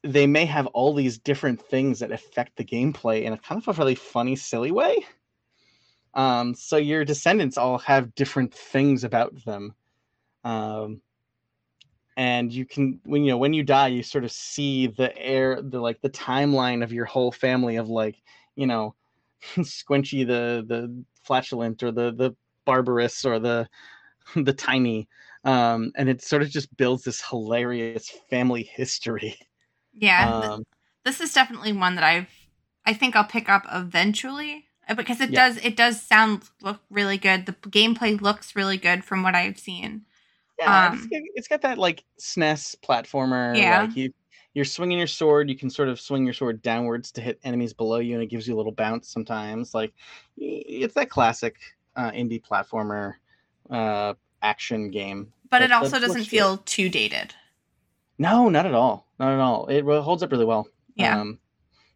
they 0.05 0.27
may 0.27 0.45
have 0.45 0.67
all 0.69 0.93
these 0.95 1.19
different 1.19 1.61
things 1.61 1.99
that 1.99 2.13
affect 2.13 2.57
the 2.57 2.65
gameplay 2.65 3.23
in 3.23 3.33
a 3.33 3.39
kind 3.39 3.61
of 3.61 3.69
a 3.69 3.81
really 3.81 3.95
funny 3.95 4.37
silly 4.37 4.71
way. 4.71 5.05
Um, 6.13 6.55
so 6.55 6.77
your 6.77 7.05
descendants 7.05 7.57
all 7.57 7.79
have 7.79 8.15
different 8.15 8.53
things 8.53 9.03
about 9.03 9.35
them. 9.45 9.75
Um, 10.45 11.01
and 12.17 12.53
you 12.53 12.65
can 12.65 13.01
when 13.05 13.25
you 13.25 13.33
know 13.33 13.39
when 13.39 13.53
you 13.53 13.65
die 13.65 13.89
you 13.89 14.03
sort 14.03 14.25
of 14.25 14.31
see 14.31 14.87
the 14.87 15.17
air 15.19 15.61
the 15.61 15.81
like 15.81 16.01
the 16.01 16.11
timeline 16.11 16.85
of 16.85 16.93
your 16.93 17.07
whole 17.07 17.33
family 17.33 17.75
of 17.75 17.89
like 17.89 18.23
you 18.55 18.69
know 18.69 18.95
squinchy 19.57 20.25
the 20.25 20.65
the 20.69 21.05
flatulent 21.25 21.83
or 21.83 21.91
the 21.91 22.13
the 22.13 22.37
barbarous 22.65 23.25
or 23.25 23.39
the 23.39 23.69
the 24.37 24.53
tiny. 24.53 25.09
Um 25.45 25.93
and 25.97 26.09
it 26.09 26.23
sort 26.23 26.43
of 26.43 26.51
just 26.51 26.75
builds 26.77 27.05
this 27.05 27.23
hilarious 27.29 28.11
family 28.31 28.63
history 28.63 29.37
Yeah, 29.95 30.51
um 30.53 30.65
this 31.05 31.21
is 31.21 31.33
definitely 31.33 31.73
one 31.73 31.95
that 31.97 32.05
I've. 32.05 32.29
I 32.87 32.93
think 32.95 33.17
I'll 33.17 33.25
pick 33.25 33.49
up 33.49 33.65
eventually 33.73 34.67
uh, 34.89 34.95
because 34.95 35.21
it 35.21 35.31
Yeah. 35.31 35.49
does. 35.49 35.65
It 35.65 35.77
does 35.77 36.01
sound 36.03 36.43
look 36.63 36.81
really 36.91 37.17
good. 37.19 37.47
The 37.47 37.53
gameplay 37.53 38.21
looks 38.21 38.55
really 38.57 38.77
good 38.77 39.05
from 39.05 39.23
what 39.23 39.35
I've 39.35 39.59
seen. 39.59 40.03
yeah 40.59 40.91
um, 40.91 41.09
it's 41.35 41.49
got 41.49 41.63
that 41.63 41.79
like 41.79 42.05
snes 42.21 42.77
platformer 42.81 43.57
Yeah. 43.57 43.81
like 43.83 43.97
you 43.97 44.13
you're 44.55 44.65
swinging 44.65 44.99
your 44.99 45.09
sword 45.09 45.49
you 45.51 45.57
can 45.57 45.69
sort 45.69 45.89
of 45.89 46.01
swing 46.01 46.25
your 46.25 46.33
sword 46.35 46.63
downwards 46.63 47.11
to 47.13 47.21
hit 47.21 47.41
enemies 47.43 47.73
below 47.73 47.99
you 47.99 48.15
and 48.15 48.23
it 48.23 48.27
gives 48.31 48.47
you 48.47 48.55
a 48.55 48.59
little 48.59 48.71
bounce 48.73 49.09
sometimes 49.09 49.75
like 49.75 49.93
it's 50.37 50.95
that 50.95 51.11
classic 51.11 51.57
uh, 51.97 52.13
indie 52.13 52.41
platformer 52.41 53.15
uh 53.71 54.15
action 54.43 54.91
game 54.93 55.33
But 55.51 55.59
that- 55.59 55.65
it 55.71 55.73
also 55.73 55.99
doesn't 55.99 56.21
good. 56.23 56.29
feel 56.29 56.59
too 56.59 56.89
dated. 56.89 57.35
No, 58.19 58.49
not 58.49 58.67
at 58.67 58.75
all. 58.75 59.09
Not 59.19 59.33
at 59.33 59.41
all. 59.41 59.67
It 59.67 59.83
holds 59.85 60.23
up 60.23 60.33
really 60.33 60.45
well. 60.45 60.69
Yeah. 60.95 61.21
Um, 61.21 61.39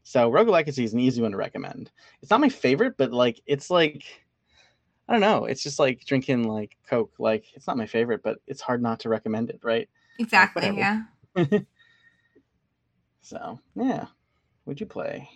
so 0.03 0.31
Rogue 0.31 0.49
Legacy 0.49 0.85
is 0.85 0.93
an 0.95 1.01
easy 1.01 1.23
one 1.23 1.31
to 1.33 1.37
recommend. 1.37 1.91
It's 2.23 2.31
not 2.31 2.41
my 2.41 2.49
favorite, 2.49 2.97
but 2.97 3.13
like 3.13 3.41
it's 3.47 3.71
like 3.71 4.05
I 5.09 5.13
don't 5.13 5.21
know. 5.21 5.45
It's 5.47 5.63
just 5.63 5.79
like 5.79 6.05
drinking 6.05 6.45
like 6.45 6.77
Coke. 6.89 7.13
Like 7.19 7.45
it's 7.55 7.67
not 7.67 7.77
my 7.77 7.87
favorite, 7.87 8.23
but 8.23 8.39
it's 8.47 8.61
hard 8.61 8.83
not 8.83 9.01
to 9.01 9.09
recommend 9.09 9.51
it, 9.51 9.61
right? 9.63 9.89
Exactly. 10.19 10.71
whatever. 10.71 11.07
Yeah. 11.37 11.59
So 13.21 13.61
yeah. 13.75 14.07
Would 14.65 14.81
you 14.81 14.87
play? 14.87 15.29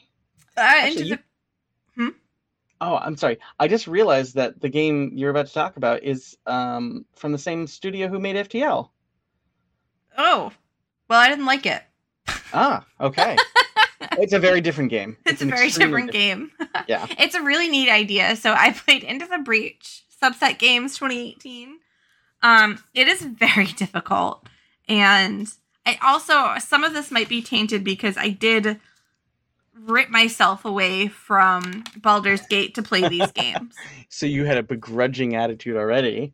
Uh, 0.56 0.82
into 0.86 1.04
you- 1.04 1.16
the 1.16 1.22
Oh, 2.80 2.96
I'm 2.96 3.16
sorry. 3.16 3.38
I 3.60 3.68
just 3.68 3.86
realized 3.86 4.34
that 4.34 4.60
the 4.60 4.68
game 4.68 5.12
you're 5.14 5.30
about 5.30 5.46
to 5.46 5.52
talk 5.52 5.76
about 5.76 6.02
is 6.02 6.36
um, 6.46 7.04
from 7.14 7.30
the 7.30 7.38
same 7.38 7.64
studio 7.68 8.08
who 8.08 8.18
made 8.18 8.34
FTL. 8.34 8.88
oh, 10.18 10.50
well, 11.12 11.20
I 11.20 11.28
didn't 11.28 11.44
like 11.44 11.66
it. 11.66 11.82
Ah, 12.54 12.86
okay. 12.98 13.36
it's 14.12 14.32
a 14.32 14.38
very 14.38 14.62
different 14.62 14.88
game. 14.88 15.18
It's, 15.26 15.42
a 15.42 15.44
very 15.44 15.66
extremely 15.66 16.06
different 16.06 16.12
game. 16.12 16.50
Yeah. 16.88 17.06
it's 17.18 17.34
a 17.34 17.42
really 17.42 17.68
neat 17.68 17.90
idea. 17.90 18.34
So 18.34 18.54
I 18.54 18.72
played 18.72 19.04
Into 19.04 19.26
the 19.26 19.36
Breach, 19.38 20.04
Subset 20.22 20.58
Games 20.58 20.96
2018. 20.96 21.78
Um, 22.42 22.82
it 22.94 23.08
is 23.08 23.20
very 23.20 23.66
difficult, 23.66 24.48
and 24.88 25.52
I 25.84 25.98
also 26.02 26.54
some 26.58 26.82
of 26.82 26.94
this 26.94 27.10
might 27.10 27.28
be 27.28 27.42
tainted 27.42 27.84
because 27.84 28.16
I 28.16 28.30
did 28.30 28.80
rip 29.78 30.08
myself 30.08 30.64
away 30.64 31.08
from 31.08 31.84
Baldur's 31.98 32.46
Gate 32.46 32.74
to 32.76 32.82
play 32.82 33.06
these 33.06 33.30
games. 33.32 33.74
So 34.08 34.24
you 34.24 34.46
had 34.46 34.56
a 34.56 34.62
begrudging 34.62 35.36
attitude 35.36 35.76
already. 35.76 36.32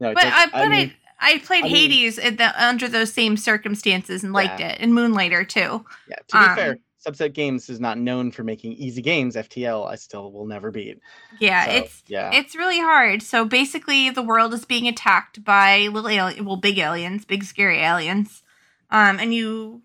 No, 0.00 0.12
But 0.12 0.24
that's- 0.24 0.40
I 0.40 0.46
but 0.46 0.66
I, 0.66 0.68
mean, 0.68 0.92
I, 1.22 1.38
played 1.38 1.64
I 1.64 1.68
mean- 1.68 1.76
Hades 1.90 2.16
the, 2.16 2.52
under 2.62 2.88
those 2.88 3.12
same 3.12 3.36
circumstances 3.36 4.24
and 4.24 4.32
liked 4.32 4.60
Yeah. 4.60 4.68
it, 4.72 4.78
and 4.80 4.92
Moonlighter 4.92 5.44
too. 5.48 5.84
yeah. 6.08 6.16
To 6.28 6.32
be 6.32 6.38
um, 6.38 6.56
fair, 6.56 6.78
Subset 7.06 7.32
Games 7.32 7.68
is 7.68 7.80
not 7.80 7.98
known 7.98 8.30
for 8.30 8.44
making 8.44 8.74
easy 8.74 9.02
games. 9.02 9.34
FTL, 9.34 9.88
I 9.90 9.96
still 9.96 10.30
will 10.30 10.46
never 10.46 10.70
beat. 10.70 11.00
Yeah, 11.40 11.64
So, 11.66 11.70
it's 11.72 12.02
yeah, 12.06 12.30
It's 12.32 12.54
really 12.54 12.78
hard. 12.78 13.22
So 13.22 13.44
basically, 13.44 14.10
the 14.10 14.22
world 14.22 14.54
is 14.54 14.64
being 14.64 14.86
attacked 14.86 15.42
by 15.42 15.88
little 15.88 16.08
alien, 16.10 16.44
well, 16.44 16.56
big 16.56 16.78
aliens, 16.78 17.24
big 17.24 17.42
scary 17.44 17.78
aliens, 17.80 18.42
um, 18.90 19.18
and 19.18 19.34
you 19.34 19.82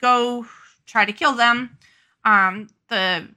go 0.00 0.44
try 0.86 1.04
to 1.04 1.12
kill 1.12 1.32
them. 1.34 1.78
Um, 2.24 2.68
the 2.88 3.28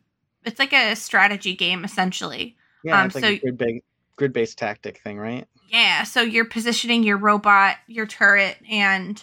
it's 0.45 0.59
like 0.59 0.73
a 0.73 0.95
strategy 0.95 1.55
game 1.55 1.85
essentially. 1.85 2.57
yeah. 2.83 2.99
um, 2.99 3.05
it's 3.07 3.15
like 3.15 3.23
so- 3.23 3.47
a 3.47 3.51
grid 3.51 3.81
grid 4.17 4.33
based 4.33 4.57
tactic 4.57 4.99
thing, 4.99 5.17
right? 5.17 5.47
Yeah. 5.73 6.03
So 6.03 6.21
you're 6.21 6.45
positioning 6.45 7.03
your 7.03 7.17
robot, 7.17 7.77
your 7.87 8.05
turret, 8.05 8.57
and 8.69 9.21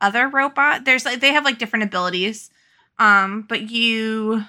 other 0.00 0.26
robot. 0.26 0.86
There's 0.86 1.04
like 1.04 1.20
they 1.20 1.34
have 1.34 1.44
like 1.44 1.58
different 1.58 1.84
abilities, 1.84 2.50
um, 2.98 3.44
but 3.46 3.70
you 3.70 4.44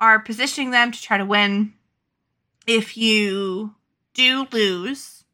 are 0.00 0.18
positioning 0.18 0.70
them 0.70 0.92
to 0.92 1.00
try 1.00 1.18
to 1.18 1.26
win. 1.26 1.74
If 2.66 2.96
you 2.96 3.74
do 4.14 4.46
lose, 4.50 5.24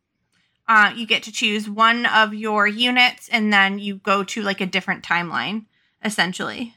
uh, 0.67 0.93
you 0.97 1.07
get 1.07 1.23
to 1.23 1.33
choose 1.33 1.71
one 1.71 2.05
of 2.05 2.35
your 2.35 2.67
units, 2.67 3.29
and 3.29 3.53
then 3.53 3.79
you 3.79 3.97
go 3.97 4.25
to 4.25 4.43
like 4.43 4.61
a 4.61 4.67
different 4.67 5.05
timeline, 5.05 5.67
essentially. 6.05 6.75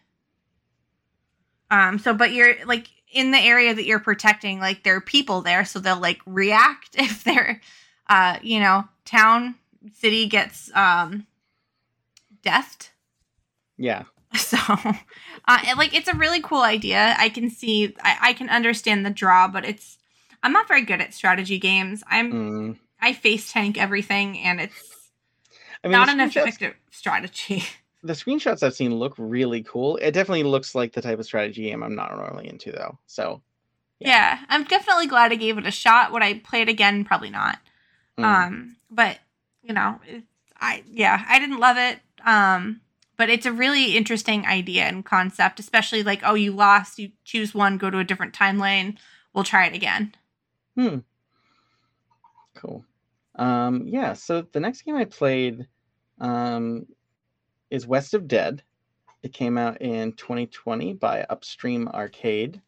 Um. 1.71 1.97
So, 1.97 2.13
but 2.13 2.31
you're 2.31 2.63
like 2.65 2.89
in 3.13 3.31
the 3.31 3.37
area 3.37 3.73
that 3.73 3.85
you're 3.85 3.99
protecting. 3.99 4.59
Like 4.59 4.83
there 4.83 4.95
are 4.95 5.01
people 5.01 5.41
there, 5.41 5.65
so 5.65 5.79
they'll 5.79 5.99
like 5.99 6.19
react 6.25 6.89
if 6.95 7.23
their, 7.23 7.61
uh, 8.07 8.39
you 8.41 8.59
know, 8.59 8.85
town 9.05 9.55
city 9.93 10.27
gets 10.27 10.73
um, 10.75 11.25
deathed. 12.41 12.89
Yeah, 13.77 14.03
So, 14.35 14.57
uh, 14.57 15.59
and, 15.67 15.77
like 15.77 15.93
it's 15.93 16.07
a 16.07 16.15
really 16.15 16.41
cool 16.41 16.61
idea. 16.61 17.15
I 17.17 17.29
can 17.29 17.49
see, 17.49 17.95
I, 18.01 18.17
I 18.21 18.33
can 18.33 18.49
understand 18.49 19.05
the 19.05 19.11
draw, 19.11 19.47
but 19.47 19.65
it's. 19.65 19.97
I'm 20.45 20.51
not 20.51 20.67
very 20.67 20.81
good 20.81 20.99
at 20.99 21.13
strategy 21.13 21.57
games. 21.57 22.03
I'm 22.07 22.31
Mm. 22.33 22.77
I 22.99 23.13
face 23.13 23.51
tank 23.51 23.77
everything, 23.77 24.39
and 24.39 24.59
it's 24.59 25.09
I 25.83 25.87
mean, 25.87 25.93
not 25.93 26.09
an 26.09 26.19
effective 26.19 26.73
strategy. 26.91 27.63
the 28.03 28.13
screenshots 28.13 28.63
I've 28.63 28.75
seen 28.75 28.95
look 28.95 29.15
really 29.17 29.63
cool. 29.63 29.97
It 29.97 30.11
definitely 30.11 30.43
looks 30.43 30.75
like 30.75 30.93
the 30.93 31.01
type 31.01 31.19
of 31.19 31.25
strategy 31.25 31.63
game 31.63 31.81
I'm 31.81 31.95
not 31.95 32.15
normally 32.15 32.49
into, 32.49 32.71
though. 32.71 32.99
So, 33.07 33.41
Yeah. 33.99 34.09
Yeah. 34.09 34.39
I'm 34.49 34.65
definitely 34.65 35.07
glad 35.07 35.31
I 35.31 35.35
gave 35.35 35.57
it 35.57 35.65
a 35.65 35.71
shot. 35.71 36.11
Would 36.11 36.21
I 36.23 36.35
play 36.39 36.61
it 36.61 36.69
again? 36.69 37.05
Probably 37.05 37.29
not. 37.29 37.59
mm. 38.17 38.23
Um, 38.23 38.75
but 38.91 39.19
you 39.63 39.73
know, 39.73 39.99
it's, 40.05 40.25
I 40.59 40.83
yeah, 40.91 41.23
I 41.27 41.39
didn't 41.39 41.59
love 41.59 41.77
it. 41.77 41.99
Um, 42.25 42.81
but 43.15 43.29
it's 43.29 43.45
a 43.45 43.51
really 43.51 43.95
interesting 43.95 44.45
idea 44.45 44.83
and 44.83 45.05
concept, 45.05 45.59
especially 45.59 46.03
like, 46.03 46.21
oh, 46.23 46.33
you 46.33 46.51
lost, 46.51 46.99
you 46.99 47.11
choose 47.23 47.53
one, 47.53 47.77
go 47.77 47.89
to 47.89 47.99
a 47.99 48.03
different 48.03 48.33
timeline. 48.33 48.97
We'll 49.33 49.43
try 49.43 49.65
it 49.65 49.73
again. 49.75 50.13
Hmm. 50.75 50.99
Cool. 52.55 52.83
Um, 53.35 53.83
yeah, 53.87 54.13
so 54.13 54.41
the 54.51 54.59
next 54.59 54.81
game 54.83 54.95
I 54.95 55.05
played 55.05 55.67
um, 56.19 56.85
is 57.73 57.87
West 57.87 58.13
of 58.13 58.27
Dead. 58.27 58.61
It 59.23 59.33
came 59.33 59.57
out 59.57 59.81
in 59.81 60.13
2020 60.13 60.93
by 60.93 61.23
Upstream 61.23 61.87
Arcade. 61.87 62.61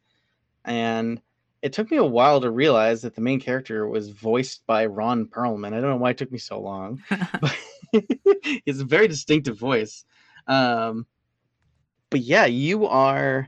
And 0.65 1.21
it 1.61 1.73
took 1.73 1.91
me 1.91 1.97
a 1.97 2.03
while 2.03 2.41
to 2.41 2.49
realize 2.49 3.03
that 3.03 3.13
the 3.13 3.21
main 3.21 3.39
character 3.39 3.87
was 3.87 4.09
voiced 4.09 4.65
by 4.65 4.87
Ron 4.87 5.27
Perlman. 5.27 5.75
I 5.75 5.79
don't 5.79 5.91
know 5.91 5.97
why 5.97 6.09
it 6.09 6.17
took 6.17 6.31
me 6.31 6.39
so 6.39 6.59
long. 6.59 7.03
but 7.39 7.55
it's 7.93 8.79
a 8.79 8.85
very 8.85 9.07
distinctive 9.07 9.59
voice. 9.59 10.05
Um, 10.47 11.05
but 12.09 12.21
yeah, 12.21 12.45
you 12.45 12.87
are 12.87 13.47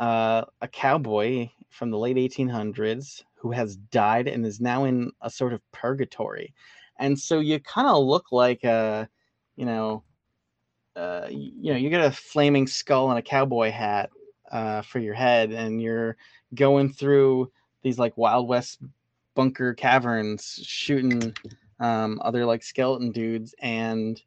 uh, 0.00 0.46
a 0.60 0.66
cowboy 0.66 1.48
from 1.68 1.92
the 1.92 1.98
late 1.98 2.16
1800s 2.16 3.22
who 3.36 3.52
has 3.52 3.76
died 3.76 4.26
and 4.26 4.44
is 4.44 4.60
now 4.60 4.82
in 4.82 5.12
a 5.20 5.30
sort 5.30 5.52
of 5.52 5.60
purgatory. 5.70 6.54
And 6.98 7.16
so 7.16 7.38
you 7.38 7.60
kind 7.60 7.86
of 7.86 8.04
look 8.04 8.32
like 8.32 8.64
a, 8.64 9.08
you 9.54 9.64
know, 9.64 10.02
uh, 10.98 11.28
you 11.30 11.72
know 11.72 11.78
you 11.78 11.90
get 11.90 12.04
a 12.04 12.10
flaming 12.10 12.66
skull 12.66 13.10
and 13.10 13.18
a 13.18 13.22
cowboy 13.22 13.70
hat 13.70 14.10
uh, 14.50 14.82
for 14.82 14.98
your 14.98 15.14
head, 15.14 15.52
and 15.52 15.80
you're 15.80 16.16
going 16.54 16.92
through 16.92 17.50
these 17.82 17.98
like 17.98 18.16
Wild 18.16 18.48
West 18.48 18.80
bunker 19.34 19.74
caverns, 19.74 20.60
shooting 20.62 21.34
um, 21.78 22.20
other 22.24 22.44
like 22.44 22.62
skeleton 22.62 23.12
dudes, 23.12 23.54
and 23.60 24.20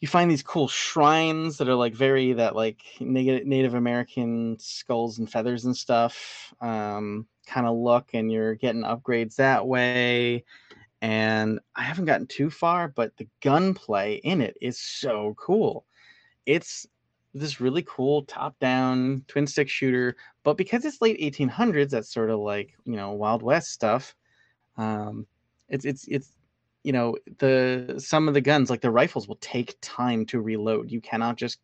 you 0.00 0.08
find 0.08 0.30
these 0.30 0.42
cool 0.42 0.68
shrines 0.68 1.56
that 1.58 1.68
are 1.68 1.74
like 1.74 1.94
very 1.94 2.32
that 2.32 2.56
like 2.56 2.82
Native 3.00 3.74
American 3.74 4.58
skulls 4.58 5.18
and 5.18 5.30
feathers 5.30 5.64
and 5.64 5.76
stuff 5.76 6.52
um, 6.60 7.26
kind 7.46 7.66
of 7.66 7.76
look, 7.76 8.10
and 8.12 8.30
you're 8.30 8.54
getting 8.54 8.82
upgrades 8.82 9.36
that 9.36 9.66
way. 9.66 10.44
And 11.04 11.60
I 11.76 11.82
haven't 11.82 12.06
gotten 12.06 12.26
too 12.26 12.48
far, 12.48 12.88
but 12.88 13.14
the 13.18 13.28
gunplay 13.42 14.22
in 14.24 14.40
it 14.40 14.56
is 14.62 14.80
so 14.80 15.34
cool. 15.38 15.84
It's 16.46 16.86
this 17.34 17.60
really 17.60 17.84
cool 17.86 18.22
top-down 18.22 19.22
twin 19.28 19.46
stick 19.46 19.68
shooter, 19.68 20.16
but 20.44 20.56
because 20.56 20.86
it's 20.86 21.02
late 21.02 21.20
1800s, 21.20 21.90
that's 21.90 22.10
sort 22.10 22.30
of 22.30 22.38
like 22.40 22.72
you 22.86 22.96
know 22.96 23.12
Wild 23.12 23.42
West 23.42 23.70
stuff. 23.70 24.14
Um, 24.78 25.26
it's 25.68 25.84
it's 25.84 26.08
it's 26.08 26.32
you 26.84 26.92
know 26.92 27.18
the 27.36 27.96
some 27.98 28.26
of 28.26 28.32
the 28.32 28.40
guns 28.40 28.70
like 28.70 28.80
the 28.80 28.90
rifles 28.90 29.28
will 29.28 29.38
take 29.42 29.76
time 29.82 30.24
to 30.24 30.40
reload. 30.40 30.90
You 30.90 31.02
cannot 31.02 31.36
just 31.36 31.58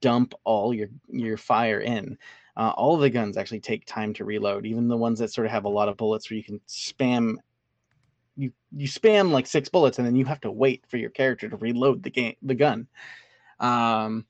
dump 0.00 0.34
all 0.44 0.72
your 0.72 0.88
your 1.08 1.36
fire 1.36 1.80
in. 1.80 2.16
Uh, 2.56 2.72
all 2.76 2.96
the 2.96 3.10
guns 3.10 3.36
actually 3.36 3.58
take 3.58 3.86
time 3.86 4.14
to 4.14 4.24
reload, 4.24 4.66
even 4.66 4.86
the 4.86 4.96
ones 4.96 5.18
that 5.18 5.32
sort 5.32 5.46
of 5.46 5.50
have 5.50 5.64
a 5.64 5.68
lot 5.68 5.88
of 5.88 5.96
bullets 5.96 6.30
where 6.30 6.36
you 6.36 6.44
can 6.44 6.60
spam 6.68 7.38
you 8.36 8.52
you 8.76 8.86
spam 8.86 9.30
like 9.30 9.46
six 9.46 9.68
bullets 9.68 9.98
and 9.98 10.06
then 10.06 10.16
you 10.16 10.24
have 10.24 10.40
to 10.42 10.50
wait 10.50 10.84
for 10.88 10.96
your 10.96 11.10
character 11.10 11.48
to 11.48 11.56
reload 11.56 12.02
the 12.02 12.10
game 12.10 12.34
the 12.42 12.54
gun. 12.54 12.86
Um, 13.58 14.26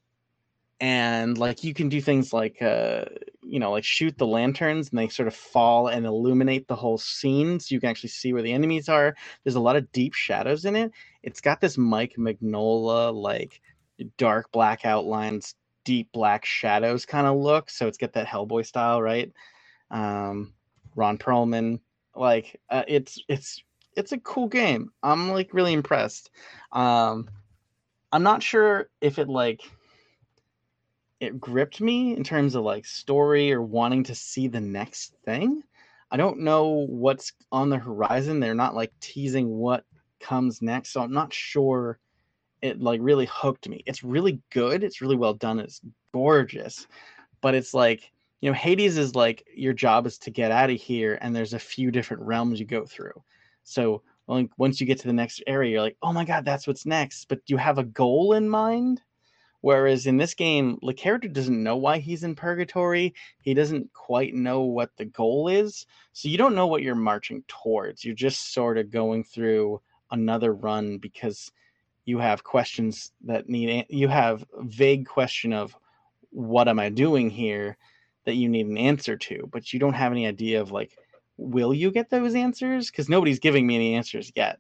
and 0.81 1.39
like 1.39 1.65
you 1.65 1.73
can 1.73 1.89
do 1.89 2.03
things 2.03 2.35
like 2.35 2.61
uh 2.61 3.05
you 3.43 3.59
know 3.59 3.71
like 3.71 3.85
shoot 3.85 4.17
the 4.19 4.27
lanterns 4.27 4.91
and 4.91 4.99
they 4.99 5.09
sort 5.09 5.27
of 5.27 5.35
fall 5.35 5.89
and 5.89 6.05
illuminate 6.05 6.69
the 6.69 6.77
whole 6.77 6.99
scene 6.99 7.59
so 7.59 7.75
you 7.75 7.81
can 7.81 7.89
actually 7.89 8.11
see 8.11 8.33
where 8.33 8.43
the 8.43 8.53
enemies 8.53 8.89
are. 8.89 9.17
There's 9.43 9.55
a 9.55 9.61
lot 9.61 9.77
of 9.77 9.91
deep 9.93 10.13
shadows 10.13 10.65
in 10.65 10.77
it. 10.77 10.93
It's 11.23 11.41
got 11.41 11.61
this 11.61 11.79
mike 11.79 12.15
mignola 12.19 13.15
like 13.15 13.61
dark 14.19 14.53
black 14.53 14.85
outlines 14.85 15.55
deep 15.85 16.13
black 16.13 16.45
shadows 16.45 17.07
kind 17.07 17.27
of 17.27 17.37
look 17.37 17.71
so 17.71 17.87
it's 17.87 17.99
got 17.99 18.13
that 18.13 18.27
hellboy 18.27 18.67
style 18.67 19.01
right? 19.01 19.33
Um 19.91 20.53
ron 20.95 21.17
perlman 21.17 21.81
like 22.15 22.61
uh, 22.69 22.85
it's 22.87 23.19
it's 23.29 23.63
it's 23.97 24.13
a 24.13 24.19
cool 24.19 24.47
game 24.49 24.91
i'm 25.03 25.31
like 25.31 25.53
really 25.53 25.73
impressed 25.73 26.31
um 26.73 27.29
i'm 28.13 28.23
not 28.23 28.43
sure 28.43 28.89
if 29.01 29.19
it 29.19 29.29
like 29.29 29.63
it 31.21 31.41
gripped 31.41 31.81
me 31.81 32.15
in 32.17 32.25
terms 32.25 32.55
of 32.55 32.65
like 32.65 32.85
story 32.85 33.53
or 33.53 33.63
wanting 33.63 34.05
to 34.05 34.15
see 34.15 34.49
the 34.49 34.61
next 34.61 35.15
thing. 35.25 35.63
I 36.11 36.17
don't 36.17 36.41
know 36.41 36.87
what's 36.89 37.33
on 37.51 37.71
the 37.71 37.79
horizon. 37.79 38.39
They're 38.39 38.55
not 38.55 38.75
like 38.75 38.93
teasing 39.01 39.49
what 39.49 39.85
comes 40.21 40.63
next, 40.63 40.93
so 40.93 41.01
I'm 41.01 41.13
not 41.13 41.33
sure 41.33 41.99
it 42.63 42.81
like 42.81 43.01
really 43.03 43.29
hooked 43.31 43.69
me. 43.69 43.83
It's 43.87 44.05
really 44.05 44.41
good. 44.51 44.85
It's 44.85 45.01
really 45.01 45.17
well 45.17 45.35
done. 45.35 45.59
It's 45.59 45.81
gorgeous. 46.13 46.87
But 47.41 47.55
it's 47.55 47.75
like, 47.75 48.11
you 48.41 48.51
know, 48.51 48.55
Hades 48.55 48.99
is 48.99 49.15
like 49.15 49.45
your 49.55 49.73
job 49.73 50.07
is 50.07 50.19
to 50.19 50.31
get 50.31 50.51
out 50.51 50.71
of 50.71 50.81
here 50.81 51.19
and 51.21 51.35
there's 51.35 51.55
a 51.55 51.59
few 51.59 51.91
different 51.91 52.23
realms 52.23 52.61
you 52.61 52.67
go 52.67 52.85
through. 52.85 53.23
So 53.67 54.03
like 54.27 54.51
once 54.57 54.81
you 54.81 54.87
get 54.87 54.99
to 55.01 55.07
the 55.07 55.13
next 55.13 55.43
area, 55.47 55.73
you're 55.73 55.83
like, 55.83 55.99
oh 56.03 56.13
my 56.13 56.25
god, 56.25 56.45
that's 56.45 56.67
what's 56.67 56.87
next. 56.87 57.27
But 57.29 57.41
you 57.47 57.59
have 57.59 57.79
a 57.79 57.85
goal 57.85 58.33
in 58.33 58.49
mind 58.49 59.03
Whereas 59.67 60.07
in 60.07 60.17
this 60.17 60.35
game, 60.35 60.79
the 60.81 60.95
character 60.95 61.27
doesn't 61.27 61.63
know 61.63 61.77
why 61.77 61.99
he's 61.99 62.23
in 62.23 62.37
purgatory. 62.37 63.15
He 63.43 63.53
doesn't 63.53 63.93
quite 63.93 64.33
know 64.33 64.61
what 64.63 64.91
the 64.97 65.07
goal 65.07 65.49
is. 65.49 65.87
So 66.13 66.29
you 66.29 66.39
don't 66.39 66.55
know 66.55 66.69
what 66.69 66.83
you're 66.83 66.95
marching 66.95 67.43
towards. 67.49 68.05
You're 68.05 68.15
just 68.15 68.53
sort 68.53 68.79
of 68.79 68.93
going 68.93 69.25
through 69.25 69.81
another 70.13 70.55
run 70.55 70.99
because 70.99 71.51
you 72.05 72.19
have 72.19 72.45
questions 72.45 73.11
that 73.25 73.49
need 73.49 73.87
you 73.89 74.07
have 74.07 74.45
vague 74.61 75.09
question 75.09 75.53
of 75.53 75.77
what 76.31 76.69
am 76.69 76.79
I 76.79 76.89
doing 76.89 77.29
here 77.29 77.77
that 78.25 78.37
you 78.37 78.49
need 78.49 78.67
an 78.67 78.79
answer 78.79 79.17
to, 79.17 79.49
but 79.51 79.73
you 79.73 79.81
don't 79.81 79.95
have 79.95 80.13
any 80.13 80.29
idea 80.29 80.61
of 80.61 80.71
like 80.71 80.97
will 81.37 81.75
you 81.75 81.91
get 81.91 82.11
those 82.11 82.35
answers 82.35 82.91
because 82.91 83.09
nobody's 83.09 83.39
giving 83.39 83.67
me 83.67 83.75
any 83.77 83.95
answers 83.95 84.33
yet. 84.35 84.59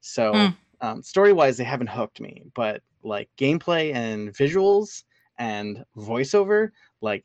So 0.00 0.32
mm. 0.32 0.56
um, 0.80 1.02
story 1.02 1.32
wise, 1.32 1.56
they 1.56 1.64
haven't 1.64 1.88
hooked 1.88 2.20
me, 2.20 2.44
but 2.54 2.82
like 3.02 3.28
gameplay 3.36 3.94
and 3.94 4.30
visuals 4.30 5.04
and 5.38 5.84
voiceover, 5.96 6.70
like 7.00 7.24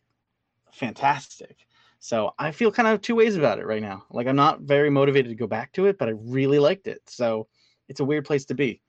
fantastic. 0.72 1.58
So 2.00 2.34
I 2.38 2.52
feel 2.52 2.72
kind 2.72 2.88
of 2.88 3.02
two 3.02 3.16
ways 3.16 3.36
about 3.36 3.60
it 3.60 3.66
right 3.66 3.82
now. 3.82 4.04
Like 4.12 4.28
I'm 4.28 4.36
not 4.36 4.62
very 4.62 4.90
motivated 4.90 5.30
to 5.30 5.36
go 5.36 5.48
back 5.48 5.74
to 5.74 5.86
it, 5.86 5.98
but 5.98 6.08
I 6.08 6.14
really 6.16 6.60
liked 6.60 6.88
it. 6.88 7.02
So 7.08 7.48
it's 7.90 8.00
a 8.00 8.06
weird 8.06 8.26
place 8.26 8.46
to 8.46 8.56
be. 8.56 8.82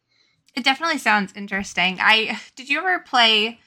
It 0.55 0.65
definitely 0.65 0.99
sounds 0.99 1.33
interesting. 1.35 1.99
I 2.01 2.39
did 2.57 2.69
you 2.69 2.79
ever 2.79 3.01
play 3.01 3.59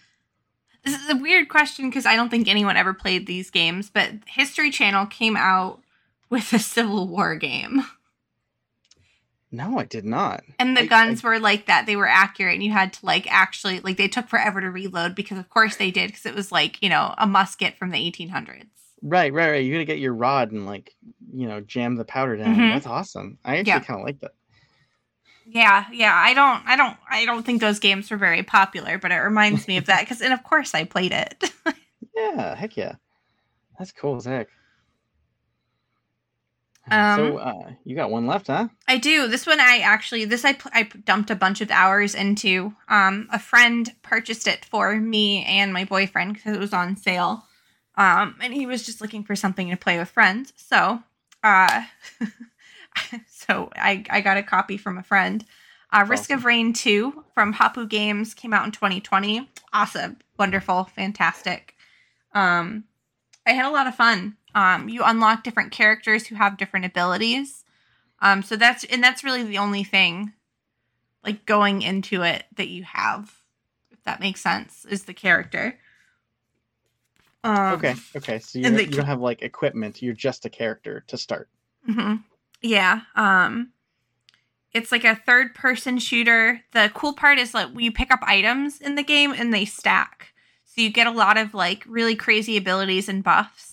this 0.84 1.00
is 1.00 1.10
a 1.10 1.16
weird 1.16 1.48
question 1.48 1.90
because 1.90 2.08
I 2.08 2.16
don't 2.16 2.30
think 2.30 2.48
anyone 2.48 2.76
ever 2.76 2.94
played 2.94 3.28
these 3.28 3.52
games, 3.52 3.92
but 3.92 4.14
History 4.26 4.72
Channel 4.72 5.06
came 5.06 5.38
out 5.38 5.84
with 6.32 6.52
a 6.54 6.60
Civil 6.60 7.08
War 7.08 7.36
game. 7.36 7.84
No, 9.52 9.78
I 9.78 9.84
did 9.84 10.06
not. 10.06 10.44
And 10.58 10.78
the 10.78 10.84
I, 10.84 10.86
guns 10.86 11.24
I, 11.24 11.28
were 11.28 11.40
like 11.40 11.66
that. 11.66 11.86
They 11.86 11.98
were 11.98 12.08
accurate 12.08 12.54
and 12.54 12.64
you 12.64 12.72
had 12.72 12.94
to 12.94 13.06
like 13.06 13.28
actually 13.30 13.82
like 13.82 13.98
they 13.98 14.08
took 14.08 14.30
forever 14.30 14.62
to 14.62 14.72
reload 14.72 15.14
because 15.14 15.38
of 15.38 15.50
course 15.50 15.76
they 15.76 15.92
did 15.92 16.08
because 16.08 16.26
it 16.26 16.34
was 16.34 16.52
like, 16.52 16.82
you 16.82 16.90
know, 16.90 17.14
a 17.18 17.28
musket 17.28 17.78
from 17.78 17.92
the 17.92 17.98
1800s. 17.98 18.66
Right, 19.04 19.34
right, 19.34 19.52
right. 19.52 19.58
You're 19.58 19.76
going 19.76 19.86
to 19.86 19.94
get 19.94 20.00
your 20.00 20.14
rod 20.14 20.52
and 20.52 20.66
like, 20.66 20.96
you 21.34 21.48
know, 21.48 21.60
jam 21.60 21.96
the 21.96 22.06
powder 22.06 22.38
down. 22.38 22.56
Mm-hmm. 22.56 22.70
That's 22.70 22.88
awesome. 22.88 23.38
I 23.44 23.58
actually 23.58 23.72
yeah. 23.72 23.80
kind 23.82 24.00
of 24.00 24.06
like 24.06 24.22
that. 24.22 24.32
Yeah, 25.46 25.86
yeah. 25.92 26.14
I 26.16 26.34
don't 26.34 26.64
I 26.66 26.78
don't 26.78 26.96
I 27.10 27.26
don't 27.26 27.44
think 27.44 27.60
those 27.60 27.80
games 27.80 28.10
were 28.10 28.16
very 28.16 28.44
popular, 28.44 28.98
but 28.98 29.12
it 29.12 29.18
reminds 29.18 29.68
me 29.68 29.76
of 29.76 29.88
that 29.88 30.08
cuz 30.08 30.22
and 30.22 30.32
of 30.32 30.44
course 30.44 30.74
I 30.74 30.86
played 30.86 31.12
it. 31.12 31.52
yeah, 32.16 32.56
heck 32.56 32.78
yeah. 32.78 32.96
That's 33.78 33.92
cool 33.92 34.22
Zach. 34.22 34.48
Um, 36.90 37.18
so 37.18 37.38
uh, 37.38 37.72
you 37.84 37.96
got 37.96 38.10
one 38.10 38.26
left, 38.26 38.48
huh? 38.48 38.68
I 38.88 38.98
do. 38.98 39.28
This 39.28 39.46
one, 39.46 39.60
I 39.60 39.80
actually 39.80 40.26
this 40.26 40.44
I 40.44 40.58
I 40.74 40.84
dumped 40.84 41.30
a 41.30 41.36
bunch 41.36 41.62
of 41.62 41.70
hours 41.70 42.16
into. 42.16 42.74
Um, 42.90 43.28
a 43.32 43.40
friend 43.40 43.94
purchased 44.02 44.48
it 44.48 44.66
for 44.66 44.96
me 44.96 45.46
and 45.46 45.74
my 45.74 45.86
boyfriend 45.86 46.34
because 46.34 46.56
it 46.56 46.60
was 46.60 46.74
on 46.74 46.96
sale. 46.96 47.46
Um, 47.96 48.36
and 48.42 48.54
he 48.54 48.66
was 48.66 48.86
just 48.86 49.02
looking 49.02 49.24
for 49.24 49.36
something 49.36 49.70
to 49.70 49.78
play 49.78 49.98
with 50.00 50.10
friends. 50.10 50.54
So, 50.56 51.04
uh, 51.44 51.84
so 53.28 53.70
I 53.76 54.04
I 54.10 54.22
got 54.22 54.38
a 54.38 54.44
copy 54.44 54.78
from 54.78 54.98
a 54.98 55.04
friend. 55.04 55.46
Uh, 55.94 56.06
Risk 56.08 56.32
awesome. 56.32 56.38
of 56.38 56.46
Rain 56.46 56.72
2 56.72 57.26
from 57.34 57.54
Hopoo 57.54 57.86
Games 57.86 58.34
came 58.34 58.54
out 58.54 58.66
in 58.66 58.72
2020. 58.72 59.50
Awesome, 59.74 60.18
wonderful, 60.40 60.86
fantastic. 60.86 61.76
Um, 62.34 62.86
I 63.46 63.52
had 63.52 63.66
a 63.66 63.72
lot 63.72 63.88
of 63.88 63.96
fun. 63.96 64.38
Um, 64.54 64.90
you 64.90 65.02
unlock 65.04 65.44
different 65.44 65.72
characters 65.72 66.28
who 66.28 66.36
have 66.36 66.58
different 66.58 66.86
abilities. 66.86 67.64
Um, 68.22 68.44
so 68.44 68.56
that's 68.56 68.84
and 68.84 69.04
that's 69.04 69.24
really 69.24 69.44
the 69.44 69.58
only 69.58 69.84
thing, 69.84 70.34
like 71.24 71.46
going 71.46 71.82
into 71.82 72.22
it 72.22 72.46
that 72.56 72.68
you 72.68 72.84
have, 72.84 73.34
if 73.90 74.04
that 74.04 74.20
makes 74.20 74.42
sense, 74.42 74.86
is 74.86 75.06
the 75.06 75.14
character. 75.14 75.80
Um, 77.44 77.74
okay. 77.74 77.96
Okay. 78.16 78.40
So 78.40 78.60
you, 78.60 78.70
you 78.70 78.86
don't 78.88 79.06
have 79.06 79.22
like 79.22 79.42
equipment. 79.42 80.02
You're 80.02 80.14
just 80.14 80.46
a 80.46 80.50
character 80.50 81.04
to 81.08 81.18
start. 81.18 81.50
Mm-hmm. 81.90 82.18
Yeah. 82.62 83.02
Um, 83.16 83.72
it's 84.74 84.92
like 84.92 85.04
a 85.04 85.16
third 85.16 85.56
person 85.56 85.98
shooter. 85.98 86.62
The 86.74 86.92
cool 86.94 87.14
part 87.14 87.40
is 87.40 87.54
like 87.54 87.70
you 87.76 87.92
pick 87.92 88.12
up 88.12 88.20
items 88.22 88.80
in 88.80 88.96
the 88.96 89.04
game 89.04 89.34
and 89.36 89.52
they 89.52 89.66
stack. 89.66 90.34
So 90.66 90.82
you 90.82 90.92
get 90.92 91.08
a 91.08 91.12
lot 91.12 91.38
of 91.38 91.56
like 91.56 91.84
really 91.88 92.16
crazy 92.16 92.56
abilities 92.56 93.10
and 93.10 93.24
buffs 93.24 93.71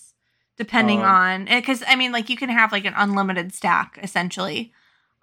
depending 0.58 1.00
um, 1.00 1.06
on 1.06 1.44
because 1.46 1.82
I 1.86 1.96
mean 1.96 2.12
like 2.12 2.28
you 2.28 2.36
can 2.36 2.48
have 2.48 2.72
like 2.72 2.84
an 2.84 2.94
unlimited 2.96 3.54
stack 3.54 3.98
essentially. 4.02 4.72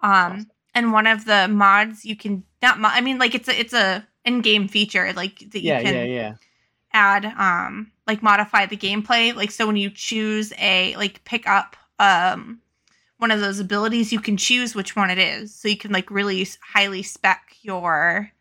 Um 0.00 0.48
and 0.74 0.92
one 0.92 1.06
of 1.06 1.24
the 1.24 1.48
mods 1.48 2.04
you 2.04 2.16
can 2.16 2.44
not 2.62 2.78
mo- 2.80 2.90
I 2.90 3.00
mean 3.00 3.18
like 3.18 3.34
it's 3.34 3.48
a 3.48 3.58
it's 3.58 3.72
a 3.72 4.06
in-game 4.24 4.66
feature 4.68 5.12
like 5.12 5.38
that 5.50 5.60
you 5.60 5.68
yeah, 5.68 5.82
can 5.82 5.94
yeah, 5.94 6.04
yeah. 6.04 6.34
add 6.92 7.24
um 7.26 7.92
like 8.06 8.22
modify 8.22 8.66
the 8.66 8.76
gameplay 8.76 9.34
like 9.34 9.50
so 9.50 9.66
when 9.66 9.76
you 9.76 9.90
choose 9.90 10.52
a 10.58 10.96
like 10.96 11.24
pick 11.24 11.46
up 11.46 11.76
um 12.00 12.60
one 13.18 13.30
of 13.30 13.40
those 13.40 13.60
abilities 13.60 14.12
you 14.12 14.20
can 14.20 14.36
choose 14.36 14.74
which 14.74 14.96
one 14.96 15.10
it 15.10 15.18
is 15.18 15.54
so 15.54 15.68
you 15.68 15.76
can 15.76 15.92
like 15.92 16.10
really 16.10 16.46
highly 16.74 17.02
spec 17.02 17.56
your 17.62 18.32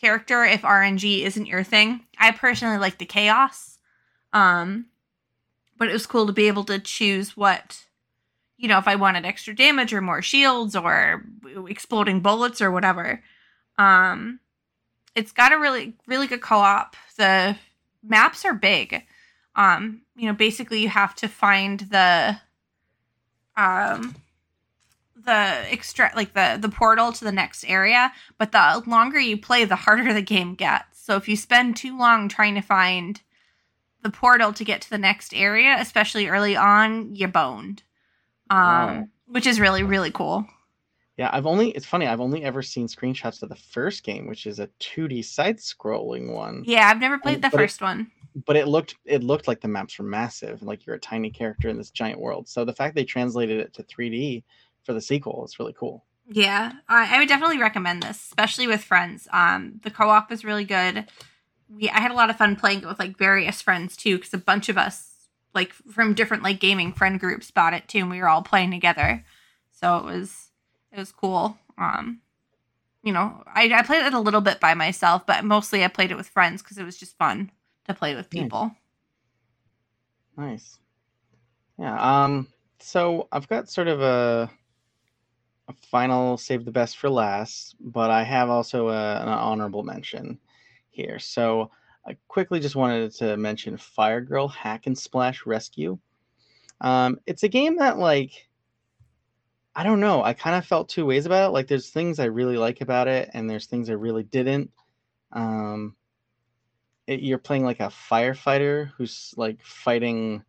character 0.00 0.44
if 0.44 0.62
RNG 0.62 1.22
isn't 1.24 1.46
your 1.46 1.64
thing. 1.64 2.04
I 2.18 2.30
personally 2.30 2.78
like 2.78 2.98
the 2.98 3.06
chaos. 3.06 3.78
Um 4.32 4.86
but 5.78 5.88
it 5.88 5.92
was 5.92 6.06
cool 6.06 6.26
to 6.26 6.32
be 6.32 6.48
able 6.48 6.64
to 6.64 6.78
choose 6.78 7.36
what 7.36 7.84
you 8.60 8.66
know, 8.66 8.78
if 8.78 8.88
I 8.88 8.96
wanted 8.96 9.24
extra 9.24 9.54
damage 9.54 9.94
or 9.94 10.00
more 10.00 10.20
shields 10.20 10.74
or 10.74 11.24
exploding 11.68 12.20
bullets 12.20 12.60
or 12.60 12.70
whatever. 12.70 13.22
Um 13.78 14.40
it's 15.14 15.32
got 15.32 15.52
a 15.52 15.58
really 15.58 15.94
really 16.06 16.26
good 16.26 16.42
co-op. 16.42 16.96
The 17.16 17.56
maps 18.02 18.44
are 18.44 18.54
big. 18.54 19.04
Um, 19.56 20.02
you 20.16 20.26
know, 20.26 20.34
basically 20.34 20.80
you 20.80 20.88
have 20.88 21.14
to 21.16 21.28
find 21.28 21.80
the 21.80 22.38
um 23.56 24.14
the 25.16 25.72
extra 25.72 26.10
like 26.16 26.32
the 26.32 26.58
the 26.60 26.68
portal 26.68 27.12
to 27.12 27.24
the 27.24 27.32
next 27.32 27.64
area, 27.64 28.12
but 28.38 28.52
the 28.52 28.82
longer 28.86 29.20
you 29.20 29.36
play, 29.36 29.64
the 29.64 29.76
harder 29.76 30.12
the 30.14 30.22
game 30.22 30.54
gets. 30.54 31.00
So 31.00 31.16
if 31.16 31.28
you 31.28 31.36
spend 31.36 31.76
too 31.76 31.96
long 31.96 32.28
trying 32.28 32.54
to 32.54 32.60
find 32.60 33.20
the 34.02 34.10
portal 34.10 34.52
to 34.52 34.64
get 34.64 34.80
to 34.82 34.90
the 34.90 34.98
next 34.98 35.34
area, 35.34 35.76
especially 35.78 36.28
early 36.28 36.56
on, 36.56 37.14
you're 37.14 37.28
boned. 37.28 37.82
Um, 38.50 38.58
wow. 38.58 39.08
which 39.26 39.46
is 39.46 39.60
really 39.60 39.82
really 39.82 40.10
cool. 40.10 40.46
Yeah, 41.18 41.30
I've 41.32 41.46
only 41.46 41.70
it's 41.70 41.84
funny, 41.84 42.06
I've 42.06 42.20
only 42.20 42.44
ever 42.44 42.62
seen 42.62 42.86
screenshots 42.86 43.42
of 43.42 43.48
the 43.48 43.56
first 43.56 44.04
game, 44.04 44.26
which 44.26 44.46
is 44.46 44.60
a 44.60 44.68
2D 44.80 45.24
side-scrolling 45.24 46.32
one. 46.32 46.62
Yeah, 46.64 46.88
I've 46.88 47.00
never 47.00 47.18
played 47.18 47.36
and, 47.36 47.44
the 47.44 47.50
first 47.50 47.80
it, 47.80 47.84
one. 47.84 48.10
But 48.46 48.56
it 48.56 48.68
looked 48.68 48.94
it 49.04 49.24
looked 49.24 49.48
like 49.48 49.60
the 49.60 49.68
maps 49.68 49.98
were 49.98 50.04
massive, 50.04 50.62
like 50.62 50.86
you're 50.86 50.96
a 50.96 51.00
tiny 51.00 51.28
character 51.30 51.68
in 51.68 51.76
this 51.76 51.90
giant 51.90 52.20
world. 52.20 52.48
So 52.48 52.64
the 52.64 52.72
fact 52.72 52.94
they 52.94 53.04
translated 53.04 53.58
it 53.58 53.74
to 53.74 53.82
3D 53.82 54.44
for 54.84 54.92
the 54.92 55.00
sequel 55.00 55.44
is 55.44 55.58
really 55.58 55.74
cool. 55.78 56.04
Yeah, 56.30 56.72
I, 56.88 57.16
I 57.16 57.18
would 57.18 57.28
definitely 57.28 57.58
recommend 57.58 58.02
this, 58.02 58.22
especially 58.22 58.66
with 58.66 58.84
friends. 58.84 59.26
Um, 59.32 59.80
the 59.82 59.90
co-op 59.90 60.30
is 60.30 60.44
really 60.44 60.64
good. 60.64 61.06
We 61.68 61.88
I 61.90 62.00
had 62.00 62.10
a 62.10 62.14
lot 62.14 62.30
of 62.30 62.36
fun 62.36 62.56
playing 62.56 62.82
it 62.82 62.86
with 62.86 62.98
like 62.98 63.16
various 63.16 63.60
friends 63.62 63.96
too, 63.96 64.16
because 64.16 64.34
a 64.34 64.38
bunch 64.38 64.68
of 64.68 64.78
us 64.78 65.08
like 65.54 65.72
from 65.72 66.14
different 66.14 66.42
like 66.42 66.60
gaming 66.60 66.92
friend 66.92 67.18
groups 67.18 67.50
bought 67.50 67.74
it 67.74 67.88
too, 67.88 67.98
and 67.98 68.10
we 68.10 68.20
were 68.20 68.28
all 68.28 68.42
playing 68.42 68.70
together. 68.70 69.24
So 69.72 69.96
it 69.98 70.04
was 70.04 70.48
it 70.92 70.98
was 70.98 71.12
cool. 71.12 71.58
Um, 71.76 72.20
you 73.02 73.12
know, 73.12 73.42
I, 73.46 73.70
I 73.72 73.82
played 73.82 74.06
it 74.06 74.14
a 74.14 74.20
little 74.20 74.40
bit 74.40 74.60
by 74.60 74.74
myself, 74.74 75.24
but 75.26 75.44
mostly 75.44 75.84
I 75.84 75.88
played 75.88 76.10
it 76.10 76.16
with 76.16 76.28
friends 76.28 76.62
because 76.62 76.78
it 76.78 76.84
was 76.84 76.96
just 76.96 77.16
fun 77.16 77.50
to 77.86 77.94
play 77.94 78.14
with 78.14 78.30
people. 78.30 78.72
Nice. 80.36 80.46
nice. 80.46 80.78
Yeah. 81.78 82.24
Um. 82.24 82.48
So 82.80 83.28
I've 83.32 83.48
got 83.48 83.68
sort 83.68 83.88
of 83.88 84.00
a 84.00 84.50
a 85.68 85.72
final 85.90 86.36
save 86.36 86.64
the 86.64 86.72
best 86.72 86.96
for 86.96 87.10
last, 87.10 87.76
but 87.80 88.10
I 88.10 88.22
have 88.22 88.48
also 88.48 88.88
a, 88.88 89.20
an 89.20 89.28
honorable 89.28 89.82
mention 89.82 90.38
here. 90.98 91.18
So 91.18 91.70
I 92.06 92.16
quickly 92.26 92.60
just 92.60 92.76
wanted 92.76 93.12
to 93.16 93.36
mention 93.36 93.76
Fire 93.76 94.20
Girl 94.20 94.48
Hack 94.48 94.86
and 94.86 94.98
Splash 94.98 95.46
Rescue. 95.46 95.98
Um, 96.80 97.18
it's 97.26 97.44
a 97.44 97.48
game 97.48 97.76
that 97.78 97.98
like 97.98 98.48
I 99.74 99.84
don't 99.84 100.00
know. 100.00 100.24
I 100.24 100.32
kind 100.32 100.56
of 100.56 100.66
felt 100.66 100.88
two 100.88 101.06
ways 101.06 101.24
about 101.24 101.48
it. 101.48 101.52
Like 101.52 101.68
there's 101.68 101.90
things 101.90 102.18
I 102.18 102.24
really 102.24 102.56
like 102.56 102.80
about 102.80 103.06
it, 103.06 103.30
and 103.32 103.48
there's 103.48 103.66
things 103.66 103.88
I 103.88 103.94
really 103.94 104.24
didn't. 104.24 104.70
Um, 105.32 105.94
it, 107.06 107.20
you're 107.20 107.38
playing 107.38 107.64
like 107.64 107.80
a 107.80 107.92
firefighter 108.10 108.90
who's 108.96 109.34
like 109.36 109.64
fighting 109.64 110.42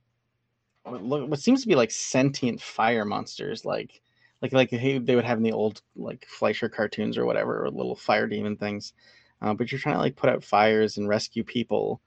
what, 0.83 1.29
what 1.29 1.39
seems 1.39 1.61
to 1.61 1.67
be 1.67 1.75
like 1.75 1.91
sentient 1.91 2.61
fire 2.61 3.05
monsters, 3.05 3.65
like 3.65 4.01
like 4.41 4.53
like 4.53 4.69
they 4.71 4.99
would 4.99 5.25
have 5.25 5.37
in 5.37 5.43
the 5.43 5.51
old 5.51 5.81
like 5.95 6.25
Fleischer 6.27 6.69
cartoons 6.69 7.17
or 7.17 7.25
whatever, 7.25 7.63
or 7.63 7.69
little 7.69 7.95
fire 7.95 8.27
demon 8.27 8.55
things. 8.55 8.93
Uh, 9.41 9.53
but 9.53 9.71
you're 9.71 9.79
trying 9.79 9.95
to 9.95 10.01
like 10.01 10.15
put 10.15 10.29
out 10.29 10.43
fires 10.43 10.97
and 10.97 11.07
rescue 11.07 11.43
people 11.43 12.01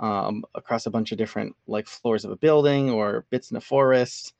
um, 0.00 0.44
across 0.54 0.86
a 0.86 0.90
bunch 0.90 1.12
of 1.12 1.18
different 1.18 1.54
like 1.66 1.86
floors 1.86 2.24
of 2.24 2.30
a 2.30 2.36
building 2.36 2.90
or 2.90 3.24
bits 3.30 3.50
in 3.50 3.56
a 3.56 3.60
forest. 3.60 4.34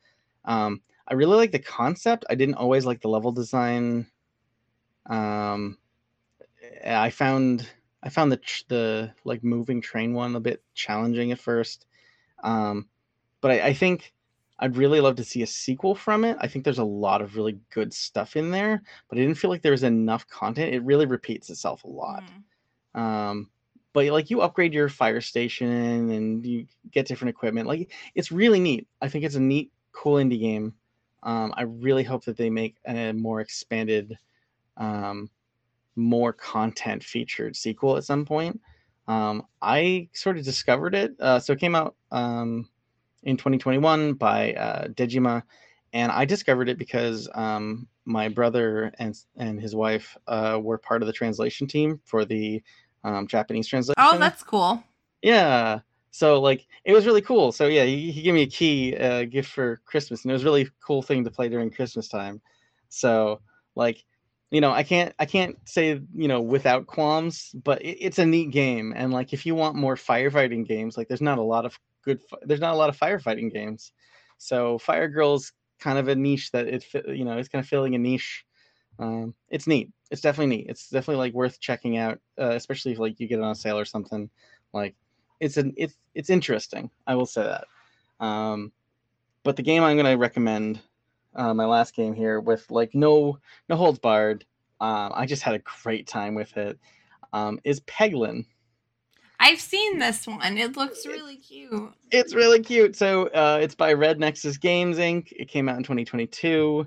Um, 0.44 0.80
I 1.06 1.14
really 1.14 1.36
like 1.36 1.52
the 1.52 1.58
concept. 1.58 2.24
I 2.30 2.34
didn't 2.34 2.56
always 2.56 2.86
like 2.86 3.00
the 3.00 3.08
level 3.08 3.32
design. 3.32 4.06
Um, 5.06 5.78
I 6.84 7.10
found 7.10 7.68
I 8.02 8.08
found 8.10 8.32
the 8.32 8.40
the 8.68 9.12
like 9.24 9.42
moving 9.42 9.80
train 9.80 10.14
one 10.14 10.36
a 10.36 10.40
bit 10.40 10.62
challenging 10.74 11.32
at 11.32 11.38
first, 11.38 11.86
um, 12.42 12.88
but 13.40 13.50
I, 13.50 13.68
I 13.68 13.72
think 13.74 14.12
I'd 14.60 14.76
really 14.76 15.00
love 15.00 15.16
to 15.16 15.24
see 15.24 15.42
a 15.42 15.46
sequel 15.46 15.94
from 15.94 16.24
it. 16.24 16.36
I 16.40 16.48
think 16.48 16.64
there's 16.64 16.78
a 16.78 16.84
lot 16.84 17.22
of 17.22 17.36
really 17.36 17.58
good 17.70 17.94
stuff 17.94 18.36
in 18.36 18.50
there, 18.50 18.82
but 19.08 19.18
I 19.18 19.20
didn't 19.20 19.36
feel 19.36 19.50
like 19.50 19.62
there 19.62 19.72
was 19.72 19.84
enough 19.84 20.26
content. 20.28 20.74
It 20.74 20.82
really 20.82 21.06
repeats 21.06 21.48
itself 21.48 21.84
a 21.84 21.88
lot. 21.88 22.24
Mm. 22.96 23.00
Um, 23.00 23.50
but 23.92 24.06
like 24.06 24.30
you 24.30 24.40
upgrade 24.40 24.74
your 24.74 24.88
fire 24.88 25.20
station 25.20 26.10
and 26.10 26.44
you 26.44 26.66
get 26.90 27.06
different 27.06 27.30
equipment. 27.30 27.68
Like 27.68 27.90
it's 28.14 28.32
really 28.32 28.60
neat. 28.60 28.86
I 29.00 29.08
think 29.08 29.24
it's 29.24 29.36
a 29.36 29.40
neat, 29.40 29.72
cool 29.92 30.14
indie 30.14 30.40
game. 30.40 30.74
Um, 31.22 31.52
I 31.56 31.62
really 31.62 32.04
hope 32.04 32.24
that 32.24 32.36
they 32.36 32.50
make 32.50 32.76
a 32.86 33.12
more 33.12 33.40
expanded, 33.40 34.16
um, 34.76 35.30
more 35.96 36.32
content 36.32 37.02
featured 37.02 37.56
sequel 37.56 37.96
at 37.96 38.04
some 38.04 38.24
point. 38.24 38.60
Um, 39.08 39.46
I 39.60 40.08
sort 40.12 40.38
of 40.38 40.44
discovered 40.44 40.94
it. 40.94 41.14
Uh, 41.18 41.40
so 41.40 41.54
it 41.54 41.60
came 41.60 41.74
out 41.74 41.96
um, 42.12 42.68
in 43.22 43.36
2021 43.36 44.14
by 44.14 44.52
uh, 44.54 44.88
Dejima, 44.88 45.42
and 45.92 46.12
I 46.12 46.24
discovered 46.24 46.68
it 46.68 46.78
because 46.78 47.28
um, 47.34 47.86
my 48.04 48.28
brother 48.28 48.92
and 48.98 49.16
and 49.36 49.60
his 49.60 49.74
wife 49.74 50.16
uh, 50.26 50.58
were 50.62 50.78
part 50.78 51.02
of 51.02 51.06
the 51.06 51.12
translation 51.12 51.66
team 51.66 52.00
for 52.04 52.24
the 52.24 52.62
um, 53.04 53.26
Japanese 53.26 53.68
translation. 53.68 53.96
Oh, 53.98 54.18
that's 54.18 54.42
cool. 54.42 54.82
Yeah. 55.22 55.80
So 56.10 56.40
like 56.40 56.66
it 56.84 56.92
was 56.92 57.06
really 57.06 57.22
cool. 57.22 57.52
So 57.52 57.66
yeah, 57.66 57.84
he, 57.84 58.10
he 58.10 58.22
gave 58.22 58.34
me 58.34 58.42
a 58.42 58.46
key 58.46 58.96
uh, 58.96 59.24
gift 59.24 59.50
for 59.50 59.80
Christmas, 59.84 60.24
and 60.24 60.30
it 60.30 60.34
was 60.34 60.42
a 60.42 60.46
really 60.46 60.68
cool 60.84 61.02
thing 61.02 61.24
to 61.24 61.30
play 61.30 61.48
during 61.48 61.70
Christmas 61.70 62.08
time. 62.08 62.40
So 62.88 63.40
like 63.74 64.04
you 64.50 64.60
know 64.60 64.70
i 64.70 64.82
can't 64.82 65.14
i 65.18 65.26
can't 65.26 65.56
say 65.64 66.00
you 66.14 66.28
know 66.28 66.40
without 66.40 66.86
qualms 66.86 67.54
but 67.64 67.82
it, 67.82 67.98
it's 68.00 68.18
a 68.18 68.26
neat 68.26 68.50
game 68.50 68.92
and 68.96 69.12
like 69.12 69.32
if 69.32 69.44
you 69.44 69.54
want 69.54 69.76
more 69.76 69.94
firefighting 69.94 70.66
games 70.66 70.96
like 70.96 71.08
there's 71.08 71.20
not 71.20 71.38
a 71.38 71.42
lot 71.42 71.66
of 71.66 71.78
good. 72.04 72.20
There's 72.42 72.60
not 72.60 72.74
a 72.74 72.76
lot 72.76 72.88
of 72.88 72.98
firefighting 72.98 73.52
games, 73.52 73.92
so 74.38 74.78
Fire 74.78 75.08
Girl's 75.08 75.52
kind 75.78 75.98
of 75.98 76.08
a 76.08 76.14
niche 76.14 76.50
that 76.52 76.66
it 76.66 76.84
you 77.08 77.24
know 77.24 77.38
it's 77.38 77.48
kind 77.48 77.62
of 77.62 77.68
filling 77.68 77.94
a 77.94 77.98
niche. 77.98 78.44
Um, 78.98 79.34
it's 79.48 79.66
neat. 79.66 79.90
It's 80.10 80.20
definitely 80.20 80.56
neat. 80.56 80.66
It's 80.68 80.88
definitely 80.88 81.24
like 81.24 81.34
worth 81.34 81.60
checking 81.60 81.96
out, 81.98 82.18
uh, 82.40 82.50
especially 82.50 82.92
if 82.92 82.98
like 82.98 83.20
you 83.20 83.28
get 83.28 83.38
it 83.38 83.44
on 83.44 83.54
sale 83.54 83.78
or 83.78 83.84
something. 83.84 84.28
Like 84.72 84.94
it's 85.40 85.56
an 85.56 85.74
it's 85.76 85.96
it's 86.14 86.30
interesting. 86.30 86.90
I 87.06 87.14
will 87.14 87.26
say 87.26 87.42
that. 87.42 88.24
Um, 88.24 88.72
but 89.44 89.56
the 89.56 89.62
game 89.62 89.82
I'm 89.82 89.96
going 89.96 90.06
to 90.06 90.20
recommend, 90.20 90.80
uh, 91.34 91.54
my 91.54 91.64
last 91.64 91.94
game 91.94 92.14
here 92.14 92.40
with 92.40 92.68
like 92.70 92.94
no 92.94 93.38
no 93.68 93.76
holds 93.76 93.98
barred. 93.98 94.44
Um, 94.80 95.12
I 95.14 95.26
just 95.26 95.42
had 95.42 95.54
a 95.54 95.62
great 95.82 96.06
time 96.06 96.34
with 96.34 96.56
it. 96.56 96.78
Um, 97.32 97.60
is 97.64 97.80
Peglin. 97.80 98.44
I've 99.40 99.60
seen 99.60 99.98
this 99.98 100.26
one. 100.26 100.58
It 100.58 100.76
looks 100.76 101.06
really 101.06 101.36
cute. 101.36 101.92
It's 102.10 102.34
really 102.34 102.60
cute. 102.60 102.96
So 102.96 103.28
uh, 103.28 103.58
it's 103.62 103.74
by 103.74 103.92
Red 103.92 104.18
Nexus 104.18 104.56
Games 104.56 104.98
Inc. 104.98 105.32
It 105.32 105.48
came 105.48 105.68
out 105.68 105.76
in 105.76 105.82
2022. 105.82 106.86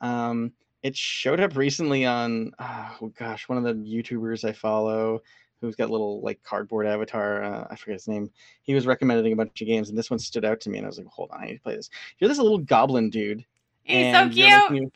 Um, 0.00 0.52
it 0.82 0.96
showed 0.96 1.40
up 1.40 1.56
recently 1.56 2.06
on 2.06 2.52
oh 2.58 3.12
gosh, 3.18 3.48
one 3.48 3.58
of 3.58 3.64
the 3.64 3.74
YouTubers 3.74 4.48
I 4.48 4.52
follow 4.52 5.20
who's 5.60 5.76
got 5.76 5.90
little 5.90 6.20
like 6.22 6.42
cardboard 6.42 6.86
avatar. 6.86 7.42
Uh, 7.42 7.66
I 7.70 7.76
forget 7.76 7.94
his 7.94 8.08
name. 8.08 8.30
He 8.62 8.74
was 8.74 8.86
recommending 8.86 9.32
a 9.32 9.36
bunch 9.36 9.60
of 9.60 9.66
games, 9.66 9.90
and 9.90 9.98
this 9.98 10.10
one 10.10 10.18
stood 10.18 10.44
out 10.44 10.60
to 10.60 10.70
me, 10.70 10.78
and 10.78 10.86
I 10.86 10.88
was 10.88 10.98
like, 10.98 11.06
hold 11.08 11.30
on, 11.32 11.42
I 11.42 11.46
need 11.46 11.54
to 11.54 11.60
play 11.60 11.76
this. 11.76 11.90
You're 12.18 12.28
this 12.28 12.38
little 12.38 12.58
goblin 12.58 13.10
dude. 13.10 13.44
He's 13.82 14.14
so 14.14 14.28
cute 14.28 14.92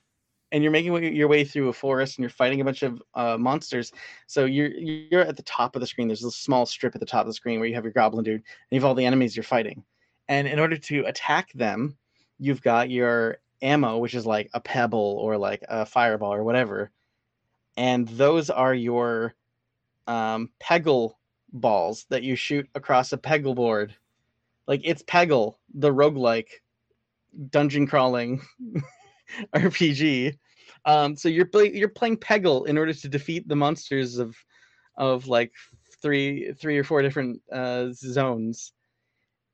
and 0.54 0.62
you're 0.62 0.70
making 0.70 1.16
your 1.16 1.26
way 1.26 1.44
through 1.44 1.68
a 1.68 1.72
forest 1.72 2.16
and 2.16 2.22
you're 2.22 2.30
fighting 2.30 2.60
a 2.60 2.64
bunch 2.64 2.84
of 2.84 3.02
uh, 3.14 3.36
monsters. 3.36 3.92
So 4.28 4.44
you're 4.44 4.68
you're 4.68 5.22
at 5.22 5.36
the 5.36 5.42
top 5.42 5.74
of 5.74 5.80
the 5.80 5.86
screen. 5.86 6.06
There's 6.06 6.22
a 6.22 6.30
small 6.30 6.64
strip 6.64 6.94
at 6.94 7.00
the 7.00 7.06
top 7.06 7.22
of 7.22 7.26
the 7.26 7.34
screen 7.34 7.58
where 7.58 7.68
you 7.68 7.74
have 7.74 7.82
your 7.82 7.92
goblin 7.92 8.24
dude 8.24 8.34
and 8.34 8.44
you 8.70 8.78
have 8.78 8.84
all 8.84 8.94
the 8.94 9.04
enemies 9.04 9.36
you're 9.36 9.42
fighting. 9.42 9.82
And 10.28 10.46
in 10.46 10.60
order 10.60 10.76
to 10.76 11.06
attack 11.06 11.52
them, 11.54 11.96
you've 12.38 12.62
got 12.62 12.88
your 12.88 13.38
ammo, 13.62 13.98
which 13.98 14.14
is 14.14 14.26
like 14.26 14.48
a 14.54 14.60
pebble 14.60 15.18
or 15.20 15.36
like 15.36 15.64
a 15.68 15.84
fireball 15.84 16.32
or 16.32 16.44
whatever. 16.44 16.92
And 17.76 18.06
those 18.06 18.48
are 18.48 18.74
your 18.74 19.34
um, 20.06 20.50
peggle 20.62 21.14
balls 21.52 22.06
that 22.10 22.22
you 22.22 22.36
shoot 22.36 22.68
across 22.76 23.12
a 23.12 23.18
peggle 23.18 23.56
board. 23.56 23.92
Like 24.68 24.82
it's 24.84 25.02
Peggle, 25.02 25.56
the 25.74 25.92
roguelike 25.92 26.48
dungeon 27.50 27.88
crawling 27.88 28.40
RPG 29.54 30.38
um, 30.84 31.16
so 31.16 31.28
you're 31.28 31.46
play, 31.46 31.72
you're 31.72 31.88
playing 31.88 32.18
Peggle 32.18 32.66
in 32.66 32.76
order 32.78 32.92
to 32.92 33.08
defeat 33.08 33.48
the 33.48 33.56
monsters 33.56 34.18
of 34.18 34.36
of 34.96 35.26
like 35.26 35.52
three 36.02 36.52
three 36.52 36.78
or 36.78 36.84
four 36.84 37.02
different 37.02 37.40
uh, 37.50 37.88
zones, 37.92 38.72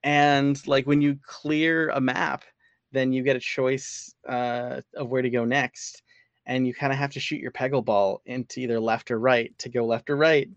and 0.03 0.67
like 0.67 0.87
when 0.87 1.01
you 1.01 1.19
clear 1.23 1.91
a 1.91 2.01
map, 2.01 2.45
then 2.93 3.13
you 3.13 3.23
get 3.23 3.37
a 3.37 3.41
choice 3.41 4.15
uh, 4.29 4.81
of 4.97 5.09
where 5.09 5.23
to 5.23 5.31
go 5.31 5.45
next, 5.45 6.03
and 6.47 6.67
you 6.67 6.75
kind 6.75 6.93
of 6.93 6.99
have 6.99 7.13
to 7.13 7.21
shoot 7.21 7.41
your 7.41 7.53
Peggle 7.53 7.85
ball 7.85 8.23
into 8.27 8.61
either 8.61 8.81
left 8.81 9.11
or 9.11 9.19
right 9.19 9.57
to 9.59 9.69
go 9.69 9.85
left 9.87 10.11
or 10.11 10.17
right. 10.17 10.49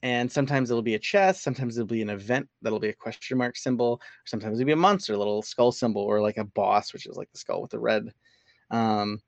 And 0.00 0.30
sometimes 0.30 0.70
it'll 0.70 0.80
be 0.80 0.94
a 0.94 0.98
chest, 0.98 1.42
sometimes 1.42 1.76
it'll 1.76 1.88
be 1.88 2.02
an 2.02 2.10
event 2.10 2.48
that'll 2.62 2.78
be 2.78 2.90
a 2.90 2.94
question 2.94 3.36
mark 3.36 3.56
symbol, 3.56 4.00
sometimes 4.26 4.60
it'll 4.60 4.66
be 4.66 4.72
a 4.72 4.76
monster, 4.76 5.14
a 5.14 5.18
little 5.18 5.42
skull 5.42 5.72
symbol, 5.72 6.02
or 6.02 6.20
like 6.20 6.36
a 6.36 6.44
boss, 6.44 6.92
which 6.92 7.06
is 7.06 7.16
like 7.16 7.28
the 7.32 7.38
skull 7.38 7.60
with 7.60 7.72
the 7.72 7.80
red. 7.80 8.12
Um, 8.70 9.20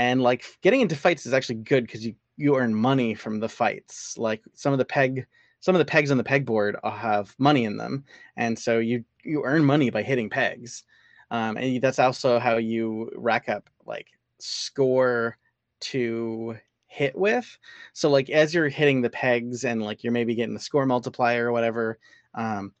and 0.00 0.22
like 0.22 0.46
getting 0.62 0.80
into 0.80 0.96
fights 0.96 1.26
is 1.26 1.34
actually 1.34 1.56
good 1.56 1.84
because 1.84 2.06
you 2.06 2.14
you 2.38 2.56
earn 2.56 2.74
money 2.74 3.12
from 3.14 3.38
the 3.38 3.50
fights. 3.50 4.16
Like 4.16 4.40
some 4.54 4.72
of 4.72 4.78
the 4.78 4.84
peg 4.84 5.26
some 5.60 5.74
of 5.74 5.78
the 5.78 5.84
pegs 5.84 6.10
on 6.10 6.16
the 6.16 6.24
pegboard 6.24 6.76
have 6.90 7.34
money 7.38 7.64
in 7.64 7.76
them, 7.76 8.04
and 8.38 8.58
so 8.58 8.78
you 8.78 9.04
you 9.22 9.42
earn 9.44 9.62
money 9.62 9.90
by 9.90 10.02
hitting 10.02 10.30
pegs. 10.30 10.84
Um, 11.30 11.58
and 11.58 11.82
that's 11.82 11.98
also 11.98 12.38
how 12.38 12.56
you 12.56 13.10
rack 13.14 13.50
up 13.50 13.68
like 13.84 14.08
score 14.38 15.36
to 15.80 16.56
hit 16.86 17.14
with. 17.14 17.58
So 17.92 18.08
like 18.08 18.30
as 18.30 18.54
you're 18.54 18.70
hitting 18.70 19.02
the 19.02 19.10
pegs 19.10 19.64
and 19.64 19.82
like 19.82 20.02
you're 20.02 20.14
maybe 20.14 20.34
getting 20.34 20.54
the 20.54 20.60
score 20.60 20.86
multiplier 20.86 21.48
or 21.48 21.52
whatever, 21.52 21.98
um, 22.34 22.72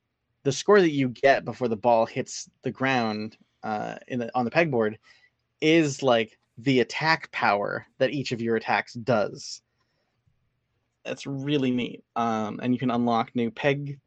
the 0.42 0.52
score 0.52 0.80
that 0.80 0.92
you 0.92 1.10
get 1.10 1.44
before 1.44 1.68
the 1.68 1.76
ball 1.76 2.06
hits 2.06 2.48
the 2.62 2.72
ground 2.72 3.36
uh, 3.62 3.96
in 4.08 4.20
the, 4.20 4.30
on 4.34 4.46
the 4.46 4.50
pegboard 4.50 4.96
is 5.60 6.02
like 6.02 6.38
the 6.62 6.80
attack 6.80 7.30
power 7.32 7.86
that 7.98 8.10
each 8.10 8.32
of 8.32 8.40
your 8.40 8.56
attacks 8.56 8.94
does. 8.94 9.62
That's 11.04 11.26
really 11.26 11.70
neat. 11.70 12.04
Um, 12.16 12.60
and 12.62 12.72
you 12.72 12.78
can 12.78 12.90
unlock 12.90 13.34
new 13.34 13.50
peg. 13.50 13.98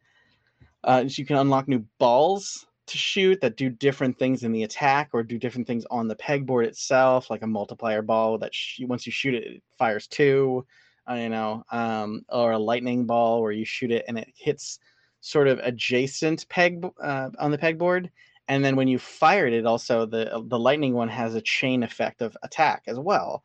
Uh, 0.84 1.06
you 1.08 1.26
can 1.26 1.38
unlock 1.38 1.68
new 1.68 1.86
balls 1.97 2.66
to 2.88 2.97
shoot 2.97 3.39
that 3.41 3.56
do 3.56 3.70
different 3.70 4.20
things 4.20 4.43
in 4.43 4.51
the 4.51 4.64
attack 4.64 5.10
or 5.14 5.24
do 5.24 5.38
different 5.38 5.66
things 5.66 5.86
on 5.89 6.08
the 6.08 6.16
pegboard 6.16 6.66
itself, 6.66 7.30
like 7.30 7.41
a 7.41 7.47
multiplier 7.47 8.01
ball 8.01 8.38
that 8.38 8.54
sh- 8.54 8.82
once 8.82 9.06
you 9.06 9.12
shoot 9.12 9.34
it, 9.34 9.43
it 9.43 9.64
fires 9.78 10.08
two, 10.08 10.66
uh, 11.10 11.16
you 11.16 11.30
know, 11.30 11.64
um, 11.72 12.26
or 12.30 12.51
a 12.51 12.60
lightning 12.60 13.06
ball 13.06 13.41
where 13.41 13.54
you 13.54 13.66
shoot 13.66 13.91
it 13.91 14.04
and 14.08 14.18
it 14.18 14.28
hits 14.36 14.80
sort 15.22 15.47
of 15.47 15.60
adjacent 15.60 16.47
peg 16.49 16.86
uh, 17.01 17.30
on 17.39 17.51
the 17.51 17.58
pegboard 17.58 18.10
and 18.47 18.63
then 18.63 18.75
when 18.75 18.87
you 18.87 18.99
fire 18.99 19.47
it, 19.47 19.53
it 19.53 19.65
also 19.65 20.05
the 20.05 20.43
the 20.47 20.59
lightning 20.59 20.93
one 20.93 21.09
has 21.09 21.35
a 21.35 21.41
chain 21.41 21.83
effect 21.83 22.21
of 22.21 22.37
attack 22.43 22.83
as 22.87 22.99
well. 22.99 23.43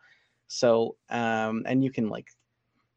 So 0.48 0.96
um, 1.10 1.64
and 1.66 1.84
you 1.84 1.90
can 1.90 2.08
like 2.08 2.28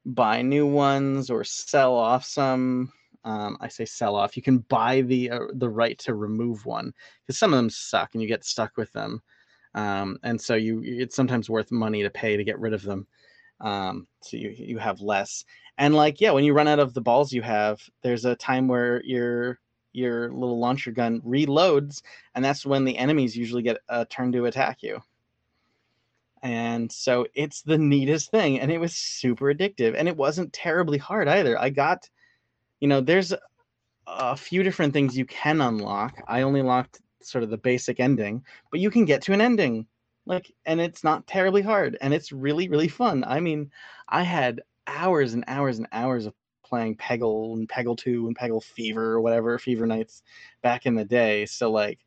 buy 0.05 0.41
new 0.41 0.65
ones 0.65 1.29
or 1.29 1.43
sell 1.43 1.95
off 1.95 2.25
some. 2.25 2.91
Um, 3.23 3.57
I 3.61 3.67
say 3.67 3.85
sell 3.85 4.15
off. 4.15 4.35
You 4.35 4.41
can 4.41 4.59
buy 4.59 5.01
the 5.01 5.29
uh, 5.29 5.39
the 5.53 5.69
right 5.69 5.97
to 5.99 6.15
remove 6.15 6.65
one 6.65 6.93
because 7.21 7.37
some 7.37 7.53
of 7.53 7.57
them 7.57 7.69
suck 7.69 8.13
and 8.13 8.21
you 8.21 8.27
get 8.27 8.43
stuck 8.43 8.77
with 8.77 8.91
them. 8.93 9.21
Um, 9.75 10.17
and 10.23 10.41
so 10.41 10.55
you 10.55 10.81
it's 10.83 11.15
sometimes 11.15 11.49
worth 11.49 11.71
money 11.71 12.03
to 12.03 12.09
pay 12.09 12.35
to 12.35 12.43
get 12.43 12.59
rid 12.59 12.73
of 12.73 12.81
them. 12.81 13.07
Um, 13.59 14.07
so 14.21 14.37
you 14.37 14.49
you 14.49 14.77
have 14.79 15.01
less. 15.01 15.45
And 15.77 15.95
like 15.95 16.19
yeah, 16.19 16.31
when 16.31 16.43
you 16.43 16.53
run 16.53 16.67
out 16.67 16.79
of 16.79 16.93
the 16.95 17.01
balls 17.01 17.31
you 17.31 17.43
have, 17.43 17.79
there's 18.01 18.25
a 18.25 18.35
time 18.35 18.67
where 18.67 19.03
you're 19.03 19.59
your 19.93 20.31
little 20.31 20.59
launcher 20.59 20.91
gun 20.91 21.21
reloads, 21.21 22.01
and 22.35 22.43
that's 22.43 22.65
when 22.65 22.85
the 22.85 22.97
enemies 22.97 23.35
usually 23.35 23.63
get 23.63 23.77
a 23.89 24.05
turn 24.05 24.31
to 24.31 24.45
attack 24.45 24.83
you. 24.83 25.01
And 26.43 26.91
so 26.91 27.27
it's 27.35 27.61
the 27.61 27.77
neatest 27.77 28.31
thing, 28.31 28.59
and 28.59 28.71
it 28.71 28.79
was 28.79 28.93
super 28.93 29.53
addictive, 29.53 29.95
and 29.95 30.07
it 30.07 30.17
wasn't 30.17 30.53
terribly 30.53 30.97
hard 30.97 31.27
either. 31.27 31.59
I 31.59 31.69
got, 31.69 32.09
you 32.79 32.87
know, 32.87 33.01
there's 33.01 33.33
a 34.07 34.35
few 34.35 34.63
different 34.63 34.93
things 34.93 35.17
you 35.17 35.25
can 35.25 35.61
unlock. 35.61 36.21
I 36.27 36.41
only 36.41 36.63
locked 36.63 36.99
sort 37.21 37.43
of 37.43 37.51
the 37.51 37.57
basic 37.57 37.99
ending, 37.99 38.43
but 38.71 38.79
you 38.79 38.89
can 38.89 39.05
get 39.05 39.21
to 39.23 39.33
an 39.33 39.41
ending, 39.41 39.85
like, 40.25 40.51
and 40.65 40.81
it's 40.81 41.03
not 41.03 41.27
terribly 41.27 41.61
hard, 41.61 41.97
and 42.01 42.13
it's 42.13 42.31
really, 42.31 42.67
really 42.67 42.87
fun. 42.87 43.23
I 43.23 43.39
mean, 43.39 43.69
I 44.09 44.23
had 44.23 44.61
hours 44.87 45.35
and 45.35 45.43
hours 45.47 45.77
and 45.77 45.87
hours 45.91 46.25
of 46.25 46.33
playing 46.71 46.95
Peggle 46.95 47.53
and 47.53 47.67
Peggle 47.67 47.97
2 47.97 48.27
and 48.27 48.37
Peggle 48.37 48.63
Fever 48.63 49.11
or 49.11 49.21
whatever, 49.21 49.59
Fever 49.59 49.85
Nights 49.85 50.23
back 50.61 50.85
in 50.85 50.95
the 50.95 51.03
day. 51.03 51.45
So, 51.45 51.69
like, 51.69 51.99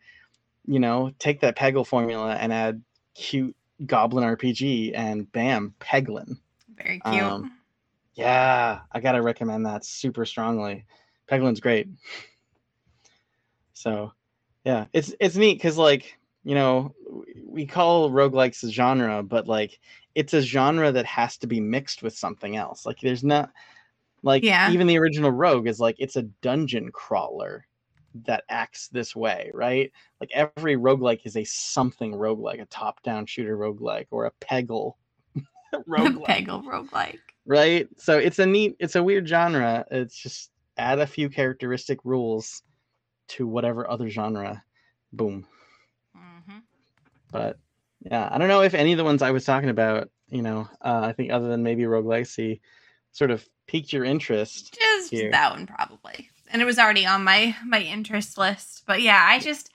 you 0.66 0.80
know, 0.80 1.12
take 1.18 1.40
that 1.40 1.56
Peggle 1.56 1.86
formula 1.86 2.34
and 2.34 2.50
add 2.50 2.82
cute 3.14 3.54
Goblin 3.84 4.24
RPG 4.24 4.92
and 4.94 5.30
bam, 5.30 5.74
Peglin. 5.80 6.38
Very 6.76 7.00
cute. 7.00 7.22
Um, 7.22 7.52
yeah, 8.14 8.80
I 8.90 9.00
gotta 9.00 9.20
recommend 9.20 9.66
that 9.66 9.84
super 9.84 10.24
strongly. 10.24 10.86
Peglin's 11.30 11.60
great. 11.60 11.88
So, 13.74 14.12
yeah, 14.64 14.86
it's 14.94 15.14
it's 15.20 15.36
neat 15.36 15.54
because 15.54 15.76
like 15.76 16.16
you 16.42 16.54
know 16.54 16.94
we 17.46 17.66
call 17.66 18.10
roguelikes 18.10 18.64
a 18.64 18.70
genre, 18.70 19.22
but 19.22 19.46
like 19.46 19.78
it's 20.14 20.32
a 20.32 20.40
genre 20.40 20.92
that 20.92 21.06
has 21.06 21.36
to 21.38 21.46
be 21.46 21.60
mixed 21.60 22.02
with 22.02 22.16
something 22.16 22.56
else. 22.56 22.86
Like 22.86 23.00
there's 23.00 23.24
not 23.24 23.50
like 24.24 24.42
yeah. 24.42 24.70
even 24.72 24.86
the 24.86 24.98
original 24.98 25.30
Rogue 25.30 25.68
is 25.68 25.78
like 25.78 25.96
it's 25.98 26.16
a 26.16 26.22
dungeon 26.22 26.90
crawler 26.90 27.66
that 28.26 28.44
acts 28.48 28.88
this 28.88 29.14
way, 29.14 29.50
right? 29.52 29.92
Like 30.20 30.30
every 30.32 30.76
roguelike 30.76 31.20
is 31.24 31.36
a 31.36 31.44
something 31.44 32.12
roguelike, 32.12 32.62
a 32.62 32.66
top-down 32.66 33.26
shooter 33.26 33.56
roguelike 33.56 34.06
or 34.10 34.26
a 34.26 34.32
peggle 34.40 34.94
roguelike. 35.74 36.24
peggle 36.24 36.64
roguelike. 36.64 37.18
Right? 37.46 37.86
So 37.98 38.16
it's 38.16 38.38
a 38.38 38.46
neat 38.46 38.76
it's 38.78 38.96
a 38.96 39.02
weird 39.02 39.28
genre. 39.28 39.84
It's 39.90 40.16
just 40.16 40.50
add 40.78 41.00
a 41.00 41.06
few 41.06 41.28
characteristic 41.28 41.98
rules 42.04 42.62
to 43.28 43.46
whatever 43.46 43.88
other 43.90 44.08
genre. 44.08 44.64
Boom. 45.12 45.46
Mm-hmm. 46.16 46.58
But 47.30 47.58
yeah, 48.00 48.28
I 48.32 48.38
don't 48.38 48.48
know 48.48 48.62
if 48.62 48.74
any 48.74 48.92
of 48.92 48.98
the 48.98 49.04
ones 49.04 49.20
I 49.20 49.32
was 49.32 49.44
talking 49.44 49.70
about, 49.70 50.08
you 50.28 50.40
know, 50.40 50.68
uh, 50.80 51.02
I 51.04 51.12
think 51.12 51.30
other 51.30 51.48
than 51.48 51.62
maybe 51.62 51.84
Rogue 51.84 52.06
Legacy, 52.06 52.62
sort 53.14 53.30
of 53.30 53.48
piqued 53.66 53.92
your 53.92 54.04
interest. 54.04 54.76
Just 54.78 55.10
here. 55.10 55.30
that 55.30 55.52
one 55.52 55.66
probably. 55.66 56.28
And 56.50 56.60
it 56.60 56.66
was 56.66 56.78
already 56.78 57.06
on 57.06 57.24
my 57.24 57.56
my 57.64 57.80
interest 57.80 58.36
list. 58.36 58.82
But 58.86 59.00
yeah, 59.00 59.24
I 59.26 59.38
just 59.38 59.70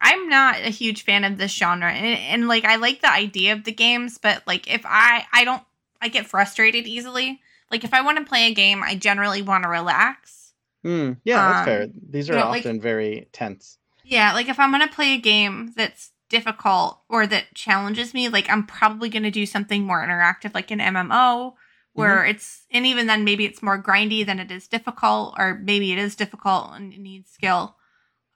I'm 0.00 0.28
not 0.28 0.60
a 0.60 0.70
huge 0.70 1.04
fan 1.04 1.24
of 1.24 1.38
this 1.38 1.52
genre. 1.52 1.90
And, 1.90 2.06
and 2.06 2.48
like 2.48 2.64
I 2.64 2.76
like 2.76 3.00
the 3.00 3.12
idea 3.12 3.52
of 3.52 3.64
the 3.64 3.72
games, 3.72 4.18
but 4.18 4.42
like 4.46 4.72
if 4.72 4.82
I 4.84 5.26
I 5.32 5.44
don't 5.44 5.62
I 6.00 6.08
get 6.08 6.26
frustrated 6.26 6.86
easily. 6.86 7.40
Like 7.70 7.84
if 7.84 7.94
I 7.94 8.02
want 8.02 8.18
to 8.18 8.24
play 8.24 8.48
a 8.48 8.54
game, 8.54 8.82
I 8.82 8.94
generally 8.94 9.40
want 9.40 9.64
to 9.64 9.70
relax. 9.70 10.52
Mm, 10.84 11.16
yeah, 11.24 11.48
that's 11.48 11.58
um, 11.60 11.64
fair. 11.64 11.86
These 12.10 12.28
are 12.28 12.38
often 12.38 12.76
like, 12.76 12.82
very 12.82 13.28
tense. 13.32 13.78
Yeah, 14.04 14.34
like 14.34 14.48
if 14.48 14.60
I'm 14.60 14.70
gonna 14.70 14.88
play 14.88 15.14
a 15.14 15.18
game 15.18 15.72
that's 15.76 16.10
difficult 16.28 16.98
or 17.08 17.26
that 17.26 17.54
challenges 17.54 18.12
me, 18.12 18.28
like 18.28 18.50
I'm 18.50 18.66
probably 18.66 19.08
gonna 19.08 19.30
do 19.30 19.46
something 19.46 19.84
more 19.84 20.04
interactive, 20.04 20.54
like 20.54 20.70
an 20.70 20.80
MMO 20.80 21.54
where 21.94 22.18
mm-hmm. 22.18 22.30
it's 22.30 22.64
and 22.70 22.86
even 22.86 23.06
then 23.06 23.24
maybe 23.24 23.44
it's 23.44 23.62
more 23.62 23.82
grindy 23.82 24.24
than 24.24 24.38
it 24.38 24.50
is 24.50 24.68
difficult 24.68 25.34
or 25.38 25.60
maybe 25.62 25.92
it 25.92 25.98
is 25.98 26.16
difficult 26.16 26.72
and 26.74 26.92
it 26.92 27.00
needs 27.00 27.30
skill. 27.30 27.76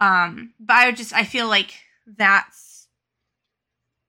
Um 0.01 0.53
but 0.61 0.75
i 0.75 0.87
would 0.87 0.97
just 0.97 1.15
i 1.15 1.25
feel 1.25 1.49
like 1.49 1.75
that's 2.07 2.89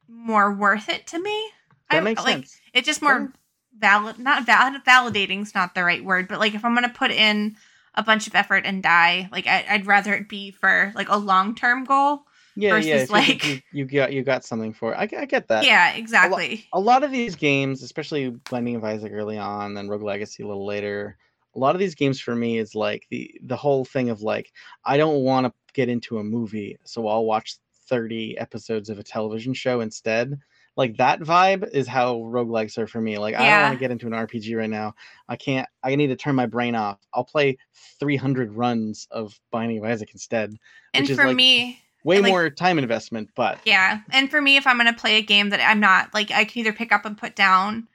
more 0.07 0.53
worth 0.53 0.89
it 0.89 1.07
to 1.07 1.21
me. 1.21 1.49
That 1.89 1.97
I, 1.97 2.01
makes 2.01 2.23
like 2.23 2.35
sense. 2.35 2.59
it's 2.73 2.85
just 2.85 3.01
more 3.01 3.31
valid 3.77 4.19
not 4.19 4.45
valid 4.45 4.81
validating's 4.85 5.53
not 5.55 5.75
the 5.75 5.83
right 5.83 6.03
word 6.03 6.27
but 6.27 6.39
like 6.39 6.53
if 6.53 6.65
i'm 6.65 6.73
gonna 6.73 6.89
put 6.89 7.11
in 7.11 7.55
a 7.95 8.03
bunch 8.03 8.27
of 8.27 8.35
effort 8.35 8.63
and 8.65 8.81
die 8.83 9.29
like 9.31 9.47
I, 9.47 9.65
i'd 9.69 9.85
rather 9.85 10.13
it 10.13 10.27
be 10.27 10.51
for 10.51 10.91
like 10.95 11.09
a 11.09 11.17
long-term 11.17 11.85
goal 11.85 12.23
yeah, 12.57 12.71
versus 12.71 12.87
yeah. 12.87 13.05
like 13.09 13.45
you, 13.45 13.61
you, 13.71 13.85
got 13.85 14.11
you 14.11 14.23
got 14.23 14.43
something 14.43 14.73
for 14.73 14.93
it. 14.93 14.97
I, 14.97 15.21
I 15.21 15.25
get 15.25 15.47
that. 15.47 15.63
Yeah, 15.63 15.93
exactly. 15.93 16.65
A, 16.73 16.79
lo- 16.79 16.81
a, 16.81 16.85
lot 16.85 17.03
of 17.03 17.11
these 17.11 17.35
games, 17.35 17.83
especially 17.83 18.29
Binding 18.49 18.75
of 18.75 18.83
Isaac 18.83 19.11
early 19.13 19.37
on, 19.37 19.75
then 19.75 19.87
Rogue 19.87 20.01
Legacy 20.01 20.43
a 20.43 20.47
little 20.47 20.65
later. 20.65 21.17
A 21.55 21.59
lot 21.59 21.75
of 21.75 21.79
these 21.79 21.95
games 21.95 22.19
for 22.19 22.35
me 22.35 22.57
is 22.57 22.73
like 22.73 23.05
the 23.11 23.39
the 23.43 23.55
whole 23.55 23.85
thing 23.85 24.09
of 24.09 24.21
like 24.21 24.51
I 24.83 24.97
don't 24.97 25.23
want 25.23 25.45
to 25.45 25.53
get 25.73 25.87
into 25.87 26.17
a 26.17 26.23
movie, 26.23 26.77
so 26.83 27.07
I'll 27.07 27.25
watch 27.25 27.57
30 27.87 28.37
episodes 28.39 28.89
of 28.89 28.97
a 28.99 29.03
television 29.03 29.53
show 29.53 29.81
instead. 29.81 30.39
Like 30.75 30.97
that 30.97 31.21
vibe 31.21 31.67
is 31.71 31.87
how 31.87 32.17
roguelikes 32.17 32.77
are 32.77 32.87
for 32.87 33.01
me. 33.01 33.17
Like 33.17 33.33
yeah. 33.33 33.41
I 33.41 33.49
don't 33.49 33.61
want 33.61 33.73
to 33.73 33.79
get 33.79 33.91
into 33.91 34.07
an 34.07 34.13
RPG 34.13 34.57
right 34.57 34.69
now. 34.69 34.93
I 35.27 35.35
can't 35.35 35.67
I 35.83 35.95
need 35.95 36.07
to 36.07 36.15
turn 36.15 36.35
my 36.35 36.45
brain 36.47 36.75
off. 36.75 36.99
I'll 37.13 37.23
play 37.23 37.57
300 37.99 38.51
runs 38.53 39.07
of 39.11 39.39
Binding 39.51 39.77
of 39.79 39.85
Isaac 39.85 40.09
instead. 40.13 40.55
And 40.93 41.07
for 41.07 41.27
like, 41.27 41.35
me, 41.35 41.81
way 42.03 42.19
like, 42.19 42.29
more 42.29 42.49
time 42.49 42.77
investment 42.77 43.29
but 43.35 43.59
yeah 43.65 43.99
and 44.11 44.29
for 44.29 44.41
me 44.41 44.57
if 44.57 44.65
i'm 44.67 44.77
going 44.77 44.91
to 44.91 44.99
play 44.99 45.17
a 45.17 45.21
game 45.21 45.49
that 45.49 45.59
i'm 45.61 45.79
not 45.79 46.13
like 46.13 46.31
i 46.31 46.45
can 46.45 46.59
either 46.59 46.73
pick 46.73 46.91
up 46.91 47.05
and 47.05 47.17
put 47.17 47.35
down 47.35 47.87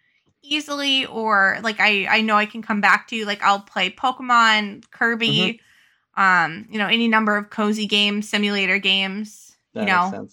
easily 0.43 1.07
or 1.07 1.59
like 1.63 1.81
i 1.81 2.07
i 2.09 2.21
know 2.21 2.37
i 2.37 2.47
can 2.47 2.63
come 2.63 2.81
back 2.81 3.09
to 3.09 3.25
like 3.25 3.43
i'll 3.43 3.61
play 3.61 3.91
pokemon 3.91 4.83
kirby 4.91 5.61
mm-hmm. 6.17 6.23
um 6.23 6.67
you 6.71 6.79
know 6.79 6.89
any 6.89 7.09
number 7.09 7.37
of 7.37 7.51
cozy 7.51 7.87
games 7.87 8.29
simulator 8.29 8.79
games 8.79 9.57
that 9.75 9.81
you 9.81 9.87
know. 9.87 10.29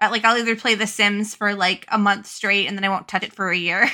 like 0.00 0.24
i'll 0.24 0.38
either 0.38 0.56
play 0.56 0.74
the 0.74 0.86
sims 0.86 1.34
for 1.34 1.54
like 1.54 1.86
a 1.92 1.98
month 1.98 2.26
straight 2.26 2.66
and 2.66 2.76
then 2.76 2.84
i 2.84 2.88
won't 2.88 3.08
touch 3.08 3.22
it 3.22 3.32
for 3.32 3.50
a 3.50 3.56
year. 3.56 3.88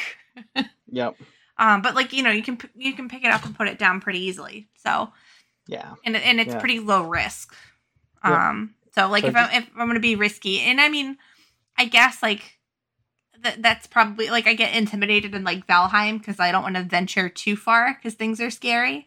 Yep. 0.90 1.16
Um 1.58 1.82
but 1.82 1.94
like 1.94 2.12
you 2.12 2.22
know 2.22 2.30
you 2.30 2.42
can 2.42 2.58
you 2.76 2.94
can 2.94 3.08
pick 3.08 3.24
it 3.24 3.30
up 3.30 3.44
and 3.44 3.56
put 3.56 3.68
it 3.68 3.78
down 3.78 4.00
pretty 4.00 4.20
easily 4.20 4.68
so. 4.76 5.12
Yeah. 5.66 5.94
And 6.04 6.16
and 6.16 6.40
it's 6.40 6.54
yeah. 6.54 6.60
pretty 6.60 6.78
low 6.78 7.02
risk. 7.02 7.54
Um 8.22 8.74
so 8.94 9.08
like 9.08 9.22
so 9.22 9.28
if 9.28 9.36
I'm 9.36 9.62
if 9.62 9.70
I'm 9.76 9.86
gonna 9.86 10.00
be 10.00 10.16
risky, 10.16 10.60
and 10.60 10.80
I 10.80 10.88
mean, 10.88 11.18
I 11.76 11.86
guess 11.86 12.22
like 12.22 12.58
that 13.42 13.62
that's 13.62 13.86
probably 13.86 14.30
like 14.30 14.46
I 14.46 14.54
get 14.54 14.74
intimidated 14.74 15.34
in 15.34 15.44
like 15.44 15.66
Valheim 15.66 16.18
because 16.18 16.40
I 16.40 16.52
don't 16.52 16.62
want 16.62 16.76
to 16.76 16.82
venture 16.82 17.28
too 17.28 17.56
far 17.56 17.94
because 17.94 18.14
things 18.14 18.40
are 18.40 18.50
scary. 18.50 19.06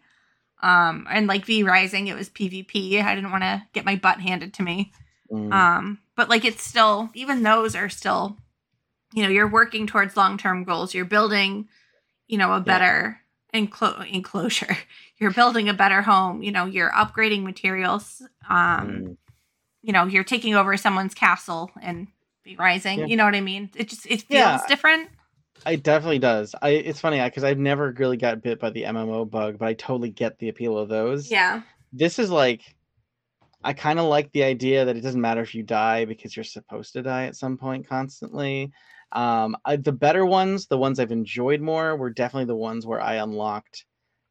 Um, 0.63 1.07
and 1.09 1.27
like 1.27 1.45
V 1.45 1.63
Rising, 1.63 2.07
it 2.07 2.15
was 2.15 2.29
PvP. 2.29 3.01
I 3.01 3.15
didn't 3.15 3.31
want 3.31 3.43
to 3.43 3.63
get 3.73 3.85
my 3.85 3.95
butt 3.95 4.19
handed 4.19 4.53
to 4.55 4.63
me. 4.63 4.91
Mm. 5.31 5.51
Um, 5.51 5.99
but 6.15 6.29
like 6.29 6.45
it's 6.45 6.63
still 6.63 7.09
even 7.13 7.43
those 7.43 7.75
are 7.75 7.89
still, 7.89 8.37
you 9.13 9.23
know, 9.23 9.29
you're 9.29 9.49
working 9.49 9.87
towards 9.87 10.15
long 10.15 10.37
term 10.37 10.63
goals. 10.63 10.93
You're 10.93 11.05
building, 11.05 11.67
you 12.27 12.37
know, 12.37 12.53
a 12.53 12.59
better 12.59 13.21
enclo- 13.53 14.09
enclosure. 14.11 14.77
You're 15.17 15.31
building 15.31 15.69
a 15.69 15.73
better 15.75 16.01
home. 16.01 16.41
You 16.41 16.51
know, 16.51 16.65
you're 16.65 16.89
upgrading 16.89 17.43
materials. 17.43 18.23
Um, 18.49 18.57
Mm. 18.87 19.17
You 19.81 19.93
know, 19.93 20.05
you're 20.05 20.23
taking 20.23 20.55
over 20.55 20.75
someone's 20.77 21.13
castle 21.13 21.71
and 21.81 22.07
V 22.43 22.55
Rising. 22.57 22.99
Yeah. 22.99 23.05
You 23.05 23.17
know 23.17 23.25
what 23.25 23.35
I 23.35 23.41
mean? 23.41 23.69
It 23.75 23.89
just 23.89 24.05
it 24.05 24.21
feels 24.23 24.39
Yeah. 24.39 24.61
different. 24.67 25.09
It 25.65 25.83
definitely 25.83 26.19
does. 26.19 26.55
I 26.61 26.69
it's 26.69 26.99
funny 26.99 27.21
because 27.21 27.43
I've 27.43 27.59
never 27.59 27.93
really 27.97 28.17
got 28.17 28.41
bit 28.41 28.59
by 28.59 28.69
the 28.71 28.83
MMO 28.83 29.29
bug, 29.29 29.57
but 29.59 29.67
I 29.67 29.73
totally 29.73 30.09
get 30.09 30.37
the 30.39 30.49
appeal 30.49 30.77
of 30.77 30.89
those. 30.89 31.29
Yeah. 31.29 31.61
This 31.93 32.19
is 32.19 32.29
like 32.29 32.61
I 33.63 33.73
kind 33.73 33.99
of 33.99 34.05
like 34.05 34.31
the 34.31 34.43
idea 34.43 34.85
that 34.85 34.97
it 34.97 35.01
doesn't 35.01 35.21
matter 35.21 35.41
if 35.41 35.53
you 35.53 35.61
die 35.61 36.05
because 36.05 36.35
you're 36.35 36.43
supposed 36.43 36.93
to 36.93 37.03
die 37.03 37.25
at 37.25 37.35
some 37.35 37.57
point 37.57 37.87
constantly. 37.87 38.71
Um, 39.11 39.55
I, 39.65 39.75
the 39.75 39.91
better 39.91 40.25
ones, 40.25 40.65
the 40.67 40.77
ones 40.79 40.99
I've 40.99 41.11
enjoyed 41.11 41.61
more, 41.61 41.95
were 41.95 42.09
definitely 42.09 42.45
the 42.45 42.55
ones 42.55 42.87
where 42.87 43.01
I 43.01 43.15
unlocked. 43.15 43.85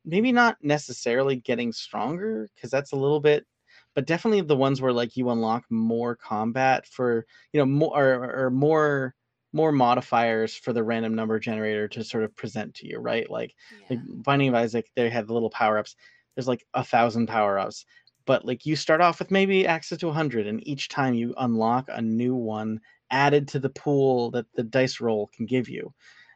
Maybe 0.04 0.32
not 0.32 0.56
necessarily 0.62 1.36
getting 1.36 1.70
stronger 1.70 2.48
because 2.54 2.70
that's 2.70 2.90
a 2.92 2.96
little 2.96 3.20
bit, 3.20 3.46
but 3.94 4.06
definitely 4.06 4.40
the 4.42 4.56
ones 4.56 4.80
where 4.80 4.92
like 4.92 5.16
you 5.16 5.30
unlock 5.30 5.64
more 5.70 6.16
combat 6.16 6.86
for 6.86 7.26
you 7.52 7.60
know 7.60 7.66
more 7.66 7.96
or, 7.96 8.44
or 8.46 8.50
more 8.50 9.14
more 9.52 9.72
modifiers 9.72 10.54
for 10.54 10.72
the 10.72 10.84
random 10.84 11.14
number 11.14 11.38
generator 11.40 11.88
to 11.88 12.04
sort 12.04 12.22
of 12.24 12.34
present 12.36 12.74
to 12.74 12.86
you, 12.86 12.98
right? 12.98 13.28
Like 13.30 13.54
like 13.88 14.00
Binding 14.24 14.48
of 14.48 14.54
Isaac, 14.54 14.90
they 14.94 15.10
had 15.10 15.26
the 15.26 15.34
little 15.34 15.50
power 15.50 15.78
ups. 15.78 15.96
There's 16.34 16.48
like 16.48 16.64
a 16.74 16.84
thousand 16.84 17.26
power 17.26 17.58
ups, 17.58 17.84
but 18.26 18.44
like 18.44 18.64
you 18.66 18.76
start 18.76 19.00
off 19.00 19.18
with 19.18 19.30
maybe 19.30 19.66
access 19.66 19.98
to 19.98 20.08
a 20.08 20.12
hundred, 20.12 20.46
and 20.46 20.66
each 20.66 20.88
time 20.88 21.14
you 21.14 21.34
unlock 21.38 21.86
a 21.88 22.00
new 22.02 22.34
one 22.34 22.80
added 23.10 23.48
to 23.48 23.58
the 23.58 23.70
pool 23.70 24.30
that 24.30 24.46
the 24.54 24.62
dice 24.62 25.00
roll 25.00 25.26
can 25.28 25.46
give 25.46 25.68
you. 25.68 25.92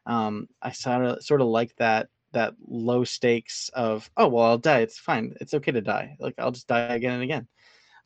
Um, 0.06 0.48
I 0.62 0.72
sort 0.72 1.04
of 1.04 1.22
sort 1.22 1.40
of 1.40 1.46
like 1.48 1.76
that 1.76 2.10
that 2.34 2.54
low 2.68 3.04
stakes 3.04 3.70
of 3.74 4.08
oh 4.16 4.28
well 4.28 4.44
I'll 4.44 4.58
die 4.58 4.80
it's 4.80 4.98
fine 4.98 5.34
it's 5.40 5.54
okay 5.54 5.72
to 5.72 5.80
die 5.80 6.16
like 6.20 6.34
I'll 6.38 6.52
just 6.52 6.68
die 6.68 6.94
again 6.94 7.14
and 7.14 7.22
again. 7.22 7.48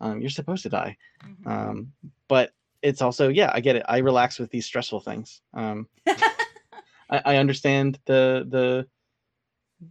Um, 0.01 0.21
you're 0.21 0.31
supposed 0.31 0.63
to 0.63 0.69
die, 0.69 0.97
Mhm. 1.25 1.47
um, 1.51 1.93
but 2.29 2.53
it's 2.83 3.03
also 3.03 3.29
yeah 3.29 3.51
I 3.53 3.61
get 3.61 3.75
it. 3.77 3.83
I 3.89 3.99
relax 3.99 4.39
with 4.39 4.51
these 4.51 4.65
stressful 4.65 5.01
things. 5.01 5.41
Um, 5.53 5.89
I, 7.11 7.23
I 7.25 7.37
understand 7.37 7.99
the 8.07 8.47
the 8.49 8.87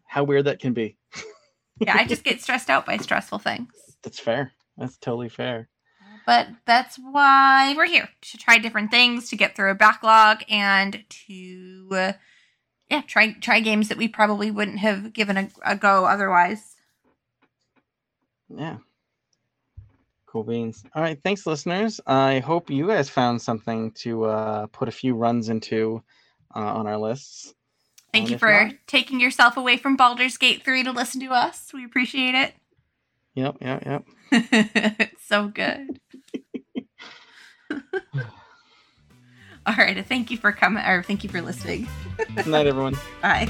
how 0.06 0.24
weird 0.24 0.46
that 0.46 0.60
can 0.60 0.74
be. 0.74 0.98
yeah, 1.80 1.98
I 1.98 2.06
just 2.06 2.24
get 2.24 2.42
stressed 2.42 2.70
out 2.70 2.86
by 2.86 2.98
stressful 2.98 3.40
things. 3.40 3.70
That's 4.04 4.20
fair. 4.20 4.54
That's 4.78 4.98
totally 4.98 5.30
fair. 5.30 5.68
But 6.26 6.48
that's 6.66 6.98
why 6.98 7.74
we're 7.76 7.86
here 7.86 8.10
to 8.22 8.38
try 8.38 8.58
different 8.58 8.92
things, 8.92 9.30
to 9.30 9.36
get 9.38 9.56
through 9.56 9.72
a 9.72 9.76
backlog, 9.76 10.44
and 10.50 11.04
to 11.28 11.88
uh, 11.92 12.14
yeah, 12.90 13.02
try 13.02 13.34
try 13.34 13.60
games 13.60 13.90
that 13.90 13.98
we 13.98 14.08
probably 14.08 14.52
wouldn't 14.52 14.80
have 14.80 15.14
given 15.14 15.38
a, 15.38 15.50
a 15.66 15.76
go 15.76 16.06
otherwise. 16.06 16.76
Yeah. 18.50 18.78
Cool 20.26 20.44
beans. 20.44 20.84
All 20.94 21.02
right, 21.02 21.20
thanks, 21.24 21.46
listeners. 21.48 22.00
I 22.06 22.40
hope 22.40 22.70
you 22.70 22.88
guys 22.88 23.10
found 23.10 23.42
something 23.42 23.92
to 23.92 24.26
uh, 24.26 24.68
put 24.68 24.88
a 24.88 24.92
few 24.92 25.16
runs 25.16 25.50
into 25.50 26.04
uh, 26.56 26.60
on 26.60 26.86
our 26.88 26.98
lists. 26.98 27.54
Thank 28.14 28.24
And 28.24 28.32
you 28.32 28.38
for 28.38 28.66
not- 28.66 28.74
taking 28.88 29.20
yourself 29.20 29.58
away 29.58 29.78
from 29.78 29.96
Baldur's 29.96 30.38
Gate 30.38 30.64
3 30.64 30.84
to 30.84 30.92
listen 30.92 31.22
to 31.22 31.28
us. 31.28 31.72
We 31.74 31.86
appreciate 31.86 32.36
it. 32.36 32.54
Yep, 33.36 33.58
yep, 33.62 33.84
yep. 33.86 34.06
it's 34.32 35.26
so 35.26 35.48
good. 35.48 36.00
All 39.68 39.76
right. 39.78 40.06
Thank 40.06 40.32
you 40.32 40.38
for 40.38 40.52
coming, 40.54 40.84
or 40.86 41.04
thank 41.04 41.24
you 41.24 41.30
for 41.30 41.42
listening. 41.42 41.88
Good 42.36 42.48
night, 42.48 42.68
everyone. 42.68 42.98
Bye. 43.22 43.50